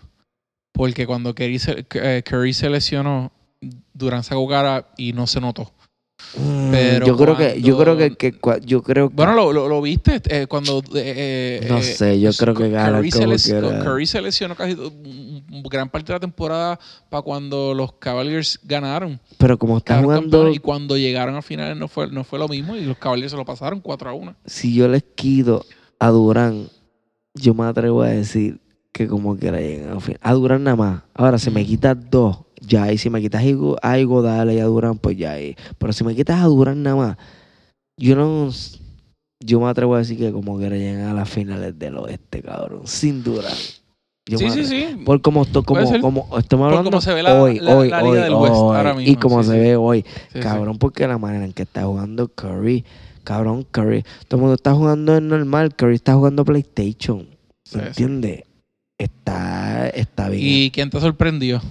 Porque 0.71 1.05
cuando 1.07 1.33
Curry 1.33 1.59
se, 1.59 1.85
eh, 1.93 2.23
Curry 2.25 2.53
se 2.53 2.69
lesionó, 2.69 3.31
Durán 3.93 4.23
sacó 4.23 4.47
cara 4.47 4.87
y 4.97 5.13
no 5.13 5.25
se 5.25 5.39
notó. 5.39 5.71
Mm, 6.37 6.71
pero 6.71 7.05
yo 7.05 7.15
creo 7.17 7.37
que, 7.37 7.61
yo 7.61 7.77
creo 7.77 7.95
que, 7.97 8.15
que 8.15 8.39
cua- 8.39 8.59
yo 8.63 8.81
creo 8.83 9.09
que, 9.09 9.15
Bueno, 9.15 9.33
lo, 9.33 9.53
lo, 9.53 9.67
lo 9.69 9.81
viste 9.81 10.21
eh, 10.29 10.47
cuando... 10.47 10.79
eh, 10.95 11.59
eh, 11.63 11.67
No 11.69 11.77
eh, 11.77 11.83
sé, 11.83 12.19
yo 12.19 12.31
creo 12.33 12.53
que 12.53 12.69
gana 12.69 12.97
Curry 12.97 13.11
se, 13.11 13.27
les-. 13.27 13.53
Curry 13.53 14.05
se 14.05 14.21
lesionó 14.21 14.55
casi 14.55 14.75
gran 15.69 15.89
parte 15.89 16.07
de 16.07 16.13
la 16.13 16.19
temporada 16.19 16.79
para 17.09 17.21
cuando 17.21 17.73
los 17.73 17.93
Cavaliers 17.93 18.59
ganaron. 18.63 19.19
pero 19.37 19.57
como 19.57 19.77
está 19.77 19.93
Quedaron 20.01 20.05
jugando, 20.29 20.49
y 20.51 20.57
cuando 20.59 20.97
llegaron 20.97 21.35
a 21.35 21.41
finales 21.41 21.77
no 21.77 21.87
fue, 21.87 22.07
no 22.11 22.23
fue 22.23 22.39
lo 22.39 22.47
mismo 22.47 22.75
y 22.75 22.81
los 22.85 22.97
Cavaliers 22.97 23.31
se 23.31 23.37
lo 23.37 23.45
pasaron 23.45 23.79
4 23.79 24.09
a 24.09 24.13
1. 24.13 24.35
si 24.45 24.73
yo 24.73 24.87
les 24.87 25.03
quito 25.15 25.65
a 25.99 26.09
Durán, 26.09 26.67
yo 27.33 27.53
me 27.53 27.65
atrevo 27.65 28.01
a 28.01 28.07
decir 28.09 28.59
que 28.91 29.07
como 29.07 29.37
quiera 29.37 29.59
llegan 29.59 29.91
al 29.91 30.01
fin. 30.01 30.17
A 30.21 30.33
Durán 30.33 30.63
nada 30.63 30.75
más. 30.77 31.01
Ahora, 31.13 31.37
si 31.37 31.49
me 31.51 31.61
Ujú. 31.61 31.69
quitas 31.69 31.97
dos, 32.09 32.37
ya 32.67 32.83
ahí. 32.83 32.97
Si 32.97 33.09
me 33.09 33.21
quitas 33.21 33.41
algo, 33.43 33.75
algo 33.81 34.21
dale 34.21 34.55
y 34.55 34.59
a 34.59 34.65
Durán, 34.65 34.97
pues 34.97 35.17
ya 35.17 35.31
ahí. 35.31 35.55
Pero 35.77 35.93
si 35.93 36.03
me 36.03 36.15
quitas 36.15 36.41
a 36.41 36.45
Durán 36.45 36.83
nada 36.83 36.95
más, 36.95 37.17
yo 37.99 38.15
no... 38.15 38.49
Yo 39.43 39.59
me 39.59 39.67
atrevo 39.67 39.93
a 39.95 39.99
decir 39.99 40.17
que 40.17 40.31
como 40.31 40.57
quiera 40.57 40.75
llegan 40.77 41.07
a 41.07 41.13
las 41.13 41.29
finales 41.29 41.77
del 41.77 41.97
oeste, 41.97 42.41
cabrón. 42.41 42.87
Sin 42.87 43.21
Durán. 43.23 43.53
Yo 44.27 44.39
Sí, 44.39 44.45
me 44.45 44.51
sí, 44.51 44.65
sí. 44.65 44.85
Por 45.05 45.21
como, 45.21 45.43
esto, 45.43 45.61
como, 45.61 45.83
como 45.99 46.37
estamos 46.39 46.47
Por 46.47 46.61
hablando 46.73 46.89
cómo 46.89 47.01
se 47.01 47.13
ve 47.13 47.21
la- 47.21 47.39
hoy, 47.39 47.59
la- 47.59 47.75
hoy, 47.75 47.89
la 47.89 48.03
hoy, 48.03 48.17
del 48.17 48.33
West 48.33 48.55
hoy, 48.55 48.77
ahora 48.77 48.91
y 48.93 48.95
mismo, 49.05 49.19
como 49.19 49.43
sí, 49.43 49.49
se 49.49 49.55
sí. 49.55 49.59
ve 49.59 49.75
hoy, 49.75 50.05
cabrón, 50.41 50.79
porque 50.79 51.05
la 51.07 51.19
manera 51.19 51.45
en 51.45 51.53
que 51.53 51.61
está 51.63 51.83
jugando 51.83 52.27
Curry, 52.29 52.83
Cabrón, 53.23 53.67
Curry. 53.69 54.03
Todo 54.27 54.37
el 54.37 54.41
mundo 54.41 54.55
está 54.55 54.73
jugando 54.73 55.15
en 55.17 55.27
normal. 55.27 55.75
Curry 55.75 55.95
está 55.95 56.13
jugando 56.15 56.43
PlayStation. 56.45 57.27
Sí, 57.67 57.77
¿Entiendes? 57.79 58.43
Está, 58.99 59.89
está 59.89 60.29
bien. 60.29 60.43
¿Y 60.43 60.71
quién 60.71 60.89
te 60.89 60.99
sorprendió 60.99 61.61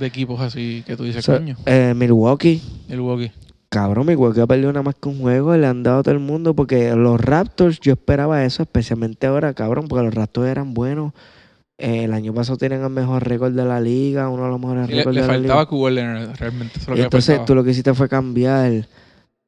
de 0.00 0.06
equipos 0.06 0.40
así 0.40 0.82
que 0.86 0.96
tú 0.96 1.04
dices, 1.04 1.24
So- 1.24 1.34
coño? 1.36 1.56
eh, 1.66 1.94
Milwaukee. 1.96 2.60
Milwaukee. 2.88 3.30
Cabrón, 3.68 4.06
Milwaukee 4.06 4.40
ha 4.40 4.46
perdido 4.48 4.72
nada 4.72 4.82
más 4.82 4.96
que 5.00 5.08
un 5.08 5.20
juego 5.20 5.56
le 5.56 5.66
han 5.66 5.84
dado 5.84 6.00
a 6.00 6.02
todo 6.02 6.12
el 6.14 6.18
mundo 6.20 6.54
porque 6.54 6.92
los 6.96 7.20
Raptors, 7.20 7.78
yo 7.78 7.92
esperaba 7.92 8.44
eso, 8.44 8.64
especialmente 8.64 9.28
ahora, 9.28 9.54
cabrón, 9.54 9.86
porque 9.86 10.04
los 10.04 10.12
Raptors 10.14 10.48
eran 10.48 10.74
buenos. 10.74 11.12
Eh, 11.78 12.04
el 12.04 12.12
año 12.12 12.34
pasado 12.34 12.58
tienen 12.58 12.82
el 12.82 12.90
mejor 12.90 13.26
récord 13.26 13.52
de 13.52 13.64
la 13.64 13.80
liga, 13.80 14.28
uno 14.28 14.42
de 14.44 14.48
los 14.50 14.60
mejores 14.60 14.86
Sí, 14.86 14.92
le, 14.92 14.98
récords 14.98 15.14
le 15.14 15.20
de 15.22 15.26
la 15.28 15.32
faltaba 15.34 15.60
liga. 15.60 15.70
Kawhi 15.70 15.94
Leonard, 15.94 16.36
realmente. 16.38 16.78
Eso 16.78 16.90
es 16.90 16.96
Y 16.96 16.98
le 16.98 17.04
entonces 17.04 17.26
faltaba. 17.28 17.46
tú 17.46 17.54
lo 17.54 17.64
que 17.64 17.70
hiciste 17.70 17.94
fue 17.94 18.08
cambiar 18.08 18.86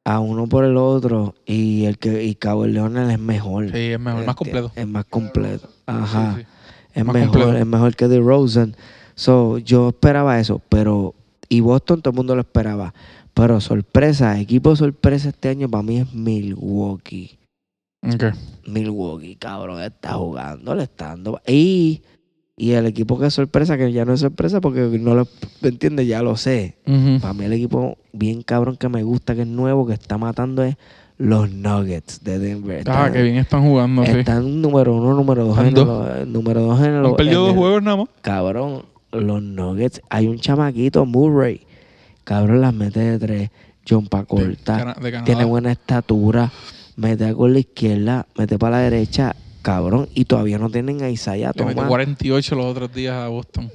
a 0.05 0.19
uno 0.19 0.47
por 0.47 0.63
el 0.65 0.77
otro 0.77 1.35
y 1.45 1.85
el 1.85 1.97
que 1.97 2.23
y 2.23 2.35
Cabo 2.35 2.65
Leonard 2.65 3.09
es 3.11 3.19
mejor. 3.19 3.71
Sí, 3.71 3.77
es 3.77 3.99
mejor, 3.99 4.25
más 4.25 4.35
completo. 4.35 4.71
Es 4.75 4.87
más 4.87 5.05
completo. 5.05 5.69
Ajá. 5.85 6.35
Sí, 6.37 6.41
sí. 6.41 6.47
Es 6.95 7.03
Más 7.05 7.13
mejor, 7.13 7.31
completo. 7.31 7.57
es 7.57 7.65
mejor 7.65 7.95
que 7.95 8.07
DeRozan. 8.07 8.75
So, 9.15 9.57
yo 9.59 9.89
esperaba 9.89 10.39
eso, 10.39 10.61
pero 10.69 11.13
y 11.49 11.59
Boston 11.61 12.01
todo 12.01 12.11
el 12.11 12.15
mundo 12.17 12.35
lo 12.35 12.41
esperaba. 12.41 12.93
Pero 13.33 13.59
sorpresa, 13.61 14.39
equipo 14.39 14.75
sorpresa 14.75 15.29
este 15.29 15.49
año 15.49 15.67
para 15.69 15.83
mí 15.83 15.97
es 15.97 16.13
Milwaukee. 16.13 17.37
Ok. 18.03 18.25
Milwaukee, 18.67 19.35
cabrón, 19.35 19.81
está 19.81 20.13
jugando, 20.13 20.75
le 20.75 20.83
está 20.83 21.07
dando. 21.09 21.41
Y, 21.47 22.01
y 22.57 22.71
el 22.71 22.85
equipo 22.85 23.17
que 23.19 23.27
es 23.27 23.33
sorpresa, 23.33 23.77
que 23.77 23.91
ya 23.91 24.05
no 24.05 24.13
es 24.13 24.19
sorpresa 24.19 24.61
porque 24.61 24.81
no 24.99 25.15
lo 25.15 25.27
¿me 25.61 25.69
entiendes, 25.69 26.07
ya 26.07 26.21
lo 26.21 26.35
sé. 26.37 26.77
Para 27.21 27.33
mí 27.33 27.45
el 27.45 27.53
equipo 27.53 27.97
bien 28.11 28.41
cabrón 28.43 28.77
que 28.77 28.89
me 28.89 29.03
gusta, 29.03 29.35
que 29.35 29.41
es 29.41 29.47
nuevo, 29.47 29.87
que 29.87 29.93
está 29.93 30.17
matando 30.17 30.63
es 30.63 30.75
los 31.17 31.49
Nuggets 31.51 32.23
de 32.23 32.39
Denver. 32.39 32.77
Ah, 32.87 33.05
Están- 33.07 33.13
que 33.13 33.21
bien 33.21 33.35
están 33.37 33.63
jugando, 33.63 34.03
sí. 34.05 34.11
Están 34.11 34.61
número 34.61 34.95
uno, 34.95 35.13
número 35.13 35.45
dos. 35.45 35.57
Están 35.57 35.67
en 35.67 35.73
dos. 35.73 36.17
el- 36.17 36.31
número 36.33 36.61
dos 36.61 36.79
en 36.81 36.93
el. 36.93 37.05
Han 37.05 37.15
perdido 37.15 37.41
en 37.49 37.55
dos 37.55 37.55
juegos 37.57 37.83
nada 37.83 37.97
más. 37.97 38.07
Cabrón, 38.21 38.83
los 39.21 39.41
Nuggets. 39.41 40.01
Hay 40.09 40.27
un 40.27 40.39
chamaquito, 40.39 41.05
Murray. 41.05 41.61
Cabrón, 42.23 42.61
las 42.61 42.73
mete 42.73 42.99
de 42.99 43.19
tres. 43.19 43.49
John 43.87 44.07
pa' 44.07 44.23
corta. 44.25 44.77
Cana- 44.77 44.93
de 44.93 45.11
Canadá. 45.11 45.25
Tiene 45.25 45.45
buena 45.45 45.71
estatura. 45.71 46.51
Mete 46.95 47.33
con 47.33 47.53
la 47.53 47.59
izquierda. 47.59 48.27
Mete 48.37 48.57
para 48.57 48.77
la 48.77 48.83
derecha. 48.83 49.35
Cabrón. 49.61 50.07
Y 50.13 50.25
todavía 50.25 50.57
no 50.57 50.69
tienen 50.69 51.01
a 51.03 51.09
Isaiah 51.09 51.51
Le 51.55 51.63
metió 51.65 51.75
Thomas. 51.75 51.89
48 51.89 52.55
los 52.55 52.65
otros 52.65 52.93
días 52.93 53.15
a 53.15 53.27
Boston. 53.27 53.69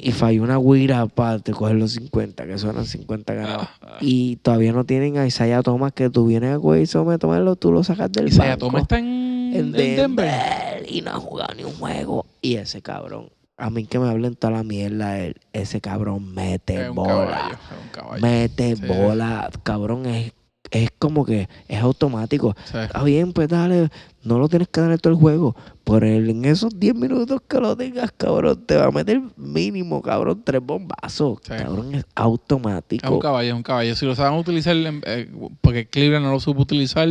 Y 0.00 0.12
falló 0.12 0.44
una 0.44 0.56
guira 0.56 1.06
para 1.06 1.40
coger 1.40 1.74
los 1.74 1.92
50, 1.92 2.44
que 2.46 2.52
los 2.52 2.88
50 2.88 3.34
ganados. 3.34 3.66
Ah, 3.82 3.96
Y 4.00 4.36
todavía 4.36 4.72
no 4.72 4.84
tienen 4.84 5.18
a 5.18 5.26
Isaiah 5.26 5.62
Thomas, 5.62 5.92
que 5.92 6.08
tú 6.10 6.26
vienes 6.26 6.52
a 6.52 6.56
güey, 6.56 6.86
me 7.04 7.18
tomarlo, 7.18 7.56
tú 7.56 7.72
lo 7.72 7.82
sacas 7.82 8.12
del 8.12 8.28
Isaiah 8.28 8.50
banco. 8.50 8.66
Thomas 8.66 8.82
está 8.82 8.98
en, 9.00 9.06
en 9.06 9.54
en 9.56 9.72
Denver, 9.72 9.96
Denver. 9.96 10.86
y 10.88 11.02
no 11.02 11.10
ha 11.10 11.14
jugado 11.16 11.54
ni 11.56 11.64
un 11.64 11.72
juego. 11.72 12.24
Y 12.40 12.54
ese 12.54 12.82
cabrón, 12.82 13.30
a 13.60 13.70
mí 13.70 13.84
que 13.86 13.98
me 13.98 14.08
hablen 14.08 14.34
toda 14.36 14.52
la 14.54 14.62
mierda, 14.64 15.18
él, 15.18 15.36
ese 15.52 15.80
cabrón 15.80 16.34
mete 16.34 16.82
Es 16.82 16.88
un 16.90 16.96
bola. 16.96 17.08
caballo. 17.14 17.54
Es 17.54 17.84
un 17.84 17.88
caballo. 17.90 18.22
Mete 18.22 18.76
Sí. 18.76 18.82
bola, 18.86 19.50
cabrón, 19.62 20.06
es, 20.06 20.32
es 20.70 20.88
como 20.98 21.24
que 21.24 21.48
es 21.68 21.80
automático. 21.80 22.54
Sí. 22.64 22.78
Está 22.78 23.02
bien, 23.02 23.32
pues 23.32 23.48
dale, 23.48 23.88
no 24.22 24.38
lo 24.38 24.48
tienes 24.48 24.68
que 24.68 24.80
dar 24.80 24.96
todo 24.98 25.12
el 25.12 25.18
juego. 25.18 25.56
Por 25.84 26.04
el, 26.04 26.30
en 26.30 26.44
esos 26.44 26.78
10 26.78 26.94
minutos 26.94 27.40
que 27.48 27.58
lo 27.58 27.76
tengas, 27.76 28.12
cabrón, 28.16 28.64
te 28.66 28.76
va 28.76 28.84
a 28.86 28.90
meter 28.92 29.20
mínimo, 29.36 30.00
cabrón, 30.02 30.42
tres 30.44 30.60
bombazos. 30.62 31.40
Cabrón, 31.40 31.94
es 31.94 32.04
Es 32.04 32.06
automático. 32.14 33.12
un 33.12 33.18
caballo, 33.20 33.48
es 33.48 33.54
un 33.54 33.62
caballo. 33.62 33.96
Si 33.96 34.06
lo 34.06 34.14
saben 34.14 34.38
utilizar, 34.38 34.76
eh, 34.76 35.30
porque 35.60 35.86
Cleveland 35.88 36.24
no 36.24 36.32
lo 36.32 36.40
supo 36.40 36.62
utilizar. 36.62 37.08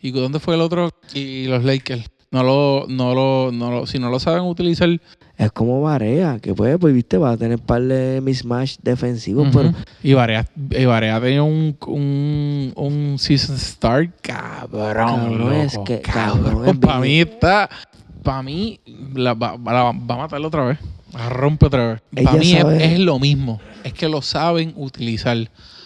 ¿Y 0.00 0.10
dónde 0.10 0.38
fue 0.40 0.54
el 0.56 0.60
otro? 0.60 0.90
Y 1.14 1.46
los 1.46 1.64
Lakers. 1.64 2.10
No 2.30 2.42
lo, 2.42 2.84
no 2.88 3.14
lo, 3.14 3.50
no 3.52 3.70
lo, 3.70 3.86
si 3.86 3.98
no 3.98 4.10
lo 4.10 4.20
saben 4.20 4.42
utilizar, 4.42 5.00
Es 5.38 5.52
como 5.52 5.80
Varea, 5.80 6.38
que 6.42 6.52
pues, 6.52 6.76
pues, 6.78 6.92
viste, 6.92 7.16
va 7.16 7.30
a 7.30 7.36
tener 7.36 7.60
par 7.60 7.80
de 7.80 8.20
mismatch 8.20 8.76
defensivos, 8.82 9.48
pero 9.52 9.68
Ujú. 9.68 9.78
Y 10.02 10.12
Varea, 10.12 10.44
y 10.70 10.84
Varea 10.84 11.20
tenido 11.20 11.44
un, 11.44 11.76
un, 11.86 12.72
un 12.74 13.18
season 13.20 13.56
start 13.56 14.10
cabrón. 14.20 14.94
Cabrón, 14.94 15.38
loco, 15.38 15.52
es 15.52 15.78
que- 15.86 16.00
cabrón, 16.00 16.68
es 16.68 16.76
Para 16.80 16.98
mí 16.98 17.20
está. 17.20 17.70
Para 18.24 18.42
mí, 18.42 18.80
la, 19.14 19.34
va, 19.34 19.56
va- 19.56 19.72
la- 19.72 19.82
va 19.84 20.14
a 20.14 20.18
matarlo 20.18 20.48
otra 20.48 20.64
vez. 20.64 20.78
La 21.14 21.28
rompe 21.28 21.66
otra 21.66 21.86
vez. 21.92 22.24
Para 22.24 22.36
mí 22.36 22.52
es, 22.52 22.64
es 22.92 22.98
lo 22.98 23.18
mismo. 23.20 23.60
Es 23.84 23.92
que 23.92 24.08
lo 24.08 24.20
saben 24.22 24.72
utilizar. 24.76 25.36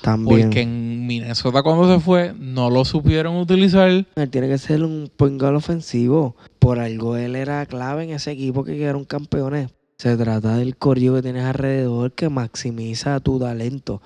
También. 0.03 0.43
Porque 0.43 0.61
en 0.63 1.07
Minnesota, 1.07 1.63
cuando 1.63 1.93
se 1.93 2.01
fue, 2.01 2.35
no 2.39 2.69
lo 2.69 2.85
supieron 2.85 3.37
utilizar. 3.37 3.89
Él 3.89 4.07
tiene 4.31 4.49
que 4.49 4.59
ser 4.59 4.83
un 4.83 5.11
point 5.17 5.41
guard 5.41 5.57
ofensivo. 5.57 6.37
Por 6.59 6.79
algo 6.79 7.17
él 7.17 7.37
era 7.37 7.65
clave 7.67 8.05
en 8.05 8.11
ese 8.11 8.33
equipo 8.33 8.65
que 8.65 8.77
quedaron 8.77 9.05
campeones. 9.05 9.71
Se 9.99 10.17
trata 10.17 10.57
del 10.57 10.77
corrido 10.77 11.15
que 11.15 11.23
tienes 11.23 11.45
alrededor 11.45 12.13
que 12.13 12.29
maximiza 12.29 13.21
tu 13.21 13.39
talento. 13.39 14.03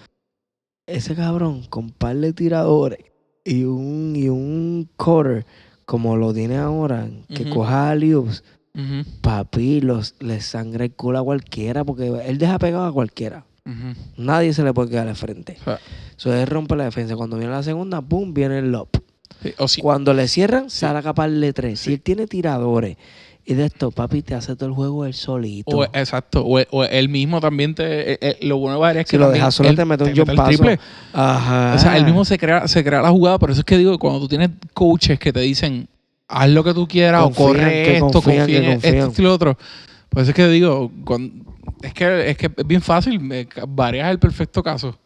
Ese 0.87 1.17
cabrón 1.17 1.65
con 1.69 1.91
par 1.91 2.17
de 2.17 2.33
tiradores 2.33 2.99
y 3.45 3.65
un, 3.65 4.15
y 4.15 4.29
un 4.29 4.89
quarter 4.97 5.47
como 5.87 6.17
lo 6.17 6.35
tiene 6.35 6.59
ahora, 6.59 7.09
que 7.33 7.49
coja 7.49 7.91
alios, 7.91 8.43
Ujú, 8.75 9.09
papi, 9.23 9.81
los, 9.81 10.17
le 10.21 10.41
sangra 10.41 10.85
el 10.85 10.93
culo 10.93 11.21
a 11.21 11.25
cualquiera 11.25 11.85
porque 11.85 12.09
él 12.27 12.39
deja 12.39 12.59
pegado 12.59 12.85
a 12.85 12.93
cualquiera. 12.93 13.47
Nadie 14.17 14.53
se 14.55 14.62
le 14.62 14.73
puede 14.73 14.91
quedar 14.91 15.07
de 15.07 15.14
frente. 15.14 15.57
O 15.61 15.64
sea, 15.64 15.79
Eso 16.17 16.33
es 16.35 16.49
rompe 16.49 16.77
la 16.77 16.85
defensa. 16.85 17.17
Cuando 17.17 17.37
viene 17.37 17.53
la 17.53 17.62
segunda, 17.62 18.01
boom, 18.01 18.33
viene 18.33 18.59
el 18.61 18.71
lob. 18.73 18.89
sí, 19.67 19.81
Cuando 19.81 20.14
le 20.14 20.29
cierran, 20.29 20.71
sale 20.71 20.99
a 20.99 21.03
caparle 21.03 21.53
tres. 21.53 21.81
Si 21.81 21.95
él 21.95 22.01
tiene 22.01 22.27
tiradores 22.27 22.97
y 23.49 23.55
de 23.55 23.67
esto, 23.67 23.91
papi, 23.93 24.23
te 24.23 24.35
hace 24.35 24.57
todo 24.57 24.69
el 24.69 24.75
juego 24.75 25.05
él 25.05 25.14
solito. 25.14 25.77
o- 25.79 25.85
exacto. 25.85 26.45
O, 26.45 26.59
o 26.71 26.85
él 26.85 27.09
mismo 27.09 27.41
también 27.41 27.75
te. 27.75 28.12
eh, 28.14 28.19
eh, 28.21 28.39
lo 28.43 28.59
bueno 28.59 28.81
de 28.83 29.01
es 29.01 29.05
que. 29.07 29.11
si 29.11 29.19
lo 29.19 29.31
dejas 29.31 29.55
solo, 29.55 29.69
él 29.69 29.77
te 29.77 29.85
mete 29.85 30.03
un 30.05 30.11
mete 30.11 30.21
el 30.23 30.27
jumpazo. 30.29 30.49
triple. 30.49 30.79
Ajá. 31.12 31.75
O 31.75 31.79
sea, 31.79 31.97
él 31.97 32.05
mismo 32.05 32.25
se 32.25 32.39
crea, 32.39 32.67
se 32.69 32.83
crea 32.83 33.03
la 33.03 33.11
jugada, 33.11 33.39
por 33.39 33.51
eso 33.51 33.61
es 33.61 33.64
que 33.64 33.79
digo, 33.79 33.99
cuando 33.99 34.21
tú 34.21 34.29
tienes 34.29 34.51
coaches 34.75 35.19
que 35.19 35.33
te 35.33 35.41
dicen, 35.41 35.89
haz 36.29 36.49
lo 36.51 36.64
que 36.64 36.75
tú 36.75 36.89
quieras 36.89 37.23
Confían, 37.23 37.45
o 37.47 37.53
corre 37.53 37.93
esto, 37.95 38.07
confía 38.11 38.45
en 38.47 38.64
esto 38.83 39.12
y 39.17 39.23
lo 39.23 39.33
otro. 39.35 39.57
Por 40.09 40.23
eso 40.23 40.31
es 40.31 40.35
que 40.37 40.49
digo, 40.49 40.91
cuan- 41.05 41.45
es, 41.87 41.95
que, 41.95 42.30
es 42.30 42.37
que 42.37 42.47
es 42.57 42.66
bien 42.66 42.82
fácil, 42.82 43.32
eh, 43.32 43.49
Varias 43.68 44.11
el 44.11 44.18
perfecto 44.18 44.62
caso. 44.62 44.99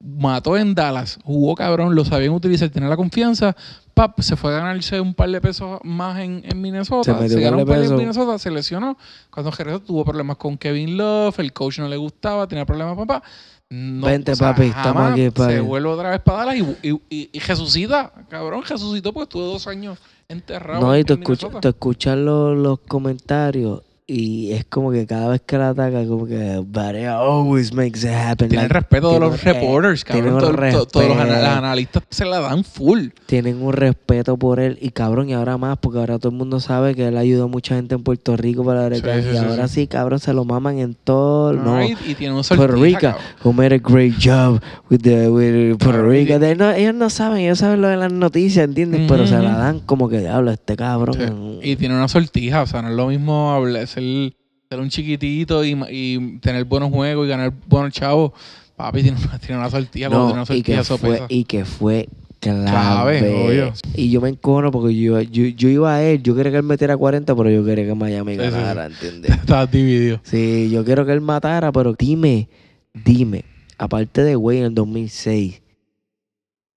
Mató 0.00 0.56
en 0.58 0.74
Dallas, 0.74 1.18
jugó 1.24 1.54
cabrón, 1.54 1.94
lo 1.94 2.04
sabían 2.04 2.34
utilizar, 2.34 2.68
tenía 2.68 2.90
la 2.90 2.96
confianza, 2.96 3.56
pap, 3.94 4.20
se 4.20 4.36
fue 4.36 4.54
a 4.54 4.58
ganarse 4.58 5.00
un 5.00 5.14
par 5.14 5.30
de 5.30 5.40
pesos 5.40 5.80
más 5.82 6.18
en, 6.18 6.42
en 6.44 6.60
Minnesota, 6.60 7.04
Se 7.04 7.28
se, 7.28 7.36
metió 7.36 7.36
un 7.38 7.42
ganó 7.44 7.56
par 7.58 7.64
de 7.64 7.66
par 7.66 7.76
en 7.76 7.82
pesos. 7.84 7.98
Minnesota, 7.98 8.38
se 8.38 8.50
lesionó, 8.50 8.98
cuando 9.30 9.50
regresó 9.50 9.80
tuvo 9.80 10.04
problemas 10.04 10.36
con 10.36 10.58
Kevin 10.58 10.98
Love, 10.98 11.38
el 11.38 11.52
coach 11.54 11.78
no 11.78 11.88
le 11.88 11.96
gustaba, 11.96 12.46
tenía 12.46 12.66
problemas 12.66 12.96
papá. 12.96 13.22
No, 13.70 14.06
Vente, 14.06 14.36
papi, 14.36 14.64
estamos 14.64 15.12
aquí, 15.12 15.30
papi. 15.30 15.54
Se 15.54 15.60
vuelve 15.60 15.88
otra 15.88 16.10
vez 16.10 16.20
para 16.20 16.38
Dallas 16.44 16.56
y, 16.82 16.88
y, 16.88 17.00
y, 17.08 17.30
y 17.32 17.38
resucita, 17.38 18.12
cabrón, 18.28 18.62
resucitó 18.68 19.12
porque 19.12 19.24
estuvo 19.24 19.44
dos 19.44 19.66
años 19.66 19.98
enterrado. 20.28 20.82
no, 20.82 20.98
y 20.98 21.04
tú 21.04 21.14
escuchas, 21.14 21.50
tú 21.62 21.68
escuchas 21.68 22.18
los, 22.18 22.58
los 22.58 22.80
comentarios 22.80 23.82
y 24.06 24.52
es 24.52 24.66
como 24.66 24.90
que 24.92 25.06
cada 25.06 25.28
vez 25.28 25.40
que 25.46 25.56
la 25.56 25.70
ataca, 25.70 26.04
como 26.06 26.26
que 26.26 26.62
Barea 26.66 27.16
always 27.16 27.72
makes 27.72 28.00
it 28.00 28.12
happen. 28.12 28.50
Tiene 28.50 28.64
el 28.64 28.68
Like, 28.68 28.74
respeto 28.80 29.14
de 29.14 29.20
los 29.20 29.42
reporters, 29.42 30.04
cabrón. 30.04 30.34
un 30.34 30.40
Todo- 30.40 30.50
todo- 30.52 30.86
Todos 30.86 31.08
los, 31.08 31.16
ana- 31.16 31.24
respeto. 31.24 31.46
los 31.48 31.56
analistas 31.58 32.02
se 32.10 32.24
la 32.26 32.40
dan 32.40 32.64
full. 32.64 33.08
tienen 33.24 33.62
un 33.62 33.72
respeto 33.72 34.36
por 34.36 34.60
él 34.60 34.76
y 34.82 34.90
cabrón 34.90 35.30
y 35.30 35.32
ahora 35.32 35.56
más 35.56 35.78
porque 35.78 36.00
ahora 36.00 36.18
todo 36.18 36.28
el 36.32 36.36
mundo 36.36 36.60
sabe 36.60 36.94
que 36.94 37.08
él 37.08 37.16
ayudó 37.16 37.44
a 37.44 37.48
mucha 37.48 37.76
gente 37.76 37.94
en 37.94 38.02
Puerto 38.02 38.36
Rico 38.36 38.62
para 38.62 38.90
la 38.90 38.96
Sí, 38.96 39.02
sí, 39.02 39.28
y 39.30 39.32
sí, 39.32 39.36
ahora 39.38 39.68
sí. 39.68 39.86
cabrón 39.86 40.18
se 40.20 40.34
lo 40.34 40.44
maman 40.44 40.78
en 40.80 40.94
todo 40.94 41.54
no 41.54 41.78
Right? 41.78 41.96
Y 42.06 42.14
tiene 42.14 42.34
un 42.34 42.42
Puerto 42.42 42.66
Rico 42.76 43.14
who 43.42 43.54
made 43.54 43.74
a 43.74 43.78
great 43.78 44.14
job 44.22 44.60
with 44.90 44.98
the 45.00 45.30
with 45.30 45.78
Puerto 45.78 46.02
Rico 46.06 46.34
y- 46.34 46.38
They 46.38 46.54
no- 46.54 46.72
ellos 46.72 46.94
no 46.94 47.08
saben 47.08 47.38
ellos 47.38 47.58
saben 47.58 47.80
lo 47.80 47.88
de 47.88 47.96
las 47.96 48.12
noticias 48.12 48.66
¿entiendes? 48.66 49.06
pero 49.08 49.26
se 49.26 49.38
la 49.38 49.56
dan 49.56 49.80
como 49.80 50.10
que 50.10 50.18
diablo 50.18 50.50
este 50.50 50.76
cabrón. 50.76 51.58
Y 51.62 51.76
tiene 51.76 51.94
una 51.94 52.08
sortija, 52.08 52.60
o 52.62 52.66
sea, 52.66 52.82
no 52.82 52.90
es 52.90 52.94
lo 52.94 53.06
mismo 53.06 53.50
hablar, 53.52 53.86
ser, 53.94 54.32
ser 54.68 54.80
un 54.80 54.88
chiquitito 54.90 55.64
y, 55.64 55.76
y 55.90 56.38
tener 56.38 56.64
buenos 56.64 56.90
juegos 56.90 57.26
y 57.26 57.30
ganar 57.30 57.52
buenos 57.68 57.92
chavos. 57.92 58.32
Papi 58.76 59.02
tiene, 59.02 59.18
una- 59.18 59.38
tiene 59.38 59.60
una 59.60 59.70
no, 60.10 60.44
y 60.54 60.62
que 60.62 60.82
fue 60.82 61.22
y 61.28 61.44
que 61.44 61.64
fue 61.64 62.08
clave, 62.40 63.72
y 63.94 64.10
yo 64.10 64.20
me 64.20 64.28
encono 64.28 64.70
porque 64.70 64.94
yo, 64.94 65.20
yo, 65.22 65.44
yo 65.46 65.68
iba 65.68 65.94
a 65.94 66.02
él 66.02 66.22
yo 66.22 66.34
quería 66.34 66.50
que 66.52 66.58
él 66.58 66.64
metiera 66.64 66.94
40 66.96 67.34
pero 67.34 67.48
yo 67.50 67.64
quería 67.64 67.86
que 67.86 67.94
Miami 67.94 68.32
Sí, 68.32 68.38
sí, 68.40 68.44
sí. 68.46 68.50
ganara 68.52 68.86
¿entiendes? 68.86 69.30
Estás 69.40 69.70
dividido. 69.70 70.20
Sí, 70.24 70.68
yo 70.70 70.84
quiero 70.84 71.06
que 71.06 71.12
él 71.12 71.20
matara, 71.22 71.72
pero 71.72 71.94
dime, 71.94 72.48
dime, 72.92 73.44
aparte 73.78 74.22
de 74.24 74.36
Wade 74.36 74.58
en 74.58 74.64
el 74.66 74.74
2006, 74.74 75.62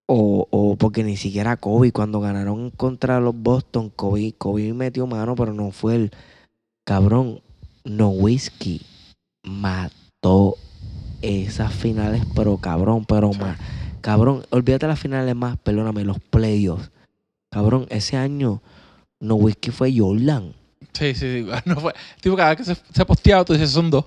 o, 0.07 0.47
o 0.51 0.77
porque 0.77 1.03
ni 1.03 1.17
siquiera 1.17 1.57
Kobe, 1.57 1.91
cuando 1.91 2.21
ganaron 2.21 2.71
contra 2.71 3.19
los 3.21 3.35
Boston, 3.35 3.91
Kobe, 3.91 4.35
Kobe 4.39 4.73
metió 4.73 5.07
mano, 5.07 5.35
pero 5.35 5.53
no 5.53 5.71
fue 5.73 5.97
el 5.97 6.11
cabrón. 6.87 7.43
Nowitzki 7.85 8.81
mató 9.45 10.57
esas 11.23 11.73
finales, 11.73 12.23
pero 12.35 12.57
cabrón, 12.57 13.05
pero 13.05 13.33
más. 13.33 13.59
Cabrón, 14.01 14.45
olvídate 14.51 14.87
las 14.87 14.99
finales 14.99 15.35
más, 15.37 15.57
perdóname, 15.59 16.05
los 16.05 16.19
playoffs. 16.19 16.91
Cabrón, 17.51 17.87
ese 17.91 18.17
año 18.17 18.61
No 19.21 19.37
Whiskey 19.37 19.73
fue 19.73 19.97
Jordan. 19.97 20.53
Sí, 20.93 21.15
sí, 21.15 21.45
sí. 21.45 21.47
No 21.65 21.77
fue. 21.77 21.93
Tipo, 22.21 22.37
cada 22.37 22.51
vez 22.51 22.59
que 22.59 22.65
se, 22.65 22.81
se 22.93 23.05
posteaba, 23.05 23.45
tú 23.45 23.53
dices 23.53 23.71
son 23.71 23.91
dos. 23.91 24.07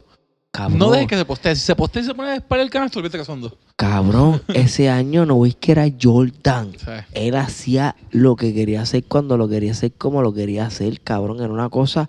Cabrón, 0.51 0.79
No 0.79 0.91
dejes 0.91 1.07
que 1.07 1.17
se 1.17 1.25
postee. 1.25 1.55
Si 1.55 1.61
se 1.61 1.75
postea 1.75 2.01
y 2.01 2.05
se 2.05 2.13
pone 2.13 2.31
a 2.31 2.33
disparar 2.33 2.65
el 2.65 2.69
canal, 2.69 2.89
tú 2.91 2.99
olvídate 2.99 3.19
que 3.19 3.25
son 3.25 3.41
dos. 3.41 3.53
cabrón, 3.75 4.41
ese 4.53 4.89
año 4.89 5.25
No 5.25 5.41
era 5.45 5.85
Jordan. 6.01 6.71
Él 7.13 7.35
hacía 7.35 7.95
lo 8.11 8.35
que 8.35 8.53
quería 8.53 8.81
hacer 8.81 9.03
cuando 9.05 9.37
lo 9.37 9.47
quería 9.47 9.71
hacer 9.71 9.93
como 9.93 10.21
lo 10.21 10.33
quería 10.33 10.65
hacer, 10.65 10.99
cabrón. 11.01 11.39
Era 11.39 11.53
una 11.53 11.69
cosa 11.69 12.07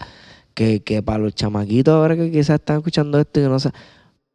que, 0.61 0.83
que 0.83 1.03
para 1.03 1.17
los 1.17 1.35
chamaquitos 1.35 1.95
ahora 1.95 2.15
que 2.15 2.31
quizás 2.31 2.61
están 2.61 2.77
escuchando 2.77 3.19
esto 3.19 3.41
y 3.41 3.45
que 3.45 3.49
no 3.49 3.59
sé, 3.59 3.71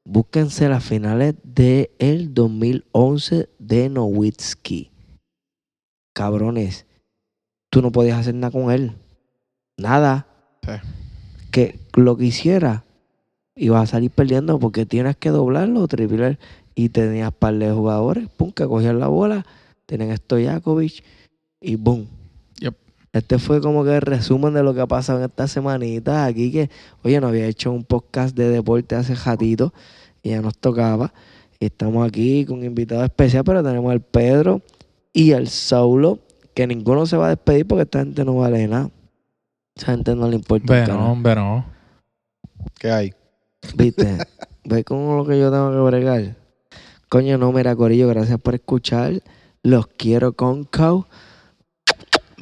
búsquense 0.03 0.67
las 0.67 0.83
finales 0.83 1.35
del 1.43 1.91
el 1.99 2.33
2011 2.33 3.47
de 3.59 3.89
Nowitzki. 3.89 4.89
Cabrones, 6.15 6.87
tú 7.69 7.83
no 7.83 7.91
podías 7.91 8.17
hacer 8.17 8.33
nada 8.33 8.49
con 8.49 8.71
él. 8.71 8.93
Nada. 9.77 10.25
sí. 10.63 10.71
Que 11.51 11.79
lo 11.93 12.17
que 12.17 12.25
hiciera, 12.25 12.85
ibas 13.55 13.83
a 13.83 13.91
salir 13.91 14.09
perdiendo 14.09 14.57
porque 14.57 14.87
tienes 14.87 15.15
que 15.17 15.29
doblarlo 15.29 15.81
o 15.81 15.87
triplar. 15.87 16.39
Y 16.73 16.89
tenías 16.89 17.31
par 17.33 17.53
de 17.53 17.71
jugadores, 17.71 18.29
pum, 18.29 18.51
que 18.51 18.65
cogían 18.65 18.99
la 18.99 19.07
bola, 19.07 19.45
tenían 19.85 20.17
Stojakovic 20.17 21.03
y 21.61 21.75
boom. 21.75 22.07
Este 23.15 23.39
fue 23.39 23.61
como 23.61 23.85
que 23.85 23.95
el 23.95 24.01
resumen 24.01 24.53
de 24.53 24.61
lo 24.61 24.73
que 24.73 24.81
ha 24.81 24.87
pasado 24.87 25.19
en 25.19 25.25
estas 25.25 25.49
semanitas 25.49 26.27
aquí 26.27 26.51
que, 26.51 26.69
oye, 27.01 27.21
no 27.21 27.27
había 27.27 27.45
hecho 27.45 27.71
un 27.71 27.85
podcast 27.85 28.35
de 28.35 28.49
deporte 28.49 28.93
hace 28.95 29.15
ratito 29.15 29.73
y 30.21 30.31
ya 30.31 30.41
nos 30.41 30.57
tocaba. 30.57 31.13
Y 31.57 31.67
estamos 31.67 32.05
aquí 32.05 32.43
con 32.43 32.57
un 32.59 32.65
invitado 32.65 33.05
especial, 33.05 33.45
pero 33.45 33.63
tenemos 33.63 33.89
al 33.89 34.01
Pedro 34.01 34.61
y 35.13 35.31
al 35.31 35.47
Saulo, 35.47 36.19
que 36.53 36.67
ninguno 36.67 37.05
se 37.05 37.15
va 37.15 37.27
a 37.27 37.29
despedir 37.29 37.65
porque 37.65 37.83
esta 37.83 37.99
gente 37.99 38.25
no 38.25 38.35
vale 38.35 38.67
nada. 38.67 38.89
Esa 39.77 39.93
gente 39.93 40.13
no 40.13 40.27
le 40.27 40.35
importa. 40.35 40.73
un 40.73 40.77
Ve, 40.77 40.81
carajo. 40.81 40.99
no, 40.99 41.11
hombre, 41.13 41.35
no. 41.35 41.65
¿Qué 42.77 42.91
hay? 42.91 43.13
¿Viste? 43.77 44.17
¿Ves 44.65 44.83
con 44.83 45.15
lo 45.15 45.25
que 45.25 45.39
yo 45.39 45.49
tengo 45.49 45.71
que 45.71 45.77
bregar? 45.77 46.35
Coño, 47.07 47.37
no, 47.37 47.53
mira, 47.53 47.77
Corillo, 47.77 48.09
gracias 48.09 48.41
por 48.41 48.55
escuchar. 48.55 49.21
Los 49.63 49.87
quiero 49.87 50.33
con 50.33 50.65
Cow. 50.65 51.05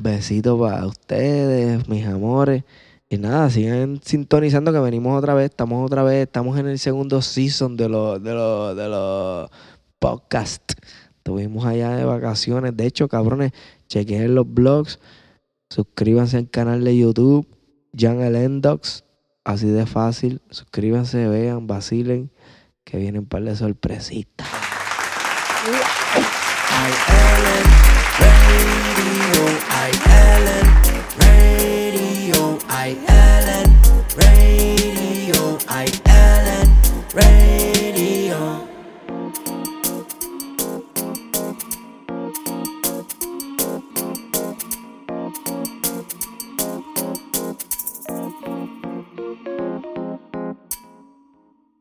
Besitos 0.03 0.59
para 0.59 0.85
ustedes, 0.85 1.87
mis 1.87 2.05
amores. 2.05 2.65
Y 3.07 3.17
nada, 3.17 3.49
sigan 3.49 4.01
sintonizando 4.03 4.73
que 4.73 4.79
venimos 4.79 5.17
otra 5.17 5.33
vez. 5.33 5.51
Estamos 5.51 5.85
otra 5.85 6.03
vez, 6.03 6.23
estamos 6.23 6.59
en 6.59 6.67
el 6.67 6.77
segundo 6.77 7.21
season 7.21 7.77
de 7.77 7.87
los 7.87 8.21
de 8.21 8.33
los 8.33 8.75
de 8.75 8.89
los 8.89 9.49
podcasts. 9.99 10.75
Estuvimos 11.15 11.65
allá 11.65 11.95
de 11.95 12.03
vacaciones. 12.03 12.75
De 12.75 12.85
hecho, 12.85 13.07
cabrones, 13.07 13.53
chequen 13.87 14.35
los 14.35 14.53
blogs. 14.53 14.99
Suscríbanse 15.69 16.35
al 16.35 16.49
canal 16.49 16.83
de 16.83 16.97
YouTube, 16.97 17.47
Jan 17.97 18.19
Endox. 18.19 19.05
Así 19.45 19.67
de 19.67 19.85
fácil. 19.85 20.41
Suscríbanse, 20.49 21.29
vean, 21.29 21.65
vacilen, 21.65 22.29
que 22.83 22.97
vienen 22.97 23.21
un 23.21 23.27
par 23.27 23.43
de 23.43 23.55
sorpresitas. 23.55 24.49
ILN 30.13 30.67
Radio, 31.19 32.57
ILN 32.69 33.69
Radio, 34.17 35.57
ILN 35.67 36.69
Radio. 37.13 37.72